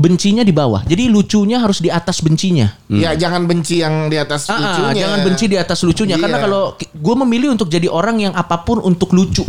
bencinya 0.00 0.40
di 0.40 0.48
bawah. 0.48 0.80
Jadi 0.88 1.12
lucunya 1.12 1.60
harus 1.60 1.84
di 1.84 1.92
atas 1.92 2.24
bencinya. 2.24 2.72
Ya 2.88 3.12
jangan 3.12 3.44
benci 3.44 3.84
yang 3.84 4.08
di 4.08 4.16
atas 4.16 4.48
Ah, 4.48 4.56
ah, 4.56 4.60
lucunya. 4.64 5.04
jangan 5.04 5.18
benci 5.28 5.44
di 5.44 5.56
atas 5.60 5.84
lucunya 5.84 6.16
Iya. 6.16 6.24
karena 6.24 6.38
kalau 6.40 6.62
gue 6.80 7.14
memilih 7.28 7.52
untuk 7.52 7.68
jadi 7.68 7.84
orang 7.92 8.16
yang 8.16 8.32
apa 8.32 8.64
pun 8.64 8.80
untuk 8.80 9.12
lucu. 9.12 9.44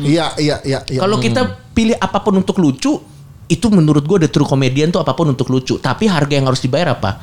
Iya 0.00 0.32
iya 0.40 0.56
iya. 0.64 0.80
iya. 0.88 0.96
Kalau 0.96 1.20
kita 1.20 1.44
pilih 1.76 2.00
apa 2.00 2.24
pun 2.24 2.40
untuk 2.40 2.56
lucu, 2.56 3.04
itu 3.44 3.66
menurut 3.68 4.08
gue 4.08 4.24
the 4.24 4.30
true 4.32 4.48
comedian 4.48 4.88
tuh 4.88 5.04
apa 5.04 5.12
pun 5.12 5.28
untuk 5.28 5.52
lucu. 5.52 5.76
Tapi 5.76 6.08
harga 6.08 6.32
yang 6.32 6.48
harus 6.48 6.64
dibayar 6.64 6.96
apa? 6.96 7.20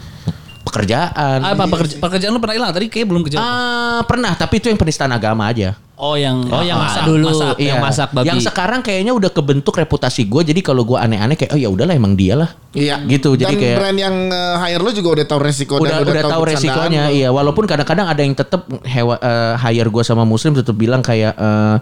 Pekerjaan. 0.62 1.42
Apa 1.42 1.66
pekerja, 1.66 1.98
pekerjaan 1.98 2.30
lu 2.30 2.38
pernah 2.38 2.54
hilang 2.54 2.70
tadi 2.70 2.86
kayak 2.86 3.08
belum 3.10 3.26
kejawab. 3.26 3.42
Ah, 3.42 4.02
pernah, 4.06 4.38
tapi 4.38 4.62
itu 4.62 4.70
yang 4.70 4.78
penistaan 4.78 5.10
agama 5.10 5.50
aja. 5.50 5.74
Oh 6.00 6.16
yang 6.16 6.48
Oh, 6.48 6.64
yang 6.64 6.80
masak 6.80 7.04
dulu. 7.06 7.28
masak. 7.30 7.56
Yang 7.60 7.80
masak 7.84 8.10
babi. 8.16 8.28
Yang 8.32 8.40
sekarang 8.48 8.80
kayaknya 8.80 9.12
udah 9.12 9.32
kebentuk 9.36 9.76
reputasi 9.76 10.26
gue. 10.26 10.42
Jadi 10.48 10.64
kalau 10.64 10.88
gue 10.88 10.96
aneh-aneh 10.96 11.36
kayak 11.36 11.52
oh 11.54 11.60
ya 11.60 11.68
udahlah 11.68 11.94
emang 11.94 12.16
dia 12.16 12.40
lah. 12.40 12.50
Iya. 12.72 13.04
Gitu. 13.04 13.36
Jadi 13.36 13.54
Dan 13.54 13.62
kayak 13.62 13.78
brand 13.78 13.98
yang 14.00 14.16
eh, 14.32 14.56
hire 14.64 14.82
lu 14.82 14.92
juga 14.96 15.10
udah 15.20 15.26
tahu 15.28 15.40
resiko 15.44 15.74
udah 15.78 15.92
dan 15.92 16.08
udah, 16.08 16.24
tahu 16.24 16.42
bercandaan 16.48 16.50
resikonya 16.56 17.04
iya 17.12 17.30
walaupun 17.30 17.66
kadang-kadang 17.68 18.08
ada 18.08 18.22
yang 18.24 18.34
tetap 18.38 18.64
hewa 18.86 19.20
eh, 19.20 19.54
hire 19.60 19.90
gue 19.90 20.04
sama 20.06 20.24
muslim 20.24 20.56
tetap 20.56 20.76
bilang 20.78 21.04
kayak 21.04 21.34
eh, 21.36 21.78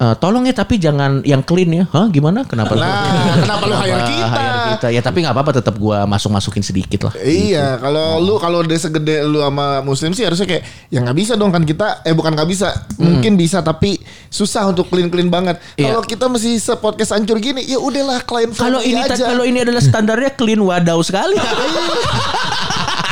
eh, 0.00 0.14
tolong 0.16 0.42
ya 0.42 0.54
tapi 0.54 0.76
jangan 0.76 1.20
yang 1.22 1.40
clean 1.40 1.68
ya 1.70 1.84
hah 1.86 2.08
gimana 2.08 2.42
kenapa 2.42 2.72
Nah, 2.72 3.36
kenapa 3.38 3.64
lu 3.64 3.76
hire 3.76 4.00
kita? 4.02 4.26
hire 4.26 4.58
kita 4.72 4.88
ya 4.88 5.00
tapi 5.00 5.20
nggak 5.20 5.30
apa-apa 5.30 5.52
tetap 5.54 5.76
gue 5.76 5.98
masuk 6.04 6.30
masukin 6.30 6.60
sedikit 6.60 7.04
lah 7.04 7.14
Iya, 7.16 7.76
kalau 7.76 8.16
lu 8.18 8.34
kalau 8.36 8.60
udah 8.60 8.74
segede 8.74 9.20
lu 9.22 9.38
sama 9.38 9.80
muslim 9.80 10.10
sih 10.10 10.24
harusnya 10.24 10.46
kayak 10.46 10.62
ya 10.88 10.98
nggak 10.98 11.14
bisa 11.14 11.32
dong 11.34 11.50
kan 11.50 11.62
kita 11.62 12.00
eh 12.02 12.12
bukan 12.12 12.32
nggak 12.32 12.48
bisa, 12.48 12.68
mungkin 12.96 13.36
bisa 13.36 13.60
tapi 13.60 14.00
susah 14.28 14.66
untuk 14.66 14.86
clean 14.86 15.06
clean 15.06 15.28
banget. 15.28 15.56
Hmm. 15.56 15.76
Iya. 15.76 15.86
Kalau 15.90 16.02
kita 16.02 16.24
masih 16.26 16.56
se-podcast 16.56 17.12
hancur 17.12 17.36
gini, 17.36 17.60
ya 17.62 17.76
udahlah 17.76 18.22
klien 18.22 18.48
kalau 18.50 18.80
ini 18.80 18.98
aja. 18.98 19.20
kalau 19.26 19.42
ini 19.42 19.60
adalah 19.60 19.80
standarnya 19.80 20.32
clean 20.32 20.58
wadaw 20.58 20.98
sekali 21.00 21.36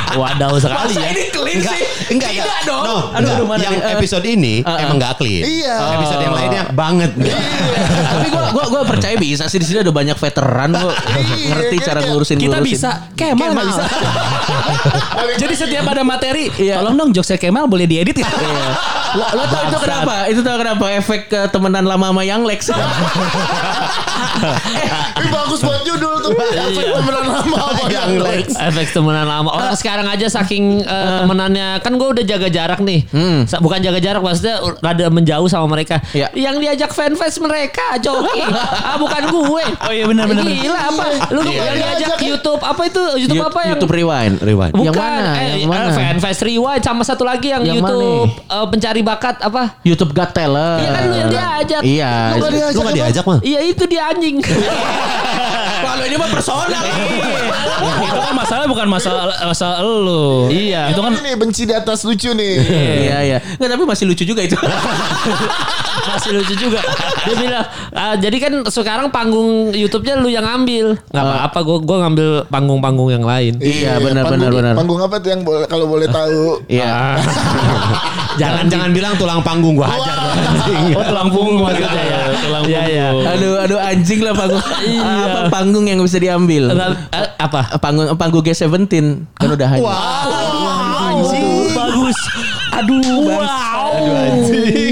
Wadaw 0.09 0.57
sekali 0.57 0.93
ya. 0.95 1.07
ini 1.07 1.23
clean 1.29 1.61
Enggak, 1.61 1.75
sih 1.75 1.85
enggak, 2.07 2.29
tidak 2.31 2.45
enggak. 2.47 2.61
dong 2.63 2.83
No, 2.83 2.95
aduh, 2.95 3.03
enggak. 3.11 3.35
aduh, 3.35 3.45
mana 3.45 3.59
yang 3.59 3.73
nih? 3.73 3.81
Eh, 3.83 3.93
episode 3.95 4.25
ini 4.25 4.53
emang 4.63 4.95
nggak 4.97 5.13
clean. 5.17 5.43
Iya. 5.43 5.75
Episode 5.99 6.21
yang 6.23 6.35
lainnya 6.35 6.63
banget. 6.71 7.11
tapi 8.09 8.27
gue 8.27 8.43
gua 8.49 8.65
gua 8.67 8.81
percaya 8.83 9.15
bisa 9.15 9.45
sih 9.45 9.59
di 9.59 9.67
sini 9.67 9.79
ada 9.79 9.91
banyak 9.91 10.15
veteran 10.15 10.69
kok 10.71 10.95
ngerti 11.49 11.75
iya, 11.75 11.85
cara 11.85 11.99
iya. 12.01 12.07
ngurusin 12.09 12.37
Kita 12.37 12.57
ngurusin. 12.57 12.65
bisa, 12.65 12.89
Kemal 13.13 13.49
nggak 13.51 13.67
bisa. 13.67 13.83
Jadi 15.41 15.53
setiap 15.55 15.85
ada 15.85 16.01
materi, 16.01 16.49
Iya. 16.55 16.79
tolong 16.79 16.95
dong 16.95 17.09
jokesnya 17.11 17.37
Kemal 17.37 17.67
boleh 17.67 17.85
diedit 17.85 18.15
ya. 18.15 18.25
Iya. 18.25 18.69
Lo, 19.09 19.25
lo 19.33 19.43
tau 19.47 19.61
itu 19.65 19.77
kenapa? 19.81 20.13
Itu 20.29 20.41
tau 20.41 20.57
kenapa 20.57 20.85
efek 20.93 21.21
ke 21.27 21.49
temenan 21.49 21.81
lama 21.83 22.13
sama 22.13 22.21
yang 22.21 22.45
Lex. 22.45 22.69
Ini 25.19 25.29
bagus 25.29 25.59
buat 25.59 25.81
judul 25.83 26.13
tuh. 26.21 26.31
Efek 26.37 26.85
temenan 26.93 27.25
lama 27.25 27.57
apa 27.73 27.83
yang 27.89 28.11
Lex. 28.21 28.53
Efek 28.55 28.87
temenan 28.93 29.25
lama. 29.25 29.49
Orang 29.49 29.75
sekarang 29.75 30.05
aja 30.05 30.29
saking 30.29 30.85
eh, 30.85 31.09
temenannya 31.19 31.81
kan 31.89 31.97
gue 31.97 32.09
udah 32.13 32.23
jaga 32.23 32.47
jarak 32.47 32.79
nih. 32.79 33.01
Sa- 33.49 33.57
Bukan 33.57 33.81
jaga 33.81 33.97
jarak 33.97 34.21
maksudnya 34.21 34.61
rada 34.77 35.09
menjauh 35.09 35.49
sama 35.49 35.65
mereka. 35.67 35.97
Iya. 36.11 36.29
Yang 36.31 36.55
diajak 36.61 36.91
fanfest 36.93 37.41
mereka 37.41 37.97
Joki. 37.97 38.45
ah 38.85 38.93
bukan 38.95 39.23
gue. 39.25 39.63
Oh 39.79 39.89
iya, 39.89 40.05
benar, 40.05 40.29
benar. 40.29 40.45
Gila 40.45 40.81
apa? 40.85 41.05
Lu 41.33 41.41
yang 41.43 41.73
diajak 41.75 42.13
YouTube 42.19 42.61
apa 42.61 42.81
itu? 42.85 43.03
YouTube 43.17 43.41
apa 43.41 43.59
yang 43.63 43.73
YouTube 43.73 43.89
Rewind. 43.91 44.35
Rewind. 44.39 44.73
Bukan, 44.73 44.85
Yang 44.85 44.95
mana? 44.95 45.31
eh, 45.33 45.47
Yang 45.57 45.71
mana? 45.73 45.83
eh, 45.83 45.95
Fanfest 45.97 46.41
Rewind 46.43 46.83
sama 46.83 47.01
satu 47.01 47.25
lagi 47.25 47.49
yang, 47.49 47.65
Yang 47.65 47.81
YouTube 47.81 48.29
eh, 48.37 48.65
pencari 48.69 49.01
bakat 49.01 49.35
apa? 49.41 49.81
YouTube 49.81 50.13
Got 50.13 50.31
Talent. 50.31 50.79
Iya 50.79 50.89
kan 50.93 51.01
lu 51.01 51.15
yang 51.15 51.31
diajak. 51.31 51.81
Iya. 51.81 52.11
Lu 52.29 52.35
nggak 52.37 52.53
diajak. 52.53 52.83
Lu 52.85 52.91
diajak 52.93 53.23
mah? 53.25 53.39
Iya 53.41 53.59
itu 53.65 53.83
dia 53.89 54.01
anjing. 54.05 54.37
Kalau 55.89 56.03
ini 56.05 56.15
mah 56.15 56.29
personal. 56.29 56.83
itu 58.05 58.19
kan 58.19 58.33
masalah 58.35 58.65
bukan 58.65 58.87
masalah 58.87 59.23
masalah 59.41 59.77
lu. 59.81 60.47
Iya. 60.47 60.93
Itu 60.93 61.01
kan 61.01 61.13
Ini 61.15 61.33
benci 61.33 61.65
di 61.65 61.73
atas 61.73 62.03
lucu 62.03 62.29
nih. 62.31 62.53
Iya 63.01 63.17
iya. 63.25 63.37
Enggak 63.57 63.69
tapi 63.73 63.83
masih 63.85 64.05
lucu 64.05 64.23
juga 64.23 64.41
itu. 64.41 64.53
Masih 66.09 66.31
lucu 66.33 66.57
juga. 66.57 66.81
Dia 67.21 67.35
bilang, 67.37 67.65
"Ah, 67.91 68.15
jadi 68.15 68.33
kan 68.39 68.53
sekarang 68.65 69.13
panggung 69.13 69.69
YouTube-nya 69.69 70.17
lu 70.17 70.25
yang 70.27 70.41
ambil. 70.41 70.97
Gak 71.05 71.21
apa-apa, 71.21 71.59
gue 71.61 71.77
gua 71.85 71.97
ngambil 72.01 72.27
panggung-panggung 72.49 73.09
yang 73.11 73.21
lain. 73.21 73.53
Iya, 73.59 74.01
benar, 74.01 74.25
panggung- 74.25 74.49
benar, 74.49 74.51
benar. 74.51 74.73
Panggung 74.73 74.99
apa 74.99 75.15
tuh 75.19 75.29
yang 75.29 75.41
boleh 75.43 75.67
kalau 75.69 75.85
boleh 75.85 76.07
tahu? 76.09 76.65
Iya. 76.65 77.19
Jangan 78.39 78.71
jangan 78.71 78.89
bilang 78.89 79.13
tulang 79.19 79.43
panggung 79.43 79.75
gua 79.75 79.91
hajar. 79.91 80.15
oh 80.95 81.03
tulang 81.03 81.27
punggung 81.27 81.59
maksudnya 81.59 81.91
ya. 81.99 82.19
Tulang 82.39 82.63
Iya, 82.63 82.81
iya. 82.87 83.07
punggung. 83.11 83.27
Aduh 83.27 83.53
aduh 83.59 83.79
anjing 83.81 84.19
lah 84.23 84.33
panggung. 84.33 84.63
Iya. 84.79 85.03
Apa 85.27 85.39
panggung 85.51 85.78
yang 85.85 85.99
bisa 86.03 86.19
diambil? 86.19 86.73
Apa? 87.39 87.79
Panggung 87.79 88.11
panggung 88.19 88.43
G17 88.43 89.27
kan 89.37 89.47
udah 89.51 89.67
hanya. 89.71 89.91
Aduh, 91.09 91.71
bagus. 91.75 92.17
Aduh, 92.71 93.01
wow. 93.25 93.91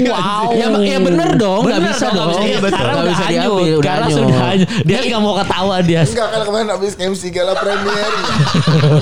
Wow. 0.00 0.44
Ya, 0.50 0.66
ya 0.74 0.98
bener 0.98 1.30
dong, 1.34 1.62
nggak 1.62 1.78
Bener 1.78 1.92
bisa 1.92 2.06
dong, 2.10 2.32
dong. 2.32 2.42
Iya, 2.42 2.58
betul. 2.58 2.74
Karena 2.74 2.90
Nggak 2.90 2.98
udah 2.98 3.12
bisa 3.12 3.24
hanyut. 3.24 3.38
diambil, 3.38 3.72
udah 3.72 3.84
Karena 3.84 4.04
hanyut. 4.04 4.18
sudah 4.18 4.38
hanyut. 4.42 4.68
Dia 4.82 4.98
nggak 5.00 5.20
mau 5.20 5.34
ketawa 5.36 5.76
dia. 5.80 6.00
Enggak 6.02 6.28
kan 6.28 6.40
kemarin 6.42 6.68
habis 6.68 6.92
MC 6.96 7.22
Gala 7.28 7.54
Premier. 7.54 8.10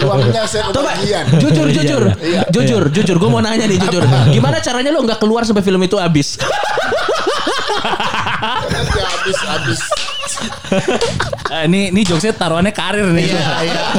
Uangnya 0.02 0.42
saya 0.44 0.62
Coba 0.66 0.92
kebagian. 0.92 1.24
jujur 1.36 1.66
jujur 1.68 2.02
Iya. 2.18 2.42
jujur 2.48 2.82
jujur 2.90 3.16
gue 3.16 3.28
mau 3.28 3.40
nanya 3.40 3.64
nih 3.64 3.78
jujur 3.78 4.02
gimana 4.28 4.58
caranya 4.58 4.90
lo 4.90 5.00
nggak 5.02 5.18
keluar 5.18 5.42
sampai 5.42 5.62
film 5.62 5.80
itu 5.80 5.96
habis 5.96 6.36
Nanti 8.66 8.98
habis 8.98 9.38
habis. 9.42 9.80
Eh, 11.48 11.64
ini 11.64 11.88
ini 11.88 12.00
jokesnya 12.02 12.34
taruhannya 12.34 12.68
karir 12.70 13.08
nih. 13.08 13.30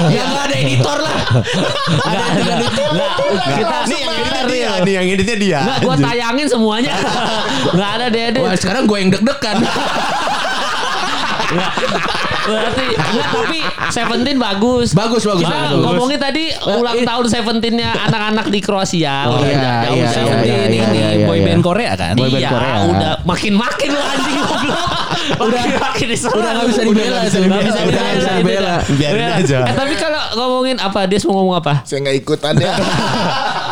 ya 0.08 0.22
nggak 0.24 0.44
ada 0.46 0.56
editor 0.56 0.98
lah 1.00 1.18
ada 2.04 2.26
yang 2.36 2.62
editor 2.62 2.90
Kita 3.48 3.78
Nih 3.88 3.98
yang 3.98 4.13
editnya 4.13 4.44
dia, 4.67 4.86
nih 4.86 4.93
yang 4.93 5.06
editnya 5.08 5.38
dia. 5.38 5.60
Nggak, 5.63 5.77
gue 5.84 5.95
tayangin 6.03 6.47
semuanya. 6.49 6.93
Nggak 7.75 7.89
ada 7.99 8.08
dede. 8.12 8.39
Wah 8.43 8.56
sekarang 8.56 8.84
gue 8.86 8.97
yang 8.99 9.10
deg-degan 9.13 9.58
Berarti 12.47 12.86
enggak 12.95 13.27
tapi 13.32 13.60
Seventeen 13.91 14.38
bagus. 14.39 14.95
Bagus, 14.95 15.23
bagus, 15.27 15.43
Kita 15.43 15.71
bagus. 15.71 15.84
ngomongin 15.84 16.19
tadi 16.19 16.43
ulang 16.63 16.99
tahun 17.03 17.25
Seventeennya 17.27 17.91
anak-anak 18.08 18.47
di 18.51 18.60
Kroasia. 18.63 19.27
Oh, 19.27 19.43
iya, 19.43 19.92
iya, 19.92 20.08
Seventeen 20.12 20.48
iya, 20.48 20.67
ini. 20.67 20.77
iya, 20.79 20.87
iya, 20.92 21.08
iya. 21.23 21.27
boyband 21.27 21.62
Korea 21.63 21.92
kan. 22.00 22.15
Boyband 22.15 22.44
iya, 22.44 22.52
Korea. 22.52 22.75
udah 22.87 23.13
makin-makin 23.27 23.89
lu 23.92 24.02
anjing 24.02 24.37
goblok. 24.44 24.87
Udah 25.27 25.60
makin 25.75 26.08
diserang. 26.08 26.39
udah 26.39 26.52
nggak 26.56 26.67
bisa 26.71 26.81
dibela 26.87 27.19
Udah 27.19 27.27
tuh. 27.27 27.44
nggak 27.44 28.15
bisa 28.15 28.31
dibela. 28.39 28.75
Biarin 28.96 29.27
aja. 29.44 29.60
Eh, 29.67 29.75
tapi 29.75 29.94
kalau 30.00 30.23
ngomongin 30.39 30.79
apa? 30.79 31.04
Dia 31.04 31.19
mau 31.27 31.44
ngomong 31.44 31.56
apa? 31.60 31.73
Saya 31.83 32.00
nggak 32.08 32.15
ikutan 32.23 32.54
ya. 32.56 32.71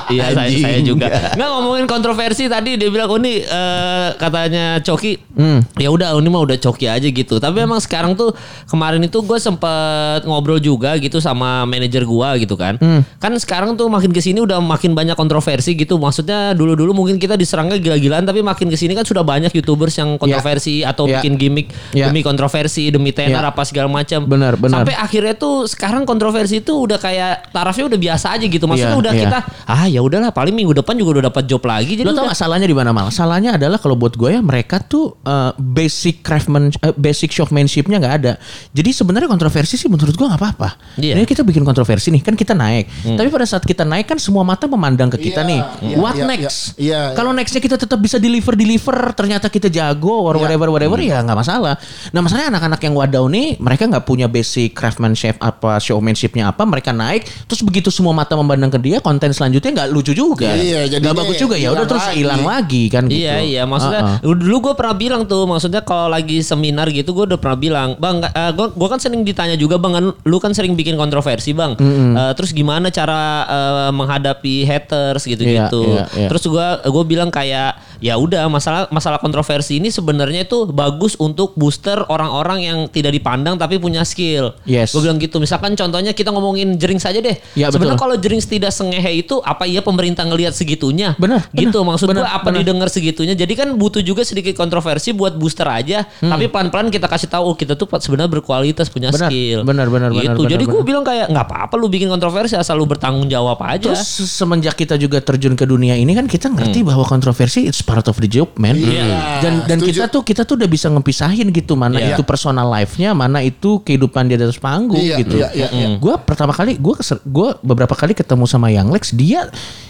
Iya 0.06 0.32
saya, 0.32 0.50
saya 0.54 0.80
juga. 0.80 1.08
Nggak 1.38 1.50
ngomongin 1.50 1.86
kontroversi 1.86 2.46
tadi 2.46 2.78
dia 2.78 2.90
bilang 2.90 3.10
oh 3.10 3.18
ini 3.18 3.42
eh, 3.42 4.08
katanya 4.16 4.78
Coki. 4.80 5.18
Hmm. 5.34 5.60
Ya 5.76 5.90
udah 5.90 6.14
ini 6.16 6.30
mah 6.30 6.46
udah 6.46 6.58
Coki 6.58 6.86
aja 6.86 7.04
gitu. 7.04 7.38
Tapi 7.38 7.58
emang 7.60 7.82
sekarang 7.82 8.14
tuh 8.14 8.32
kemarin 8.66 9.02
itu 9.02 9.18
gue 9.20 9.38
sempet 9.38 10.22
ngobrol 10.24 10.58
juga 10.58 10.94
gitu 10.96 11.18
sama 11.18 11.66
manajer 11.66 12.06
gua 12.06 12.38
gitu 12.38 12.54
kan. 12.54 12.78
Hmm. 12.78 13.02
Kan 13.18 13.34
sekarang 13.36 13.74
tuh 13.74 13.90
makin 13.90 14.14
ke 14.14 14.22
sini 14.22 14.40
udah 14.40 14.62
makin 14.62 14.94
banyak 14.94 15.18
kontroversi 15.18 15.74
gitu. 15.74 15.98
Maksudnya 15.98 16.54
dulu-dulu 16.54 16.94
mungkin 16.94 17.18
kita 17.18 17.34
diserangnya 17.34 17.82
gila-gilaan 17.82 18.24
tapi 18.24 18.46
makin 18.46 18.70
ke 18.70 18.78
sini 18.78 18.94
kan 18.94 19.04
sudah 19.04 19.26
banyak 19.26 19.50
youtubers 19.52 19.98
yang 19.98 20.16
kontroversi 20.16 20.86
atau 20.86 21.06
Ya. 21.06 21.22
bikin 21.22 21.38
gimmick 21.38 21.70
Ya. 21.94 22.10
demi 22.10 22.22
kontroversi 22.22 22.90
demi 22.90 23.10
tenar 23.10 23.46
Ya. 23.46 23.50
apa 23.54 23.62
segala 23.66 23.90
macam. 23.90 24.26
Benar, 24.26 24.58
benar. 24.58 24.82
Sampai 24.82 24.94
akhirnya 24.94 25.34
tuh 25.34 25.66
sekarang 25.66 26.06
kontroversi 26.06 26.62
itu 26.62 26.74
udah 26.74 26.98
kayak 26.98 27.50
tarafnya 27.50 27.86
udah 27.90 28.00
biasa 28.00 28.38
aja 28.38 28.46
gitu. 28.46 28.66
Maksudnya 28.66 28.94
Iya, 28.94 29.02
udah 29.02 29.14
iya. 29.14 29.22
kita 29.26 29.38
ah 29.66 29.86
ya 29.96 30.04
udahlah 30.04 30.36
paling 30.36 30.52
minggu 30.52 30.76
depan 30.76 31.00
juga 31.00 31.20
udah 31.20 31.32
dapat 31.32 31.48
job 31.48 31.64
lagi. 31.64 31.96
Jadi 31.96 32.04
Lo 32.04 32.12
tau 32.12 32.28
gak 32.28 32.36
salahnya 32.36 32.68
di 32.68 32.76
mana 32.76 32.92
mal? 32.92 33.08
Salahnya 33.08 33.56
adalah 33.56 33.80
kalau 33.80 33.96
buat 33.96 34.20
gue 34.20 34.36
ya 34.36 34.44
mereka 34.44 34.84
tuh 34.84 35.16
uh, 35.24 35.56
basic 35.56 36.20
craftsman, 36.20 36.76
uh, 36.84 36.92
basic 37.00 37.32
showmanshipnya 37.32 38.04
nggak 38.04 38.16
ada. 38.20 38.34
Jadi 38.76 38.92
sebenarnya 38.92 39.32
kontroversi 39.32 39.80
sih 39.80 39.88
menurut 39.88 40.12
gue 40.12 40.28
nggak 40.28 40.42
apa-apa. 40.42 40.70
Iya. 41.00 41.16
Ini 41.16 41.24
kita 41.24 41.48
bikin 41.48 41.64
kontroversi 41.64 42.12
nih, 42.12 42.20
kan 42.20 42.36
kita 42.36 42.52
naik. 42.52 42.92
Tapi 43.16 43.30
pada 43.32 43.48
saat 43.48 43.64
kita 43.64 43.88
naik 43.88 44.12
kan 44.12 44.20
semua 44.20 44.44
mata 44.44 44.68
memandang 44.68 45.08
ke 45.16 45.32
kita 45.32 45.42
Iya, 45.46 45.50
nih. 45.50 45.62
iya, 45.86 45.96
What 45.96 46.16
iya, 46.20 46.26
next? 46.28 46.58
iya, 46.76 47.00
iya. 47.00 47.02
Kalau 47.16 47.32
nextnya 47.32 47.62
kita 47.64 47.78
tetap 47.80 48.00
bisa 48.04 48.20
deliver 48.20 48.58
deliver, 48.60 49.16
ternyata 49.16 49.48
kita 49.48 49.72
jago 49.72 50.28
or 50.28 50.36
Iya. 50.36 50.42
whatever 50.44 50.68
whatever 50.74 51.00
ya 51.00 51.24
nggak 51.24 51.38
masalah. 51.40 51.80
Nah 52.12 52.20
masalahnya 52.20 52.52
anak-anak 52.52 52.80
yang 52.84 52.94
wadaw 52.98 53.24
nih 53.32 53.56
mereka 53.62 53.88
nggak 53.88 54.04
punya 54.04 54.28
basic 54.28 54.76
craftsmanship 54.76 55.40
apa 55.40 55.80
showmanshipnya 55.80 56.52
apa, 56.52 56.66
mereka 56.68 56.92
naik 56.92 57.24
terus 57.48 57.62
begitu 57.62 57.88
semua 57.94 58.12
mata 58.12 58.34
memandang 58.36 58.74
ke 58.74 58.80
dia, 58.82 58.98
konten 59.00 59.30
selanjutnya 59.32 59.72
nggak 59.72 59.85
lucu 59.90 60.12
juga. 60.12 60.50
Iya, 60.52 60.86
nggak 60.86 60.92
jadinya 60.92 61.16
bagus 61.16 61.38
juga 61.38 61.56
ya 61.56 61.70
udah 61.70 61.86
terus 61.86 62.06
hilang 62.12 62.42
lagi 62.42 62.84
kan 62.88 63.06
gitu. 63.06 63.22
Iya 63.22 63.36
iya 63.42 63.64
maksudnya 63.64 64.22
Uh-uh. 64.22 64.36
dulu 64.36 64.58
gue 64.62 64.74
pernah 64.74 64.96
bilang 64.96 65.22
tuh 65.26 65.44
maksudnya 65.44 65.82
kalau 65.82 66.08
lagi 66.08 66.40
seminar 66.40 66.88
gitu 66.90 67.12
gue 67.12 67.26
udah 67.28 67.40
pernah 67.40 67.56
bilang 67.56 67.90
bang 67.96 68.22
gue 68.28 68.68
gue 68.72 68.88
kan 68.88 68.98
sering 68.98 69.22
ditanya 69.22 69.56
juga 69.56 69.76
bang 69.76 69.94
kan 69.94 70.06
lu 70.14 70.38
kan 70.38 70.52
sering 70.52 70.74
bikin 70.74 70.96
kontroversi 70.96 71.52
bang 71.52 71.74
Eh, 72.16 72.32
terus 72.34 72.52
gimana 72.52 72.88
cara 72.88 73.20
eh, 73.46 73.92
menghadapi 73.92 74.64
haters 74.64 75.26
gitu 75.26 75.42
Iya, 75.42 75.68
gitu 75.68 75.82
iya, 75.90 76.04
iya. 76.16 76.28
terus 76.30 76.46
gue 76.46 76.68
gue 76.86 77.04
bilang 77.06 77.28
kayak 77.28 77.76
ya 78.00 78.16
udah 78.16 78.46
masalah 78.48 78.86
masalah 78.90 79.18
kontroversi 79.18 79.80
ini 79.80 79.90
sebenarnya 79.90 80.44
itu 80.44 80.68
bagus 80.68 81.16
untuk 81.16 81.56
booster 81.56 82.04
orang-orang 82.08 82.60
yang 82.62 82.80
tidak 82.88 83.12
dipandang 83.12 83.56
tapi 83.56 83.78
punya 83.78 84.04
skill 84.04 84.54
Yes. 84.64 84.92
gue 84.92 85.02
bilang 85.02 85.18
gitu 85.18 85.38
misalkan 85.38 85.74
contohnya 85.74 86.12
kita 86.12 86.30
ngomongin 86.30 86.76
jering 86.76 86.98
saja 86.98 87.20
deh 87.20 87.36
Iya, 87.56 87.72
sebenarnya 87.72 87.98
kalau 87.98 88.16
jering 88.16 88.40
tidak 88.40 88.72
sengehe 88.72 89.22
itu 89.22 89.40
apa 89.42 89.64
iya 89.76 89.82
pemerintah 89.82 90.24
ngelihat 90.24 90.52
segitunya 90.52 91.14
Benar, 91.16 91.52
gitu 91.52 91.76
benar, 91.76 91.90
maksud 91.92 92.08
benar, 92.08 92.24
gue 92.24 92.30
apa 92.32 92.44
benar. 92.46 92.60
didengar 92.64 92.88
segitunya. 92.88 93.34
Jadi 93.34 93.54
kan 93.54 93.68
butuh 93.76 94.00
juga 94.00 94.24
sedikit 94.24 94.56
kontroversi 94.56 95.12
buat 95.12 95.36
booster 95.36 95.66
aja. 95.66 96.08
Tapi 96.16 96.48
pelan-pelan 96.48 96.88
kita 96.88 97.06
kasih 97.06 97.28
tahu 97.28 97.44
oh, 97.46 97.56
kita 97.56 97.74
tuh 97.74 97.86
sebenarnya 97.92 98.32
berkualitas 98.32 98.88
punya 98.88 99.08
Hmm. 99.08 99.18
Benar, 99.18 99.30
skill. 99.30 99.60
benar, 99.62 99.88
benar, 99.88 100.10
gitu. 100.12 100.40
benar, 100.40 100.50
Jadi 100.50 100.64
gue 100.64 100.74
benar. 100.74 100.88
bilang 100.88 101.04
kayak 101.04 101.26
nggak 101.28 101.46
apa-apa 101.46 101.74
lu 101.76 101.88
bikin 101.88 102.08
kontroversi 102.08 102.56
asal 102.56 102.76
lu 102.76 102.86
bertanggung 102.86 103.28
jawab 103.28 103.60
aja. 103.60 103.92
Terus 103.92 104.02
semenjak 104.26 104.74
kita 104.74 104.96
juga 104.96 105.20
terjun 105.20 105.54
ke 105.54 105.66
dunia 105.66 105.94
ini 105.94 106.12
kan 106.12 106.26
kita 106.26 106.48
ngerti 106.48 106.80
Hmm. 106.82 106.90
bahwa 106.90 107.04
kontroversi 107.04 107.66
it's 107.66 107.82
part 107.82 108.06
of 108.06 108.16
the 108.16 108.26
job 108.26 108.48
man. 108.56 108.76
Iya. 108.76 109.42
Dan 109.42 109.54
dan 109.66 109.78
Setuju. 109.78 109.90
kita 109.92 110.04
tuh 110.08 110.22
kita 110.22 110.42
tuh 110.44 110.56
udah 110.56 110.68
bisa 110.68 110.88
ngepisahin 110.88 111.50
gitu 111.50 111.74
mana 111.76 111.98
Iya. 111.98 112.14
itu 112.14 112.24
personal 112.24 112.68
life-nya, 112.68 113.12
mana 113.12 113.42
itu 113.42 113.82
kehidupan 113.82 114.26
dia 114.26 114.38
di 114.38 114.46
atas 114.46 114.58
panggung 114.58 114.98
Iya, 114.98 115.18
gitu. 115.20 115.36
iya, 115.36 115.50
iya, 115.52 115.68
iya. 115.70 115.88
Gue 115.98 116.16
pertama 116.18 116.52
kali 116.52 116.78
gue 116.78 116.96
gue 117.26 117.50
beberapa 117.62 117.92
kali 117.92 118.14
ketemu 118.14 118.46
sama 118.46 118.70
Yang 118.70 118.88
Lex 118.88 119.04
dia 119.12 119.42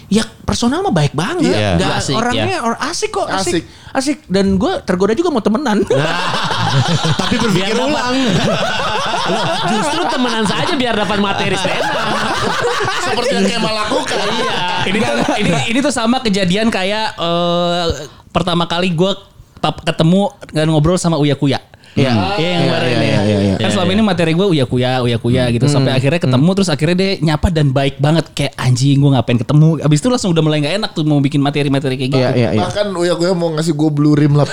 ya 0.06 0.22
personal 0.46 0.86
mah 0.86 0.94
baik 0.94 1.12
banget. 1.12 1.50
Iya. 1.50 1.76
Nggak- 1.76 1.98
Asik, 1.98 2.16
orangnya 2.16 2.58
or, 2.62 2.74
asik 2.78 3.10
kok 3.10 3.26
asik. 3.28 3.54
Asik. 3.58 3.64
Asik 3.96 4.18
dan 4.28 4.60
gue 4.60 4.72
tergoda 4.84 5.16
juga 5.16 5.32
mau 5.32 5.40
temenan. 5.40 5.82
Tapi 7.22 7.36
berpikir 7.40 7.74
Biar 7.74 7.80
ulang. 7.80 8.16
Loh, 9.26 9.46
justru 9.66 10.02
temenan 10.06 10.46
saja 10.46 10.74
biar 10.76 10.94
dapat 10.94 11.18
materi 11.18 11.58
stand 11.58 11.82
Seperti 13.06 13.34
yang 13.34 13.48
Kemal 13.50 13.74
lakukan. 13.74 14.18
Iya. 14.22 14.58
ini 14.86 14.98
tuh 15.00 15.14
ini 15.40 15.52
ini 15.72 15.80
tuh 15.82 15.90
sama 15.90 16.22
kejadian 16.22 16.70
kayak 16.70 17.18
eh, 17.18 17.86
pertama 18.30 18.70
kali 18.70 18.94
gue 18.94 19.12
ketemu 19.82 20.30
dan 20.52 20.70
ngobrol 20.70 21.00
sama 21.00 21.18
Uya 21.18 21.34
Kuya. 21.34 21.58
Iya. 21.96 22.12
Iya 22.36 22.50
yang 22.52 22.60
Iya, 22.60 22.60
kemarin 22.62 22.86
iya, 22.86 22.96
ini. 22.96 23.08
iya, 23.08 23.22
iya, 23.24 23.40
iya. 23.42 23.56
Kan 23.58 23.70
selama 23.72 23.90
ini 23.90 24.04
materi 24.04 24.32
gue 24.32 24.44
uya 24.46 24.66
kuya, 24.66 24.92
uya 25.00 25.18
kuya 25.18 25.44
gitu. 25.50 25.66
Sampai 25.66 25.92
akhirnya 25.92 26.20
ketemu 26.20 26.50
terus 26.52 26.68
akhirnya 26.68 26.96
dia 26.96 27.12
nyapa 27.22 27.48
dan 27.48 27.72
baik 27.72 27.96
banget 27.98 28.26
kayak 28.32 28.54
anjing 28.56 28.98
gue 28.98 29.10
ngapain 29.10 29.38
ketemu. 29.38 29.80
Abis 29.80 30.00
itu 30.00 30.10
langsung 30.10 30.30
udah 30.30 30.44
mulai 30.44 30.60
gak 30.60 30.76
enak 30.76 30.92
tuh 30.92 31.04
mau 31.04 31.18
bikin 31.18 31.40
materi-materi 31.40 31.96
kayak 31.96 32.12
gitu. 32.12 32.20
Iya 32.20 32.30
iya 32.36 32.50
iya. 32.52 32.62
Bahkan 32.62 32.88
Uya 32.92 33.14
gue 33.16 33.32
mau 33.32 33.50
ngasih 33.52 33.72
gue 33.72 33.90
blue 33.90 34.12
rim 34.12 34.36
18 34.36 34.44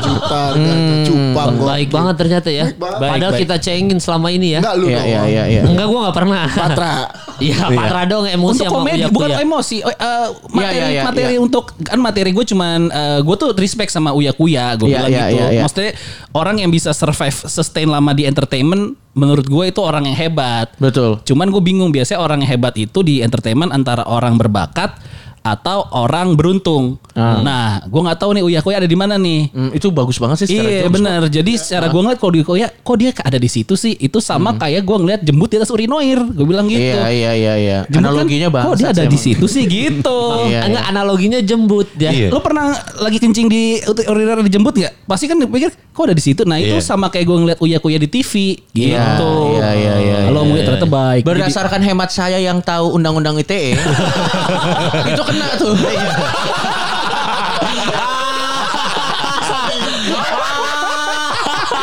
juta 0.06 0.38
harganya 0.50 0.94
cupang. 1.04 1.54
Baik 1.60 1.88
banget 1.88 2.14
ternyata 2.16 2.48
ya. 2.48 2.64
Baik 2.66 2.78
banget. 2.78 2.98
Padahal 3.00 3.32
Baik, 3.32 3.42
kita 3.42 3.56
cengin 3.58 3.98
selama 3.98 4.28
ini 4.28 4.48
ya. 4.52 4.60
Enggak 4.60 4.76
lu 4.76 4.86
Iya 4.86 4.98
dong. 4.98 5.06
iya 5.06 5.22
iya 5.24 5.44
iya. 5.46 5.62
Enggak 5.62 5.86
gue 5.86 5.98
gak 6.02 6.16
pernah. 6.16 6.42
Patra. 6.50 6.94
Iya, 7.38 7.70
Patra 7.70 8.02
dong 8.02 8.26
emosi 8.26 8.66
Untuk 8.66 8.66
sama 8.66 8.78
komedi 8.82 9.06
bukan 9.14 9.30
Kuya. 9.30 9.46
emosi. 9.46 9.76
Eh, 9.78 10.26
materi 10.50 10.74
iya, 10.74 10.86
iya, 10.90 11.02
materi 11.06 11.22
iya. 11.30 11.38
untuk 11.38 11.70
kan 11.78 11.98
materi 12.02 12.34
gue 12.34 12.42
cuman 12.42 12.90
gue 13.22 13.36
tuh 13.38 13.54
respect 13.54 13.94
sama 13.94 14.10
Uya 14.10 14.34
Kuya 14.34 14.74
gue 14.74 14.90
Iya, 14.90 14.96
bilang 14.98 15.10
iya, 15.14 15.22
gitu. 15.22 15.36
iya, 15.38 15.46
iya. 15.54 15.62
Maksudnya 15.62 15.92
orang 16.34 16.58
yang 16.58 16.74
bisa 16.74 16.87
survive 16.94 17.34
sustain 17.48 17.88
lama 17.88 18.12
di 18.12 18.28
entertainment 18.28 18.96
menurut 19.16 19.46
gue 19.46 19.64
itu 19.70 19.80
orang 19.82 20.06
yang 20.06 20.16
hebat. 20.16 20.70
Betul. 20.78 21.18
Cuman 21.26 21.50
gue 21.50 21.62
bingung 21.62 21.90
biasanya 21.90 22.22
orang 22.22 22.44
yang 22.44 22.54
hebat 22.58 22.74
itu 22.78 23.02
di 23.02 23.20
entertainment 23.24 23.74
antara 23.74 24.06
orang 24.06 24.38
berbakat 24.38 24.94
atau 25.42 25.86
orang 25.94 26.34
beruntung. 26.34 26.98
Nah, 27.18 27.82
gue 27.82 28.00
nggak 28.00 28.18
tahu 28.18 28.30
nih 28.38 28.42
Uya 28.46 28.60
Kuya 28.62 28.78
ada 28.78 28.88
di 28.88 28.94
mana 28.94 29.18
nih. 29.18 29.50
Hmm, 29.50 29.70
itu 29.74 29.90
bagus 29.90 30.22
banget 30.22 30.44
sih 30.44 30.54
secara 30.54 30.70
Iya 30.70 30.88
benar. 30.88 31.20
Jadi 31.26 31.52
secara 31.58 31.90
gue 31.90 31.98
ngeliat 31.98 32.18
kalau 32.18 32.32
di 32.34 32.42
Koya, 32.46 32.68
kok 32.70 32.96
dia 32.96 33.10
ada 33.10 33.38
di 33.38 33.50
situ 33.50 33.74
sih? 33.74 33.98
Itu 33.98 34.22
sama 34.22 34.54
kayak 34.54 34.86
gue 34.86 34.96
ngeliat 34.96 35.20
jembut 35.26 35.50
di 35.50 35.56
atas 35.58 35.70
urinoir. 35.74 36.22
Gue 36.30 36.46
bilang 36.46 36.70
gitu. 36.70 36.78
Iya 36.78 37.10
iya 37.10 37.32
iya 37.34 37.54
iya. 37.58 37.78
Jembut 37.90 38.14
kan, 38.14 38.22
Analoginya 38.22 38.48
Kok 38.50 38.74
dia 38.78 38.88
ada 38.94 39.04
di 39.04 39.18
situ 39.18 39.44
sih 39.46 39.64
gitu. 39.66 40.18
Iya, 40.48 40.64
Enggak 40.64 40.84
analoginya 40.88 41.40
jembut 41.44 41.88
ya. 41.98 42.08
Iya. 42.14 42.28
Lo 42.32 42.40
pernah 42.40 42.72
lagi 43.02 43.18
kencing 43.20 43.46
di 43.50 43.82
urinoir 43.84 44.40
dijemput 44.40 44.80
nggak? 44.80 44.92
Pasti 45.04 45.26
kan 45.28 45.36
pikir 45.36 45.74
kok 45.92 46.04
ada 46.06 46.14
di 46.14 46.22
situ. 46.22 46.46
Nah 46.46 46.56
itu 46.56 46.78
Iya. 46.78 46.84
sama 46.84 47.10
kayak 47.10 47.26
gue 47.26 47.36
ngeliat 47.42 47.58
Uya 47.58 47.78
Kuya 47.82 47.98
di 47.98 48.06
TV 48.08 48.54
gitu. 48.70 49.30
Iya, 49.58 49.68
iya, 49.74 49.94
iya, 49.98 50.16
Kalau 50.30 50.40
iya, 50.40 50.48
ngeliat 50.48 50.64
ternyata 50.70 50.88
baik. 50.88 51.20
Jadi- 51.20 51.28
Berdasarkan 51.28 51.80
hemat 51.82 52.10
saya 52.14 52.38
yang 52.38 52.62
tahu 52.62 52.94
undang-undang 52.94 53.34
ITE, 53.36 53.74
itu 55.12 55.22
kena 55.28 55.48
tuh. 55.60 55.74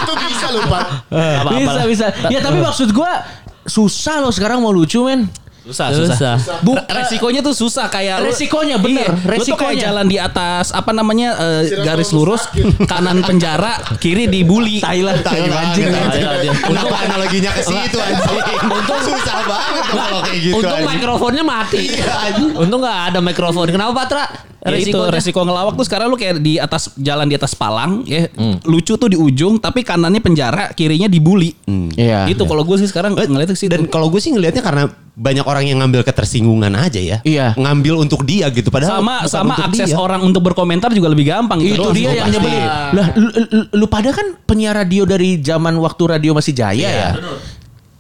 Itu 0.05 0.13
bisa 0.25 0.47
lu 0.53 0.61
Pak. 0.65 0.85
bisa 1.53 1.81
bisa. 1.85 2.05
Ya 2.33 2.41
tapi 2.41 2.57
maksud 2.61 2.89
gua 2.91 3.21
susah 3.65 4.21
loh 4.21 4.33
sekarang 4.33 4.61
mau 4.61 4.73
lucu 4.73 5.05
men. 5.05 5.29
Susah, 5.65 5.87
susah. 5.89 6.35
Susah. 6.37 6.57
Bu, 6.61 6.77
resikonya 6.79 7.41
tuh 7.41 7.51
susah 7.51 7.85
kayak 7.87 8.21
lu- 8.21 8.29
Resikonya, 8.29 8.77
bener. 8.77 9.09
Iya, 9.09 9.33
lu 9.33 9.43
tuh 9.43 9.55
kayak 9.55 9.73
Resikonya. 9.73 9.83
jalan 9.83 10.05
di 10.05 10.17
atas 10.17 10.65
apa 10.69 10.91
namanya 10.91 11.29
eh, 11.35 11.61
Sirap 11.67 11.83
garis 11.83 12.09
lurus 12.11 12.43
kanan 12.91 13.19
penjara 13.19 13.73
kiri 13.97 14.25
dibully 14.25 14.77
Thailand, 14.77 15.19
Thailand 15.19 15.51
anjing. 15.51 15.89
Kenapa 16.61 16.95
analoginya 17.01 17.51
ke 17.51 17.61
situ 17.61 17.97
anjing? 17.97 18.39
Untung 18.65 19.01
susah 19.01 19.37
banget 19.43 19.85
kalau 19.89 20.19
kayak 20.21 20.39
gitu. 20.39 20.55
Untung 20.55 20.81
mikrofonnya 20.85 21.43
mati. 21.43 21.81
Iya, 21.91 22.13
Untung 22.55 22.79
nggak 22.79 22.99
ada 23.09 23.19
mikrofon. 23.19 23.67
Kenapa 23.67 23.91
Patra? 23.95 24.23
Ya 24.65 24.77
itu 24.81 24.97
resiko 25.07 25.39
ngelawak 25.39 25.73
tuh 25.73 25.85
sekarang 25.85 26.09
lu 26.09 26.15
kayak 26.15 26.37
di 26.37 26.57
atas 26.57 26.89
jalan 26.95 27.25
di 27.25 27.33
atas 27.33 27.53
palang 27.53 28.01
ya 28.03 28.25
Hmm. 28.33 28.57
lucu 28.63 28.93
tuh 28.93 29.05
di 29.05 29.13
ujung 29.13 29.55
tapi 29.55 29.81
kanannya 29.81 30.17
penjara 30.17 30.73
kirinya 30.73 31.05
dibully 31.05 31.53
Iya. 31.93 32.25
itu 32.25 32.41
kalau 32.43 32.61
gue 32.61 32.75
sih 32.75 32.85
sekarang 32.85 33.13
ngeliat 33.13 33.53
sih 33.53 33.69
Dan 33.69 33.85
kalau 33.85 34.09
gue 34.09 34.17
sih 34.17 34.29
ngelihatnya 34.29 34.59
karena 34.59 34.83
banyak 35.15 35.45
orang 35.45 35.63
yang 35.63 35.79
ngambil 35.79 36.03
ketersinggungan 36.03 36.75
aja 36.75 36.99
ya. 36.99 37.17
Iya. 37.23 37.55
Ngambil 37.55 38.03
untuk 38.03 38.27
dia 38.27 38.51
gitu. 38.51 38.67
Padahal 38.67 38.99
sama 38.99 39.15
sama 39.25 39.55
akses 39.55 39.87
dia. 39.87 39.95
orang 39.95 40.19
untuk 40.19 40.43
berkomentar 40.43 40.91
juga 40.91 41.07
lebih 41.07 41.29
gampang 41.29 41.63
gitu. 41.63 41.79
Itu 41.79 41.83
Terus 41.87 41.95
dia 41.95 42.11
yang 42.19 42.27
nyebelin. 42.29 42.67
Lah 42.91 43.07
lu, 43.15 43.27
lu- 43.31 43.67
lu 43.71 43.85
pada 43.87 44.11
kan 44.11 44.35
penyiar 44.43 44.75
radio 44.75 45.07
dari 45.07 45.39
zaman 45.39 45.71
waktu 45.79 46.19
radio 46.19 46.35
masih 46.35 46.51
jaya 46.51 46.89
ya. 46.91 47.09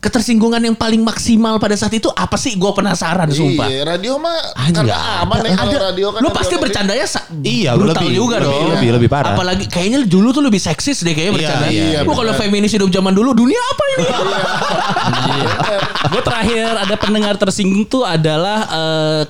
Ketersinggungan 0.05 0.61
yang 0.61 0.77
paling 0.77 1.01
maksimal 1.01 1.57
pada 1.57 1.73
saat 1.73 1.89
itu 1.91 2.13
apa 2.13 2.37
sih? 2.37 2.53
Gue 2.53 2.69
penasaran 2.71 3.25
sumpah. 3.27 3.65
Iya, 3.65 3.81
radio 3.89 4.21
mah 4.21 4.37
Anjing, 4.53 4.85
karena 4.85 4.93
nggak 4.93 5.01
aman 5.17 5.37
ya 5.41 5.55
Ada- 5.57 5.79
radio 5.89 6.07
kan. 6.13 6.19
lu 6.21 6.29
pasti 6.29 6.55
bercandanya 6.55 7.05
sa- 7.05 7.25
Iya, 7.33 7.73
brutal 7.73 8.05
lebih- 8.05 8.13
juga 8.13 8.37
lebih- 8.37 8.45
dong. 8.45 8.69
lebih- 8.71 8.91
lebih 8.95 9.09
parah. 9.09 9.33
Apalagi 9.33 9.65
kayaknya 9.65 10.05
dulu 10.05 10.29
tuh 10.29 10.45
lebih 10.45 10.61
seksis 10.61 11.01
deh 11.01 11.09
kayaknya 11.09 11.33
Iya, 11.33 11.39
bercanda. 11.41 11.65
iya, 11.67 11.99
Lu 12.05 12.13
kalau 12.13 12.31
feminis 12.31 12.69
hidup 12.69 12.87
zaman 12.87 13.11
dulu 13.11 13.33
dunia 13.33 13.57
apa 13.57 13.83
ini? 13.89 14.05
Gue 16.05 16.21
terakhir 16.21 16.63
ada 16.77 16.95
pendengar 16.95 17.33
tersinggung 17.35 17.83
tuh 17.83 18.05
adalah 18.05 18.59
eh, 18.67 19.21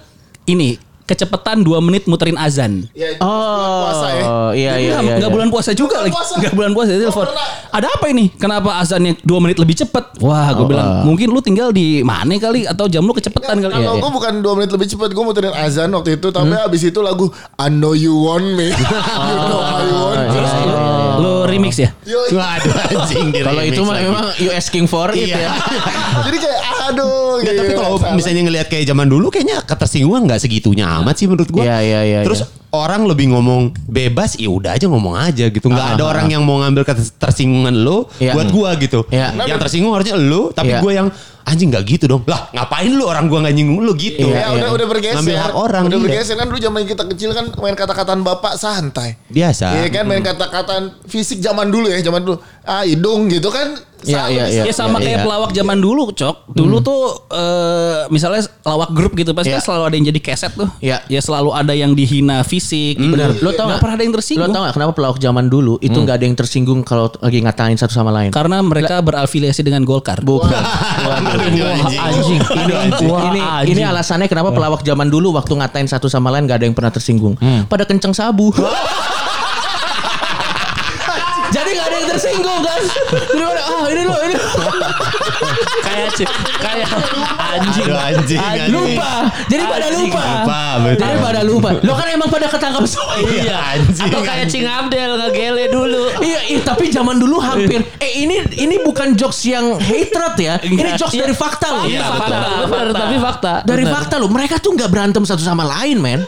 ini 0.47 0.75
kecepatan 1.05 1.61
2 1.61 1.77
menit 1.79 2.03
muterin 2.05 2.33
azan. 2.35 2.89
Ya, 2.91 3.13
itu 3.13 3.21
bulan 3.21 3.45
puasa 3.79 4.07
ya. 4.09 4.23
Oh, 4.25 4.51
iya 4.51 4.73
iya 4.75 4.93
Nggak, 4.95 5.05
iya. 5.07 5.15
iya. 5.21 5.29
bulan 5.29 5.47
puasa 5.47 5.71
juga 5.71 5.95
Bulan 5.95 6.03
lagi. 6.03 6.15
puasa. 6.15 6.33
Nggak 6.35 6.53
bulan 6.53 6.71
puasa 6.73 6.89
telepon. 6.91 7.27
Ada 7.71 7.87
apa 7.89 8.05
ini? 8.07 8.25
Kenapa 8.31 8.69
azannya 8.77 9.13
2 9.17 9.37
menit 9.39 9.57
lebih 9.57 9.75
cepat? 9.77 10.17
Wah, 10.17 10.49
gue 10.51 10.61
Oh, 10.61 10.67
bilang 10.67 10.87
ah. 10.87 11.03
mungkin 11.03 11.27
lu 11.27 11.39
tinggal 11.39 11.69
di 11.69 12.01
mana 12.01 12.33
kali 12.35 12.65
atau 12.65 12.85
jam 12.85 13.01
lu 13.01 13.11
kecepetan 13.11 13.57
kali. 13.59 13.69
Kalau 13.71 13.85
iya. 13.91 14.01
gue 14.01 14.11
bukan 14.11 14.33
2 14.39 14.57
menit 14.57 14.71
lebih 14.71 14.87
cepat, 14.87 15.09
gue 15.09 15.23
muterin 15.23 15.53
azan 15.53 15.89
waktu 15.91 16.17
itu, 16.17 16.27
tapi 16.29 16.49
Hmm. 16.49 16.65
abis 16.65 16.81
itu 16.83 16.99
lagu 16.99 17.29
I 17.55 17.69
know 17.69 17.93
you 17.93 18.15
want 18.15 18.49
me. 18.51 18.73
you 19.29 19.35
know 19.43 19.61
I 19.61 19.85
want 19.87 20.25
you. 20.27 20.94
Remix 21.55 21.73
ya? 21.79 21.89
Yo, 22.03 22.19
Waduh 22.31 22.73
anjing 22.91 23.31
di 23.31 23.39
Kalau 23.39 23.63
itu 23.63 23.81
mah 23.81 23.95
memang 23.97 24.25
you 24.37 24.51
asking 24.51 24.85
for 24.85 25.09
it 25.11 25.25
Iya. 25.25 25.47
ya. 25.47 25.51
jadi 26.27 26.37
kayak 26.37 26.59
aduh. 26.91 27.39
Gitu, 27.41 27.51
tapi 27.55 27.73
kalau 27.73 27.97
misalnya 28.13 28.41
ngelihat 28.45 28.67
kayak 28.67 28.85
zaman 28.85 29.07
dulu 29.07 29.31
kayaknya 29.31 29.63
ketersinggungan 29.63 30.27
nggak 30.27 30.39
segitunya 30.43 30.85
amat 31.01 31.15
sih 31.15 31.25
menurut 31.25 31.49
gua. 31.49 31.63
Iya, 31.63 31.77
iya, 31.81 31.99
iya, 32.03 32.19
Terus 32.27 32.43
iya. 32.43 32.64
Orang 32.75 33.07
lebih 33.07 33.31
ngomong 33.31 33.71
bebas, 33.87 34.35
ya 34.35 34.51
udah 34.51 34.75
aja 34.75 34.85
ngomong 34.91 35.15
aja 35.15 35.47
gitu. 35.47 35.71
Nggak 35.71 35.87
Ah, 35.87 35.93
ada 35.95 36.03
ah, 36.03 36.11
orang 36.11 36.27
yang 36.27 36.43
mau 36.43 36.59
ngambil 36.59 36.83
ketersinggungan 36.83 37.71
lo 37.71 38.11
Iya. 38.19 38.35
buat 38.35 38.51
gua 38.51 38.75
gitu. 38.75 39.07
Iya. 39.07 39.31
Yang 39.47 39.59
tersinggung 39.63 39.95
harusnya 39.95 40.15
lo, 40.19 40.51
tapi 40.51 40.75
Iya. 40.75 40.81
gua 40.83 40.91
yang 40.91 41.07
anjing 41.45 41.69
nggak 41.69 41.85
gitu 41.85 42.05
dong. 42.09 42.25
Lah 42.25 42.49
ngapain 42.51 42.89
lu 42.89 43.05
orang 43.05 43.29
gua 43.29 43.45
nggak 43.45 43.55
nyinggung 43.55 43.79
lu 43.85 43.93
gitu. 43.93 44.25
Iya, 44.25 44.49
Ya 44.49 44.57
udah 44.57 44.69
udah 44.73 44.87
bergeser. 44.89 45.15
Ngambil 45.21 45.37
hak 45.37 45.53
orang. 45.53 45.83
Udah 45.85 45.97
iya. 45.97 46.05
bergeser 46.09 46.35
kan 46.35 46.45
dulu 46.49 46.59
zaman 46.59 46.81
kita 46.89 47.03
kecil 47.13 47.29
kan 47.37 47.45
main 47.61 47.75
kata-kataan 47.77 48.19
bapak 48.25 48.53
santai. 48.57 49.15
Biasa. 49.29 49.65
Iya 49.77 49.87
kan 49.93 50.03
main 50.09 50.25
kata-kataan 50.25 50.83
fisik 51.05 51.39
zaman 51.39 51.69
dulu 51.69 51.87
ya, 51.87 52.01
zaman 52.01 52.25
dulu. 52.25 52.41
Ah, 52.65 52.81
hidung 52.81 53.29
gitu 53.29 53.53
kan. 53.53 53.77
Iya, 54.05 54.21
sama 54.21 54.29
iya, 54.29 54.45
iya. 54.45 54.63
Ya 54.69 54.73
sama 54.73 54.97
iya, 55.01 55.05
kayak 55.05 55.17
iya. 55.17 55.25
pelawak 55.25 55.51
zaman 55.53 55.77
dulu, 55.81 56.03
Cok. 56.13 56.35
Dulu 56.53 56.77
tuh 56.85 57.01
eh, 57.33 58.05
misalnya 58.13 58.45
lawak 58.61 58.93
grup 58.93 59.17
gitu 59.17 59.33
pasti 59.33 59.49
kan 59.49 59.61
selalu 59.65 59.83
ada 59.89 59.95
yang 59.97 60.05
jadi 60.13 60.19
keset 60.21 60.53
tuh. 60.53 60.69
Iya. 60.77 61.01
Ya 61.09 61.21
selalu 61.25 61.49
ada 61.53 61.73
yang 61.73 61.97
dihina 61.97 62.45
fisik. 62.45 63.01
Benar. 63.01 63.33
Lo 63.41 63.49
Lo 63.49 63.57
tau 63.57 63.65
nggak 63.65 63.65
nggak? 63.65 63.81
pernah 63.81 63.95
ada 63.97 64.03
yang 64.05 64.13
Lo 64.13 64.17
tersinggung? 64.21 64.53
tau 64.53 64.61
gak 64.61 64.75
kenapa 64.77 64.93
pelawak 64.93 65.17
zaman 65.17 65.45
dulu 65.49 65.73
itu 65.81 65.97
nggak 65.97 66.15
ada 66.21 66.25
yang 66.25 66.37
tersinggung 66.37 66.79
kalau 66.85 67.09
lagi 67.17 67.39
ngatain 67.41 67.77
satu 67.81 67.93
sama 67.97 68.13
lain? 68.13 68.29
Karena 68.29 68.61
mereka 68.61 69.01
berafiliasi 69.01 69.65
dengan 69.65 69.81
Golkar. 69.81 70.21
Bukan. 70.21 70.53
Anjing. 70.53 71.97
anjing. 71.97 72.41
Ini, 72.45 72.73
Wah, 73.09 73.33
ini, 73.33 73.41
anjing. 73.41 73.73
ini 73.73 73.81
alasannya 73.81 74.29
kenapa 74.29 74.53
pelawak 74.53 74.85
zaman 74.85 75.09
dulu 75.09 75.33
waktu 75.33 75.53
ngatain 75.57 75.89
satu 75.89 76.05
sama 76.05 76.29
lain 76.29 76.45
gak 76.45 76.61
ada 76.61 76.65
yang 76.69 76.77
pernah 76.77 76.93
tersinggung. 76.93 77.33
Pada 77.65 77.89
kenceng 77.89 78.13
sabu. 78.13 78.53
Jadi 81.55 81.69
gak 81.71 81.87
ada 81.87 81.95
yang 81.95 82.09
tersinggung 82.11 82.44
kan? 82.85 83.21
Jadi 83.27 83.43
pada, 83.43 83.61
ah 83.63 83.85
ini 83.87 84.01
lo 84.03 84.15
ini. 84.21 84.35
kayak 85.81 86.09
ci- 86.13 86.29
kayak 86.57 86.87
anjing. 87.35 87.85
Aduh, 87.85 87.97
anjing, 87.97 88.39
anjing. 88.39 88.71
lupa. 88.71 89.11
Jadi 89.45 89.63
pada 89.63 89.85
Anjing. 89.85 89.99
lupa. 90.05 90.21
Lupa, 90.21 90.61
betul. 90.81 91.01
Jadi 91.01 91.15
pada 91.19 91.41
lupa. 91.41 91.69
Lo 91.79 91.93
kan 91.93 92.07
emang 92.09 92.29
pada 92.29 92.47
ketangkap 92.47 92.83
semua. 92.85 93.13
Iya. 93.17 93.57
anjing, 93.75 94.05
Atau 94.05 94.19
kayak 94.21 94.45
Cing 94.47 94.65
Abdel 94.65 95.11
ngegele 95.17 95.65
dulu. 95.69 96.03
Iya, 96.19 96.39
iya, 96.47 96.59
tapi 96.61 96.89
zaman 96.89 97.15
dulu 97.15 97.37
hampir. 97.37 97.81
Eh 97.97 98.21
ini 98.21 98.35
ini 98.55 98.75
bukan 98.79 99.13
jokes 99.13 99.45
yang 99.45 99.77
hatred 99.77 100.35
ya. 100.37 100.53
Ini 100.59 100.95
jokes 100.95 101.13
dari 101.13 101.33
fakta 101.33 101.67
loh. 101.71 101.85
Iya, 101.85 102.03
fakta, 102.07 102.37
benar, 102.65 102.87
tapi 102.91 103.15
fakta. 103.17 103.53
Dari 103.63 103.83
fakta 103.83 104.15
loh. 104.17 104.29
Mereka 104.29 104.59
tuh 104.59 104.73
nggak 104.73 104.89
berantem 104.89 105.23
satu 105.23 105.41
sama 105.41 105.63
lain, 105.63 105.97
men. 105.97 106.21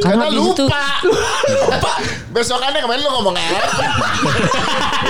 Karena 0.00 0.26
situ- 0.26 0.66
lupa. 0.66 0.82
lupa. 1.52 1.92
Besokannya 2.32 2.80
kemarin 2.80 3.00
lu 3.04 3.10
ngomong 3.12 3.36
apa? 3.36 3.60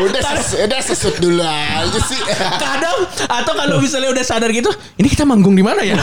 udah 0.02 0.20
ses, 0.34 0.58
udah 0.58 0.80
sesut 0.82 1.14
dulu 1.22 1.38
aja 1.38 2.00
sih. 2.02 2.18
Kadang 2.58 3.06
atau 3.30 3.52
kalau 3.54 3.78
misalnya 3.78 4.10
udah 4.10 4.24
sadar 4.26 4.50
gitu, 4.50 4.74
ini 4.98 5.06
kita 5.06 5.22
manggung 5.22 5.54
di 5.54 5.62
mana 5.62 5.86
ya? 5.86 5.94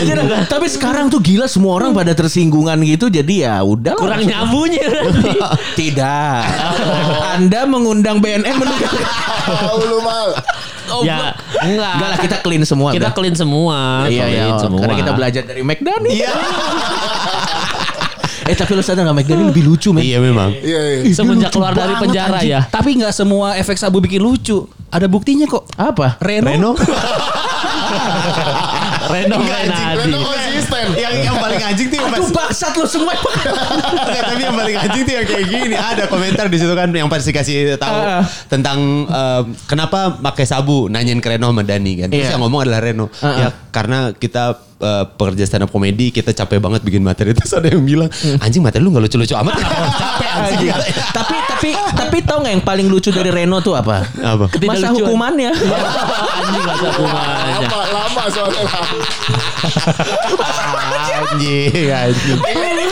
Anjir, 0.00 0.16
tapi 0.48 0.66
sekarang 0.72 1.12
tuh 1.12 1.20
gila 1.20 1.44
semua 1.44 1.76
orang 1.76 1.92
pada 1.92 2.16
tersinggungan 2.16 2.80
gitu 2.88 3.12
jadi 3.12 3.34
ya 3.44 3.54
udah 3.60 4.00
kurang 4.00 4.24
nyambungnya 4.24 4.88
berarti. 4.88 5.30
Tidak. 5.76 6.40
Anda 7.36 7.68
mengundang 7.68 8.24
BNN 8.24 8.56
menunggu. 8.56 8.88
Lu 9.84 10.00
mal. 10.00 10.32
Ya, 11.06 11.34
enggak. 11.62 11.92
Enggak 11.96 12.08
lah 12.10 12.18
kita 12.18 12.36
clean 12.42 12.62
semua. 12.66 12.88
Kita 12.92 13.10
clean 13.14 13.34
semua. 13.38 14.06
Iya 14.10 14.24
iya. 14.26 14.44
semua. 14.58 14.80
Karena 14.82 14.94
kita 14.98 15.12
belajar 15.14 15.42
dari 15.46 15.62
McDonald. 15.62 16.10
Iya. 16.12 16.32
eh 18.50 18.56
tapi 18.58 18.74
lu 18.74 18.82
sadar 18.82 19.06
gak 19.06 19.14
McDonald 19.14 19.54
lebih 19.54 19.62
lucu 19.62 19.94
men? 19.94 20.02
Iya 20.02 20.18
memang. 20.18 20.50
Iya, 20.50 21.06
iya. 21.06 21.14
Semenjak 21.14 21.54
keluar 21.54 21.70
dari 21.70 21.94
penjara 21.96 22.42
anjing. 22.42 22.50
ya. 22.50 22.60
Tapi 22.66 22.98
nggak 22.98 23.14
semua 23.14 23.54
efek 23.54 23.78
sabu 23.78 24.02
bikin 24.02 24.18
lucu. 24.18 24.66
Ada 24.90 25.06
buktinya 25.06 25.46
kok. 25.46 25.70
Apa? 25.78 26.18
Reno. 26.18 26.50
Reno. 26.50 26.74
Renadi. 29.10 29.82
Reno 29.98 30.18
konsisten. 30.22 30.86
yang 30.98 31.14
yang 31.24 31.36
paling 31.50 31.64
anjing 31.66 31.86
tuh 31.86 31.96
yang 31.96 32.08
pas 32.08 32.18
Aduh 32.18 32.30
bangsat 32.30 32.72
lu 32.72 32.86
semua. 32.86 33.12
Enggak, 34.06 34.22
tapi 34.24 34.40
yang 34.40 34.54
paling 34.54 34.76
anjing 34.78 35.02
tuh 35.02 35.14
yang 35.14 35.26
kayak 35.26 35.46
gini. 35.46 35.74
Ada 35.74 36.02
komentar 36.06 36.46
di 36.46 36.56
situ 36.56 36.72
kan 36.72 36.88
yang 36.88 37.06
pasti 37.06 37.30
kasih 37.30 37.74
tahu 37.76 37.90
Ah. 37.92 38.22
tentang 38.46 38.78
eh, 39.04 39.42
kenapa 39.66 40.14
pakai 40.14 40.44
sabu 40.44 40.86
nanyain 40.86 41.18
ke 41.18 41.28
Reno 41.28 41.48
sama 41.48 41.62
Dani 41.62 41.92
kan. 41.96 42.08
Terus 42.08 42.24
Iya. 42.24 42.32
yang 42.32 42.42
ngomong 42.42 42.60
adalah 42.62 42.80
Reno. 42.80 43.06
Ah, 43.18 43.34
Ya 43.36 43.48
karena 43.70 43.98
kita 44.12 44.69
eh, 44.80 45.04
pekerja 45.06 45.44
stand 45.44 45.64
up 45.64 45.70
komedi 45.70 46.08
kita 46.10 46.32
capek 46.32 46.58
banget 46.58 46.80
bikin 46.80 47.04
materi 47.04 47.30
terus 47.36 47.52
ada 47.52 47.68
yang 47.68 47.84
bilang 47.84 48.08
anjing 48.40 48.64
materi 48.64 48.80
lu 48.80 48.90
nggak 48.90 49.04
lucu-lucu 49.06 49.36
amat 49.36 49.54
capek 49.60 50.28
anjing. 50.32 50.70
tapi 51.12 51.36
tapi 51.44 51.70
tapi 51.92 52.16
tau 52.24 52.40
nggak 52.40 52.52
yang 52.56 52.64
paling 52.64 52.86
lucu 52.88 53.12
dari 53.12 53.28
Reno 53.28 53.60
tuh 53.60 53.76
apa? 53.76 54.00
Apa? 54.16 54.48
Masa 54.48 54.54
Ketidaklucuan. 54.56 54.96
hukumannya. 54.96 55.50
Anjing 55.52 56.62
gak 56.64 56.76
usah 56.80 56.90
hukumannya. 56.96 57.54
Lama, 57.60 57.80
lama 57.92 58.22
soalnya 58.32 58.62
lama. 58.64 58.96
Anjing, 61.20 61.88
anjing. 61.92 62.38
Ini, 62.40 62.68
ini 62.70 62.84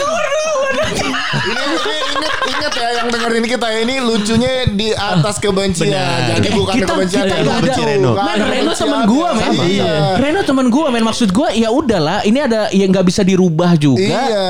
ya 2.49 2.58
yang 2.99 3.09
dengerin 3.09 3.45
kita 3.47 3.67
ya, 3.69 3.79
ini 3.81 3.95
lucunya 3.99 4.51
di 4.67 4.91
atas 4.91 5.39
kebencian. 5.39 5.87
Benar. 5.89 6.35
Jadi 6.35 6.49
bukan 6.51 6.75
kita 6.75 6.91
kebencian. 6.91 7.25
kita 7.25 7.35
ada 7.39 7.53
benci 7.57 7.83
Reno. 7.85 8.11
Men, 8.13 8.39
Reno 8.43 8.73
temen 8.73 9.01
gua 9.07 9.29
men 9.33 9.45
Sama. 9.49 9.63
Iya. 9.65 9.93
Reno 10.19 10.41
temen 10.43 10.67
gua 10.67 10.87
men 10.91 11.05
maksud 11.05 11.29
gua 11.31 11.49
ya 11.51 11.71
udahlah 11.71 12.19
ini 12.23 12.39
ada 12.39 12.67
yang 12.71 12.91
nggak 12.91 13.07
bisa 13.07 13.23
dirubah 13.23 13.75
juga 13.75 14.03
Iya. 14.03 14.47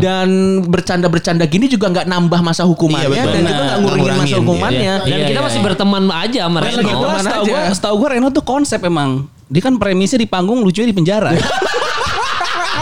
dan 0.00 0.28
bercanda-bercanda 0.64 1.44
gini 1.44 1.68
juga 1.68 1.88
nggak 1.88 2.06
nambah 2.06 2.40
masa 2.40 2.64
hukumannya 2.64 3.06
Iya, 3.06 3.22
betul. 3.22 3.32
dan 3.36 3.42
juga 3.44 3.62
nggak 3.62 3.78
ngurangin 3.80 4.14
masa 4.16 4.36
hukumannya 4.38 4.92
Dan 5.00 5.08
Iya, 5.10 5.26
kita 5.26 5.36
iya, 5.36 5.44
masih 5.44 5.60
iya. 5.60 5.66
berteman 5.68 6.04
aja 6.08 6.40
sama 6.46 6.58
Reno. 6.58 6.80
setahu 6.80 7.04
aja. 7.20 7.40
gue, 7.44 7.60
setahu 7.74 7.94
gue 7.96 8.08
Reno 8.10 8.28
tuh 8.30 8.42
konsep 8.42 8.80
emang. 8.80 9.10
Dia 9.46 9.60
kan 9.60 9.74
premisnya 9.76 10.16
di 10.16 10.24
panggung 10.24 10.62
lucunya 10.62 10.86
di 10.86 10.94
penjara. 10.94 11.34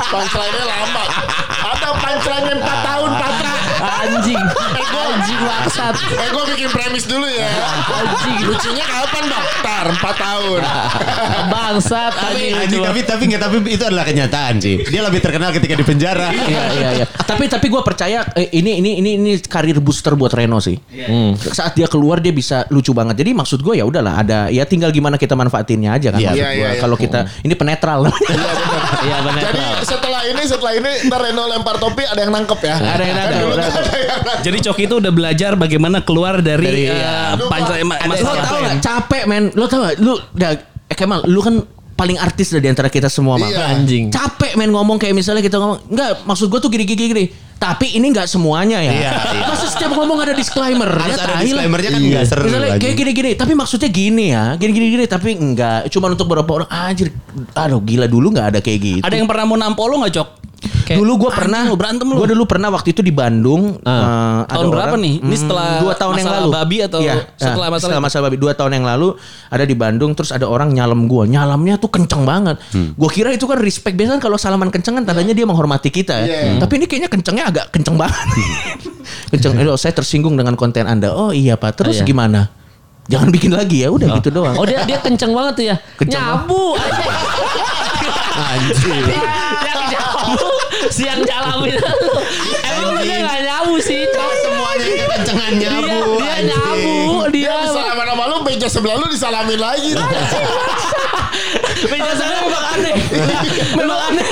Punchline-nya 0.09 0.64
lama. 0.64 1.05
Ada 1.69 1.89
punchline 1.93 2.47
4 2.55 2.87
tahun 2.87 3.11
Patra. 3.14 3.53
Anjing. 3.79 4.43
Bangsat. 5.69 5.95
Eh 6.16 6.29
gue 6.33 6.45
bikin 6.57 6.69
premis 6.73 7.05
dulu 7.05 7.29
ya. 7.29 7.45
Anjing. 7.93 8.49
Lucunya 8.49 8.85
kapan 8.89 9.25
bang? 9.29 9.45
Tar 9.61 9.87
4 9.93 10.01
tahun. 10.01 10.61
Bangsat 11.53 12.12
Tapi, 12.16 12.43
anjing. 12.57 12.81
tapi 12.81 13.01
tapi 13.05 13.23
nggak 13.29 13.43
tapi 13.45 13.57
itu 13.69 13.85
adalah 13.85 14.09
kenyataan 14.09 14.55
sih. 14.64 14.81
Dia 14.89 15.05
lebih 15.05 15.21
terkenal 15.21 15.53
ketika 15.53 15.77
di 15.77 15.85
penjara. 15.85 16.33
Iya 16.33 16.64
iya 16.73 16.89
iya. 17.05 17.07
Tapi 17.29 17.45
tapi 17.45 17.69
gue 17.69 17.83
percaya 17.85 18.25
eh, 18.33 18.49
ini 18.57 18.81
ini 18.81 18.91
ini 19.05 19.11
ini 19.21 19.33
karir 19.45 19.85
booster 19.85 20.16
buat 20.16 20.33
Reno 20.33 20.57
sih. 20.64 20.81
Hmm. 20.89 21.37
Saat 21.37 21.77
dia 21.77 21.85
keluar 21.85 22.25
dia 22.25 22.33
bisa 22.33 22.64
lucu 22.73 22.97
banget. 22.97 23.21
Jadi 23.21 23.37
maksud 23.37 23.61
gue 23.61 23.77
ya 23.77 23.85
udahlah 23.85 24.25
ada 24.25 24.49
ya 24.49 24.64
tinggal 24.64 24.89
gimana 24.89 25.21
kita 25.21 25.37
manfaatinnya 25.37 25.93
aja 25.93 26.09
kan. 26.16 26.21
Iya, 26.25 26.33
iya, 26.33 26.49
gua. 26.49 26.69
iya. 26.73 26.81
Kalau 26.81 26.97
kita 26.97 27.29
ini 27.45 27.53
penetral. 27.53 28.09
Iya 29.05 29.16
benar. 29.21 29.43
Jadi 29.53 29.62
setelah 29.85 30.21
ini 30.25 30.43
setelah 30.49 30.73
ini 30.73 30.93
ntar 31.12 31.21
Reno 31.21 31.45
lempar 31.45 31.77
topi 31.77 32.09
ada 32.09 32.16
yang 32.16 32.33
nangkep 32.33 32.61
ya. 32.64 32.77
Ada 32.81 33.03
yang 33.05 33.16
nangkep, 33.21 33.39
Kan 33.39 33.59
kan 33.61 33.69
ada 33.69 33.97
yang 34.01 34.21
nangkep. 34.25 34.43
Jadi 34.49 34.59
Coki 34.64 34.83
itu 34.89 34.95
udah 34.97 35.12
belajar 35.12 35.53
bagaimana 35.59 36.00
keluar 36.00 36.38
dari, 36.38 36.64
Dari, 36.64 36.82
eh, 36.86 36.94
ya. 36.94 37.34
panca- 37.46 37.76
ma- 37.82 37.98
Lo 37.98 38.09
masalah 38.09 38.34
tau 38.40 38.59
gak 38.59 38.70
ya? 38.70 38.80
capek 38.80 39.22
men 39.26 39.42
Lo 39.52 39.66
tau 39.66 39.82
gak 39.82 39.98
Lu 39.98 40.14
udah 40.14 40.50
eh, 40.86 40.96
Kemal 40.96 41.26
Lu 41.26 41.42
kan 41.42 41.61
paling 41.92 42.14
artis 42.14 42.54
dah 42.54 42.62
di 42.62 42.70
antara 42.70 42.86
kita 42.86 43.11
semua, 43.11 43.34
Bang. 43.36 43.50
Iya. 43.50 43.74
Anjing. 43.74 44.14
Capek 44.14 44.54
main 44.54 44.70
ngomong 44.70 45.02
kayak 45.02 45.18
misalnya 45.18 45.42
kita 45.42 45.59
ngomong, 45.59 45.82
enggak 45.90 46.22
maksud 46.22 46.46
gue 46.46 46.61
tuh 46.62 46.70
gini 46.70 46.86
gini 46.86 47.11
gini. 47.11 47.24
Tapi 47.59 47.90
ini 47.92 48.06
enggak 48.09 48.26
semuanya 48.26 48.78
ya. 48.78 48.92
Iya, 48.92 49.12
iya. 49.34 49.44
Masa 49.44 49.66
setiap 49.66 49.90
ngomong 49.92 50.18
ada 50.20 50.30
disclaimer? 50.30 50.86
Harus 50.88 51.12
Ya, 51.12 51.26
ada 51.26 51.34
disclaimernya 51.38 51.90
kan 51.90 52.00
Iya. 52.00 52.11
nggak 52.12 52.24
seru 52.24 52.44
Misalnya 52.46 52.70
lagi. 52.70 52.80
kayak 52.80 52.96
gini-gini, 52.96 53.30
tapi 53.34 53.52
maksudnya 53.52 53.88
gini 53.88 54.24
ya, 54.30 54.44
gini-gini 54.54 54.86
gini, 54.92 55.04
tapi 55.04 55.34
enggak. 55.34 55.90
Cuman 55.90 56.14
untuk 56.14 56.26
beberapa 56.26 56.50
orang, 56.56 56.68
anjir, 56.70 57.11
aduh 57.52 57.80
gila 57.80 58.06
dulu 58.06 58.30
nggak 58.30 58.46
ada 58.48 58.59
kayak 58.59 58.78
gitu. 58.80 59.02
Ada 59.02 59.14
yang 59.14 59.26
pernah 59.26 59.44
mau 59.44 59.56
nampol 59.56 59.86
lo 59.88 59.98
nggak 60.00 60.14
cok? 60.14 60.28
Kayak, 60.59 60.98
dulu 60.98 61.12
gue 61.14 61.28
"Anjing 61.28 61.38
pernah 61.38 61.61
lu 61.62 61.76
berantem 61.76 62.06
lu. 62.09 62.16
Gue 62.16 62.28
dulu 62.32 62.44
pernah 62.48 62.68
waktu 62.72 62.90
itu 62.90 62.98
di 62.98 63.12
Bandung. 63.12 63.76
eh, 63.76 63.92
ada 64.42 64.48
Tahun 64.50 64.66
berapa 64.66 64.90
orang- 64.90 65.04
nih? 65.04 65.14
Ini 65.20 65.36
setelah 65.36 65.68
dua 65.78 65.94
tahun 65.94 66.14
yang 66.16 66.28
lalu. 66.32 66.48
babi 66.50 66.76
atau 66.80 66.98
Iya, 66.98 67.14
setelah 67.36 67.38
nah, 67.38 67.54
masalah 67.68 67.78
setelah 67.78 68.00
masalah 68.02 68.24
babi 68.26 68.38
dua 68.38 68.52
tahun 68.56 68.72
yang 68.72 68.86
lalu 68.88 69.09
ada 69.46 69.62
di 69.62 69.76
Bandung. 69.76 70.16
Terus 70.16 70.32
ada 70.32 70.48
orang 70.48 70.72
nyalem 70.72 71.04
gue. 71.04 71.24
Nyalamnya 71.28 71.76
tuh 71.76 71.92
kenceng 71.92 72.24
banget. 72.24 72.56
Hmm. 72.72 72.90
Gue 72.90 73.11
kira 73.12 73.30
itu 73.30 73.44
kan 73.44 73.54
respect 73.54 73.94
biasanya 73.94 74.16
kan 74.16 74.22
kalau 74.24 74.34
salaman 74.34 74.72
kenceng 74.72 74.96
kan 74.96 75.04
tandanya 75.04 75.30
dia 75.30 75.44
menghormati 75.44 75.92
kita 75.92 76.24
ya. 76.24 76.26
Iya. 76.26 76.59
Tapi 76.59 76.72
ini 76.74 76.84
kayaknya 76.86 77.11
kencengnya 77.12 77.44
agak 77.49 77.72
kenceng 77.72 77.96
banget. 77.96 78.16
kenceng. 79.32 79.57
Eh, 79.57 79.64
saya 79.80 79.92
tersinggung 79.96 80.36
dengan 80.36 80.55
konten 80.55 80.84
anda. 80.84 81.16
Oh 81.16 81.32
iya 81.32 81.57
pak. 81.57 81.80
Terus 81.80 81.99
Oh, 81.99 82.05
iya. 82.05 82.09
gimana? 82.09 82.40
Jangan 83.09 83.32
bikin 83.32 83.57
lagi 83.57 83.82
ya. 83.82 83.88
Udah 83.88 84.20
gitu 84.20 84.28
doang. 84.28 84.53
Oh 84.61 84.68
dia 84.68 84.84
dia 84.84 85.01
kenceng 85.01 85.32
banget 85.32 85.53
tuh 85.57 85.64
ya. 85.64 85.76
Kenceng 85.96 86.20
nyabu. 86.20 86.76
Yang 89.64 89.82
nyabu 89.96 90.49
siang 90.92 91.20
jalamin 91.24 91.74
lu. 91.74 91.94
Emang 92.62 93.01
dia 93.03 93.16
gak 93.24 93.40
nyabu 93.42 93.74
sih. 93.80 94.05
Cok. 94.09 94.30
Semuanya 94.44 94.86
kekencengan 94.86 95.53
nyabu. 95.57 95.99
Dia, 96.20 96.36
dia 96.36 96.36
nyabu. 96.53 96.96
Dia, 97.32 97.49
Dia 97.49 97.55
disalamin 97.64 98.07
sama 98.09 98.24
lu, 98.28 98.36
meja 98.44 98.68
sebelah 98.68 98.96
lu 98.96 99.07
disalamin 99.09 99.59
lagi. 99.59 99.90
Meja 101.78 102.11
sebelah 102.11 102.40
memang 102.42 102.64
aneh. 102.74 102.94
memang 103.78 103.99
aneh. 104.11 104.28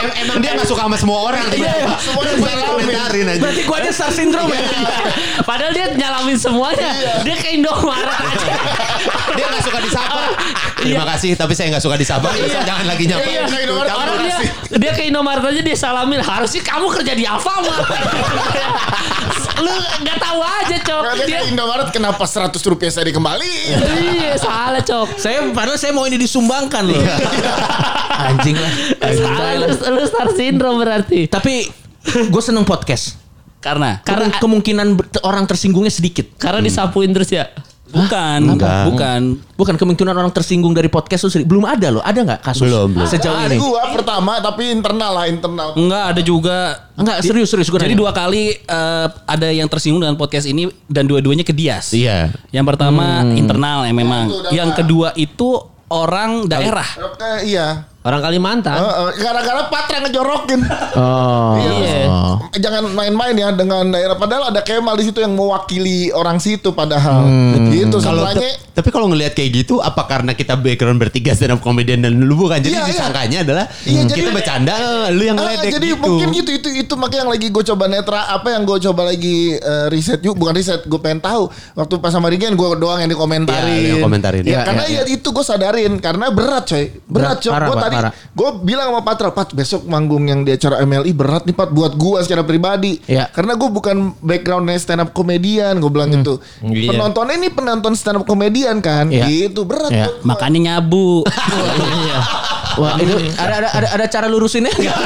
Em- 0.00 0.14
Emang 0.24 0.36
dia 0.40 0.52
gak 0.56 0.68
suka 0.68 0.82
sama 0.88 0.96
semua 0.96 1.18
orang. 1.28 1.44
Iya, 1.52 1.96
Semuanya 2.00 2.34
Gue 2.36 2.68
komentarin 2.80 3.26
aja. 3.28 3.40
Berarti 3.40 3.62
gue 3.64 3.76
aja 3.76 3.90
star 3.92 4.12
syndrome 4.12 4.50
ya. 4.52 4.62
Padahal 5.44 5.72
dia 5.72 5.86
nyalamin 5.92 6.36
semuanya. 6.36 6.90
Dia 7.20 7.36
ke 7.36 7.48
Indomaret 7.52 8.08
aja. 8.08 8.54
Dia 9.36 9.46
gak 9.48 9.62
suka 9.64 9.78
disapa. 9.84 10.22
Terima 10.80 11.04
kasih, 11.04 11.30
tapi 11.36 11.52
saya 11.52 11.76
gak 11.76 11.84
suka 11.84 11.96
disapa. 12.00 12.28
Jangan 12.40 12.84
lagi 12.88 13.04
nyapa. 13.04 13.28
Iya. 13.28 13.44
Orang 13.90 14.16
dia 14.24 14.36
dia 14.70 14.92
ke 14.94 15.02
Indomaret 15.04 15.44
aja 15.44 15.60
dia 15.60 15.76
salamin. 15.76 16.20
Harusnya 16.20 16.62
kamu 16.64 16.86
kerja 17.00 17.12
di 17.12 17.24
Alfamart. 17.26 17.84
Lu 19.60 19.68
nggak 19.76 20.16
tahu 20.16 20.40
aja, 20.40 20.76
Cok. 20.80 21.02
Dia 21.28 21.40
Indomaret 21.52 21.92
kenapa 21.92 22.24
100 22.24 22.56
rupiah 22.64 22.88
saya 22.88 23.04
dikembali? 23.04 23.50
Iya, 24.16 24.40
salah, 24.40 24.80
Cok. 24.80 25.20
Saya 25.20 25.44
padahal 25.52 25.76
saya 25.76 25.92
mau 25.92 26.08
ini 26.08 26.16
disumbangkan 26.16 26.88
loh. 26.88 26.96
Anjing 28.20 28.56
lah. 28.56 28.72
Salah 29.04 29.68
lu, 29.90 30.02
star 30.06 30.28
syndrome 30.32 30.78
berarti. 30.80 31.26
Tapi 31.26 31.66
gue 32.32 32.42
seneng 32.42 32.64
podcast. 32.64 33.18
Karena 33.60 34.00
Karena 34.00 34.32
kemungkinan 34.40 34.96
orang 35.20 35.44
tersinggungnya 35.44 35.92
sedikit. 35.92 36.32
Karena 36.40 36.64
disapuin 36.64 37.12
terus 37.12 37.28
ya. 37.28 37.44
bukan, 37.90 38.54
Enggak. 38.54 38.86
bukan. 38.86 39.20
Bukan 39.58 39.74
kemungkinan 39.74 40.14
orang 40.14 40.30
tersinggung 40.30 40.70
dari 40.70 40.86
podcast 40.86 41.26
sedikit. 41.26 41.50
Belum 41.50 41.66
ada 41.66 41.90
loh. 41.90 42.02
Ada 42.06 42.22
nggak 42.22 42.40
kasus 42.40 42.70
Belum, 42.70 42.94
belum. 42.94 43.10
sejauh 43.10 43.34
Ada 43.34 43.50
ini? 43.50 43.58
gua 43.58 43.82
pertama 43.90 44.38
tapi 44.38 44.70
internal 44.70 45.10
lah 45.10 45.26
internal. 45.26 45.74
Enggak 45.74 46.04
ada 46.14 46.22
juga. 46.22 46.58
Enggak 46.94 47.18
serius 47.26 47.50
serius 47.50 47.66
gue 47.66 47.82
Jadi 47.82 47.98
dua 47.98 48.14
kali 48.14 48.54
eh, 48.54 49.06
ada 49.26 49.48
yang 49.50 49.66
tersinggung 49.66 50.06
dengan 50.06 50.14
podcast 50.14 50.46
ini 50.46 50.70
dan 50.86 51.10
dua-duanya 51.10 51.42
ke 51.42 51.50
Dias. 51.50 51.90
Iya. 51.90 52.30
Yang 52.54 52.64
pertama 52.70 53.26
internal 53.34 53.82
ya 53.82 53.92
memang. 53.92 54.30
Itu 54.30 54.38
udah 54.38 54.50
Yang 54.54 54.70
kedua 54.78 55.08
itu 55.18 55.48
orang 55.90 56.46
daerah. 56.46 56.86
Oke, 57.10 57.50
iya. 57.50 57.90
Orang 58.00 58.24
Kalimantan. 58.24 58.74
Eh, 58.74 58.80
eh, 58.80 59.10
Gara-gara 59.20 59.68
Patra 59.68 60.00
ngejorokin. 60.00 60.60
Oh. 60.96 61.52
Iya. 61.54 62.08
Jangan 62.56 62.88
main-main 62.90 63.36
ya 63.36 63.52
dengan 63.52 63.84
daerah. 63.86 64.16
Padahal 64.16 64.48
ada 64.48 64.60
Kemal 64.60 64.96
di 64.96 65.04
situ 65.04 65.20
yang 65.20 65.32
mewakili 65.32 66.08
orang 66.10 66.40
situ 66.40 66.72
padahal. 66.72 67.28
Gitu 67.68 67.92
Kalau 67.94 68.24
sebenarnya. 68.24 68.56
tapi 68.70 68.88
kalau 68.88 69.06
ngelihat 69.06 69.34
kayak 69.34 69.50
gitu 69.54 69.74
apa 69.78 70.06
karena 70.06 70.32
kita 70.32 70.56
background 70.56 70.96
bertiga 70.96 71.34
stand 71.34 71.52
up 71.52 71.60
comedian 71.60 72.00
dan 72.00 72.16
lu 72.16 72.32
bukan 72.34 72.56
jadi 72.58 72.70
Iya, 72.70 72.80
iya. 72.80 72.88
disangkanya 72.88 73.38
adalah 73.42 73.64
Iya, 73.82 74.00
kita 74.06 74.16
jadi- 74.22 74.32
bercanda 74.32 74.74
lu 75.10 75.20
yang 75.20 75.36
Ah, 75.36 75.42
ngeledek 75.44 75.70
jadi 75.70 75.86
gitu. 75.90 76.00
mungkin 76.00 76.28
gitu 76.32 76.50
itu 76.54 76.68
itu 76.78 76.94
makanya 76.94 77.20
yang 77.20 77.30
lagi 77.30 77.46
gue 77.50 77.64
coba 77.66 77.84
netra 77.86 78.20
apa 78.30 78.48
yang 78.48 78.62
gue 78.64 78.78
coba 78.80 79.02
lagi 79.06 79.36
eh, 79.52 79.86
riset 79.90 80.20
yuk 80.22 80.32
bukan 80.34 80.54
riset 80.54 80.80
gue 80.82 80.96
pengen 80.96 81.20
tahu 81.20 81.42
waktu 81.74 81.94
pas 81.98 82.08
sama 82.08 82.32
Rigen 82.32 82.54
gue 82.54 82.68
doang 82.74 82.96
yang 82.98 83.10
dikomentarin 83.10 83.68
Iya, 83.76 83.88
yang 83.92 84.00
komentarin. 84.00 84.42
ya, 84.42 84.48
Iya, 84.48 84.60
karena 84.64 84.84
iya, 84.86 85.02
ya 85.02 85.12
itu 85.12 85.28
gue 85.28 85.44
sadarin 85.44 85.92
karena 85.98 86.26
berat 86.30 86.64
coy 86.64 86.84
berat, 87.04 87.36
Berat, 87.36 87.38
coy 87.42 87.52
gue 87.52 87.76
Parah. 87.90 88.12
gue 88.12 88.48
bilang 88.62 88.86
sama 88.88 89.02
Patra 89.02 89.30
Pat 89.30 89.50
besok 89.50 89.84
manggung 89.84 90.24
yang 90.24 90.40
di 90.40 90.50
acara 90.50 90.80
MLI 90.80 91.10
berat 91.10 91.42
nih 91.44 91.52
Pat 91.52 91.70
buat 91.70 91.92
gue 91.92 92.18
secara 92.22 92.42
pribadi 92.42 93.02
Iya. 93.04 93.26
karena 93.28 93.54
gue 93.54 93.68
bukan 93.68 93.96
backgroundnya 94.18 94.76
stand 94.76 95.00
up 95.00 95.10
komedian 95.10 95.76
gue 95.76 95.90
bilang 95.90 96.10
gitu 96.10 96.38
Iya. 96.60 96.90
penontonnya 96.90 97.34
ini 97.36 97.48
penonton 97.48 97.92
stand 97.92 98.18
up 98.18 98.24
komedian 98.24 98.78
kan 98.78 99.06
Iya. 99.06 99.26
gitu 99.26 99.64
berat 99.64 99.90
Iya. 99.90 100.06
buat 100.06 100.16
gua. 100.16 100.28
Makanya 100.30 100.58
nyabu. 100.60 101.22
Wah 102.70 102.94
itu 102.96 103.12
ada 103.34 103.54
ada 103.60 103.68
ada, 103.74 103.88
ada 103.98 104.04
cara 104.06 104.26
lurusinnya 104.30 104.70
nggak? 104.70 104.98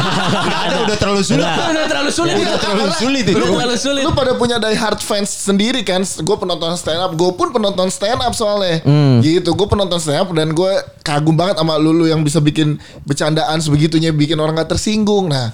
Nggak 0.44 0.60
ada 0.62 0.76
udah 0.84 0.96
terlalu 1.00 1.22
sulit. 1.24 1.48
Udah 1.48 1.86
terlalu 1.88 2.10
sulit. 2.12 2.34
Udah 2.36 2.60
terlalu 2.60 2.92
sulit 2.92 3.24
itu. 3.24 3.40
Lu, 3.40 3.56
lu 4.04 4.10
pada 4.12 4.36
punya 4.36 4.60
die 4.60 4.76
hard 4.76 5.00
fans 5.00 5.32
sendiri 5.32 5.80
kan 5.80 6.04
Gue 6.04 6.36
penonton 6.36 6.76
stand 6.76 7.00
up 7.00 7.16
Gue 7.16 7.32
pun 7.32 7.50
penonton 7.50 7.88
stand 7.88 8.20
up 8.20 8.30
soalnya 8.30 8.84
Gitu 9.18 9.48
Gue 9.50 9.64
penonton 9.64 9.96
stand 9.96 10.20
up 10.20 10.28
Dan 10.30 10.52
gue 10.52 10.72
kagum 11.00 11.34
banget 11.34 11.56
sama 11.56 11.74
Lulu 11.74 12.04
Yang 12.04 12.20
bisa 12.24 12.38
bikin 12.38 12.73
bercandaan 13.04 13.58
sebegitunya 13.60 14.10
Bikin 14.10 14.38
orang 14.38 14.58
gak 14.58 14.76
tersinggung 14.76 15.28
Nah 15.30 15.50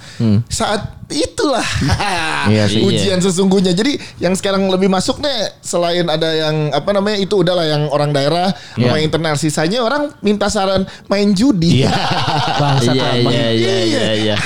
saat 0.46 1.00
itulah 1.10 1.66
Iya 2.52 2.70
sih. 2.70 2.86
Ujian 2.86 3.18
sesungguhnya 3.18 3.74
Jadi 3.74 3.98
yang 4.22 4.32
sekarang 4.38 4.70
lebih 4.70 4.86
masuk 4.86 5.18
nih 5.18 5.58
Selain 5.58 6.06
ada 6.06 6.30
yang 6.30 6.70
Apa 6.70 6.94
namanya 6.94 7.18
Itu 7.18 7.42
udahlah 7.42 7.66
yang 7.66 7.90
orang 7.90 8.14
daerah 8.14 8.54
Iya. 8.78 8.94
Sama 8.94 8.96
internal 9.02 9.34
Sisanya 9.34 9.82
orang 9.82 10.14
minta 10.22 10.46
saran 10.46 10.86
Main 11.10 11.34
judi 11.34 11.82
Iya, 11.82 11.90
iya, 12.86 13.08
iya, 13.20 13.48
iya, 13.54 14.08
iya. 14.14 14.36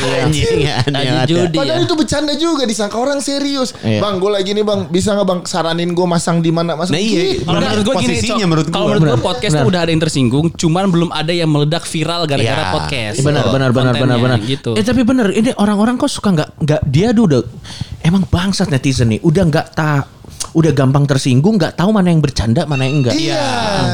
Ya. 0.55 0.77
ya. 0.89 1.23
judi 1.29 1.57
Padahal 1.57 1.83
ya. 1.83 1.87
itu 1.87 1.95
bercanda 1.95 2.35
juga 2.37 2.65
disangka 2.65 2.97
orang 2.97 3.19
serius. 3.21 3.73
Iya. 3.81 4.01
Bang, 4.01 4.21
gue 4.21 4.31
lagi 4.31 4.51
nih 4.53 4.65
bang, 4.65 4.87
bisa 4.91 5.15
nggak 5.15 5.27
bang 5.27 5.41
saranin 5.47 5.91
gue 5.93 6.07
masang 6.07 6.41
di 6.41 6.51
mana 6.51 6.77
masang? 6.77 6.95
Nah 6.97 7.03
iya, 7.03 7.23
Gitu. 7.25 7.47
Kalau 7.49 7.61
menurut 7.61 7.83
gue 7.85 7.95
gini, 7.95 8.15
posisinya 8.15 8.37
Cok. 8.37 8.51
menurut 8.51 8.69
kalau 8.71 8.87
gua. 8.87 8.95
menurut 9.01 9.13
gue 9.15 9.25
podcast 9.25 9.55
udah 9.65 9.81
ada 9.81 9.91
yang 9.91 10.03
tersinggung, 10.03 10.47
cuman 10.55 10.85
belum 10.93 11.11
ada 11.11 11.33
yang 11.33 11.51
meledak 11.51 11.85
viral 11.89 12.23
gara-gara 12.29 12.64
Iya. 12.65 12.75
podcast. 12.75 13.17
Benar, 13.21 13.45
benar, 13.51 13.71
benar, 13.71 13.71
benar, 13.73 13.95
Kontennya, 13.99 14.19
benar. 14.23 14.39
Gitu. 14.41 14.71
Eh 14.79 14.85
tapi 14.85 15.03
benar, 15.05 15.29
ini 15.35 15.51
orang-orang 15.57 15.95
kok 16.01 16.09
suka 16.09 16.29
nggak 16.33 16.51
nggak 16.65 16.83
dia 16.89 17.09
udah 17.13 17.43
emang 18.01 18.25
bangsat 18.31 18.73
netizen 18.73 19.13
nih, 19.13 19.21
udah 19.21 19.43
nggak 19.49 19.67
tak 19.77 20.14
udah 20.53 20.71
gampang 20.71 21.03
tersinggung, 21.03 21.57
nggak 21.57 21.75
tahu 21.75 21.91
mana 21.91 22.09
yang 22.09 22.19
bercanda, 22.19 22.63
mana 22.63 22.85
yang 22.85 23.01
enggak. 23.01 23.15
Iya. 23.15 23.43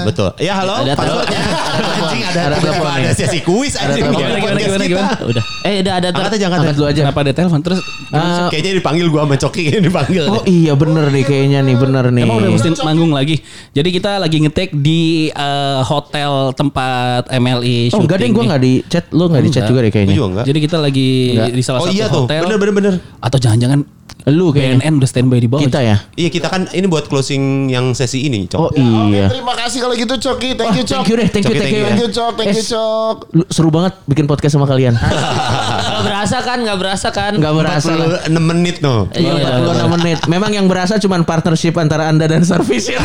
Betul. 0.05 0.29
Ya 0.37 0.53
halo. 0.55 0.77
Ada 0.79 0.93
passwordnya. 0.93 1.41
Anjing 1.41 2.23
ada 2.23 2.41
Ada 2.43 2.57
ada, 2.61 2.71
ada 3.01 3.11
sesi 3.13 3.41
kuis 3.41 3.75
anjing. 3.75 4.05
telepon. 4.05 4.21
Di 4.21 4.21
Gimana, 4.21 4.37
gimana, 4.37 4.61
gimana, 4.61 4.85
gimana? 4.85 5.11
Udah. 5.25 5.45
Eh, 5.63 5.75
udah 5.81 5.95
ada 5.97 6.09
Angkat 6.11 6.33
aja, 6.37 6.45
angkat 6.47 6.75
dulu 6.75 6.87
aja. 6.87 7.01
Kenapa 7.01 7.19
ada 7.21 7.33
telepon 7.33 7.61
terus? 7.61 7.81
Ah, 8.11 8.49
Kayaknya 8.49 8.73
dipanggil 8.77 9.07
gua 9.09 9.23
sama 9.25 9.37
Coki 9.37 9.61
kayaknya 9.65 9.83
dipanggil. 9.87 10.25
oh 10.27 10.43
iya 10.45 10.73
bener 10.75 11.05
nih 11.09 11.25
kayaknya 11.25 11.59
nih 11.63 11.77
bener 11.77 12.05
nih. 12.11 12.23
Emang 12.25 12.37
udah 12.39 12.51
mesti 12.53 12.69
manggung 12.81 13.11
lagi. 13.11 13.37
Jadi 13.71 13.89
kita 13.91 14.11
lagi 14.17 14.37
ngetek 14.39 14.69
di 14.75 15.01
eh, 15.29 15.81
hotel 15.81 16.33
tempat 16.53 17.31
MLI 17.31 17.89
Oh 17.91 18.01
enggak 18.01 18.19
deh, 18.19 18.29
nih. 18.29 18.37
nggak 18.37 18.61
di 18.61 18.73
chat, 18.85 19.05
lo 19.11 19.27
nggak 19.27 19.43
di 19.43 19.51
chat 19.51 19.65
juga 19.65 19.81
deh 19.81 19.89
Gua 19.89 19.97
kayaknya. 19.97 20.15
juga 20.15 20.29
enggak. 20.29 20.45
Jadi 20.45 20.59
kita 20.61 20.77
lagi 20.77 21.09
di 21.49 21.63
salah 21.63 21.81
Oh 21.81 21.87
satu 21.87 21.95
iya 21.95 22.07
tuh. 22.07 22.25
hotel. 22.25 22.43
Bener 22.45 22.59
bener 22.59 22.75
bener. 22.75 22.95
Atau 23.19 23.39
jangan-jangan 23.39 23.81
Lu 24.29 24.53
kayaknya. 24.53 24.85
BNN 24.85 24.93
udah 25.01 25.09
standby 25.09 25.39
di 25.41 25.49
bawah. 25.49 25.65
Kita 25.65 25.81
ya. 25.81 25.97
Iya 26.13 26.29
kita 26.29 26.53
kan 26.53 26.69
ini 26.77 26.85
buat 26.91 27.09
closing 27.09 27.73
yang 27.73 27.97
sesi 27.97 28.27
ini, 28.29 28.45
Cok. 28.45 28.61
Oh 28.61 28.69
Oke, 28.69 28.81
iya. 29.17 29.33
terima 29.33 29.55
kasih 29.57 29.79
kalau 29.81 29.95
gitu 29.97 30.15
Coki, 30.21 30.59
thank 30.59 30.77
you 30.77 30.85
Cok. 30.85 31.01
Thank 31.01 31.09
you 31.09 31.17
deh, 31.17 31.29
thank 31.33 31.47
you, 31.49 31.57
thank 31.57 31.73
you. 31.73 31.85
Thank 31.89 32.01
you 32.05 32.11
Cok, 32.13 32.33
thank 32.37 32.53
you 32.53 32.65
Cok. 32.65 33.17
Seru 33.49 33.73
banget 33.73 33.97
bikin 34.05 34.29
podcast 34.29 34.61
sama 34.61 34.69
kalian. 34.69 34.93
Nggak 35.91 36.03
berasa 36.05 36.37
kan? 36.45 36.59
Nggak 36.61 36.79
berasa 36.79 37.09
kan? 37.09 37.33
Enggak 37.41 37.55
berasa 37.57 37.91
lah. 37.97 38.21
46 38.29 38.51
menit 38.53 38.77
no. 38.85 39.09
Iya, 39.17 39.33
iya, 39.41 39.49
iya. 39.65 39.73
46 39.89 39.95
menit. 39.97 40.19
Memang 40.29 40.51
yang 40.53 40.67
berasa 40.69 41.01
cuma 41.01 41.17
partnership 41.25 41.73
antara 41.81 42.13
Anda 42.13 42.29
dan 42.29 42.45
service. 42.45 42.93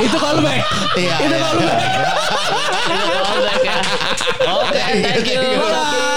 Itu 0.00 0.16
callback. 0.16 0.64
Iya. 0.96 1.14
Itu 1.28 1.36
callback. 1.36 1.80
Oke, 4.56 4.80
thank 5.04 5.28
you. 5.28 5.42
Bye. 5.60 6.09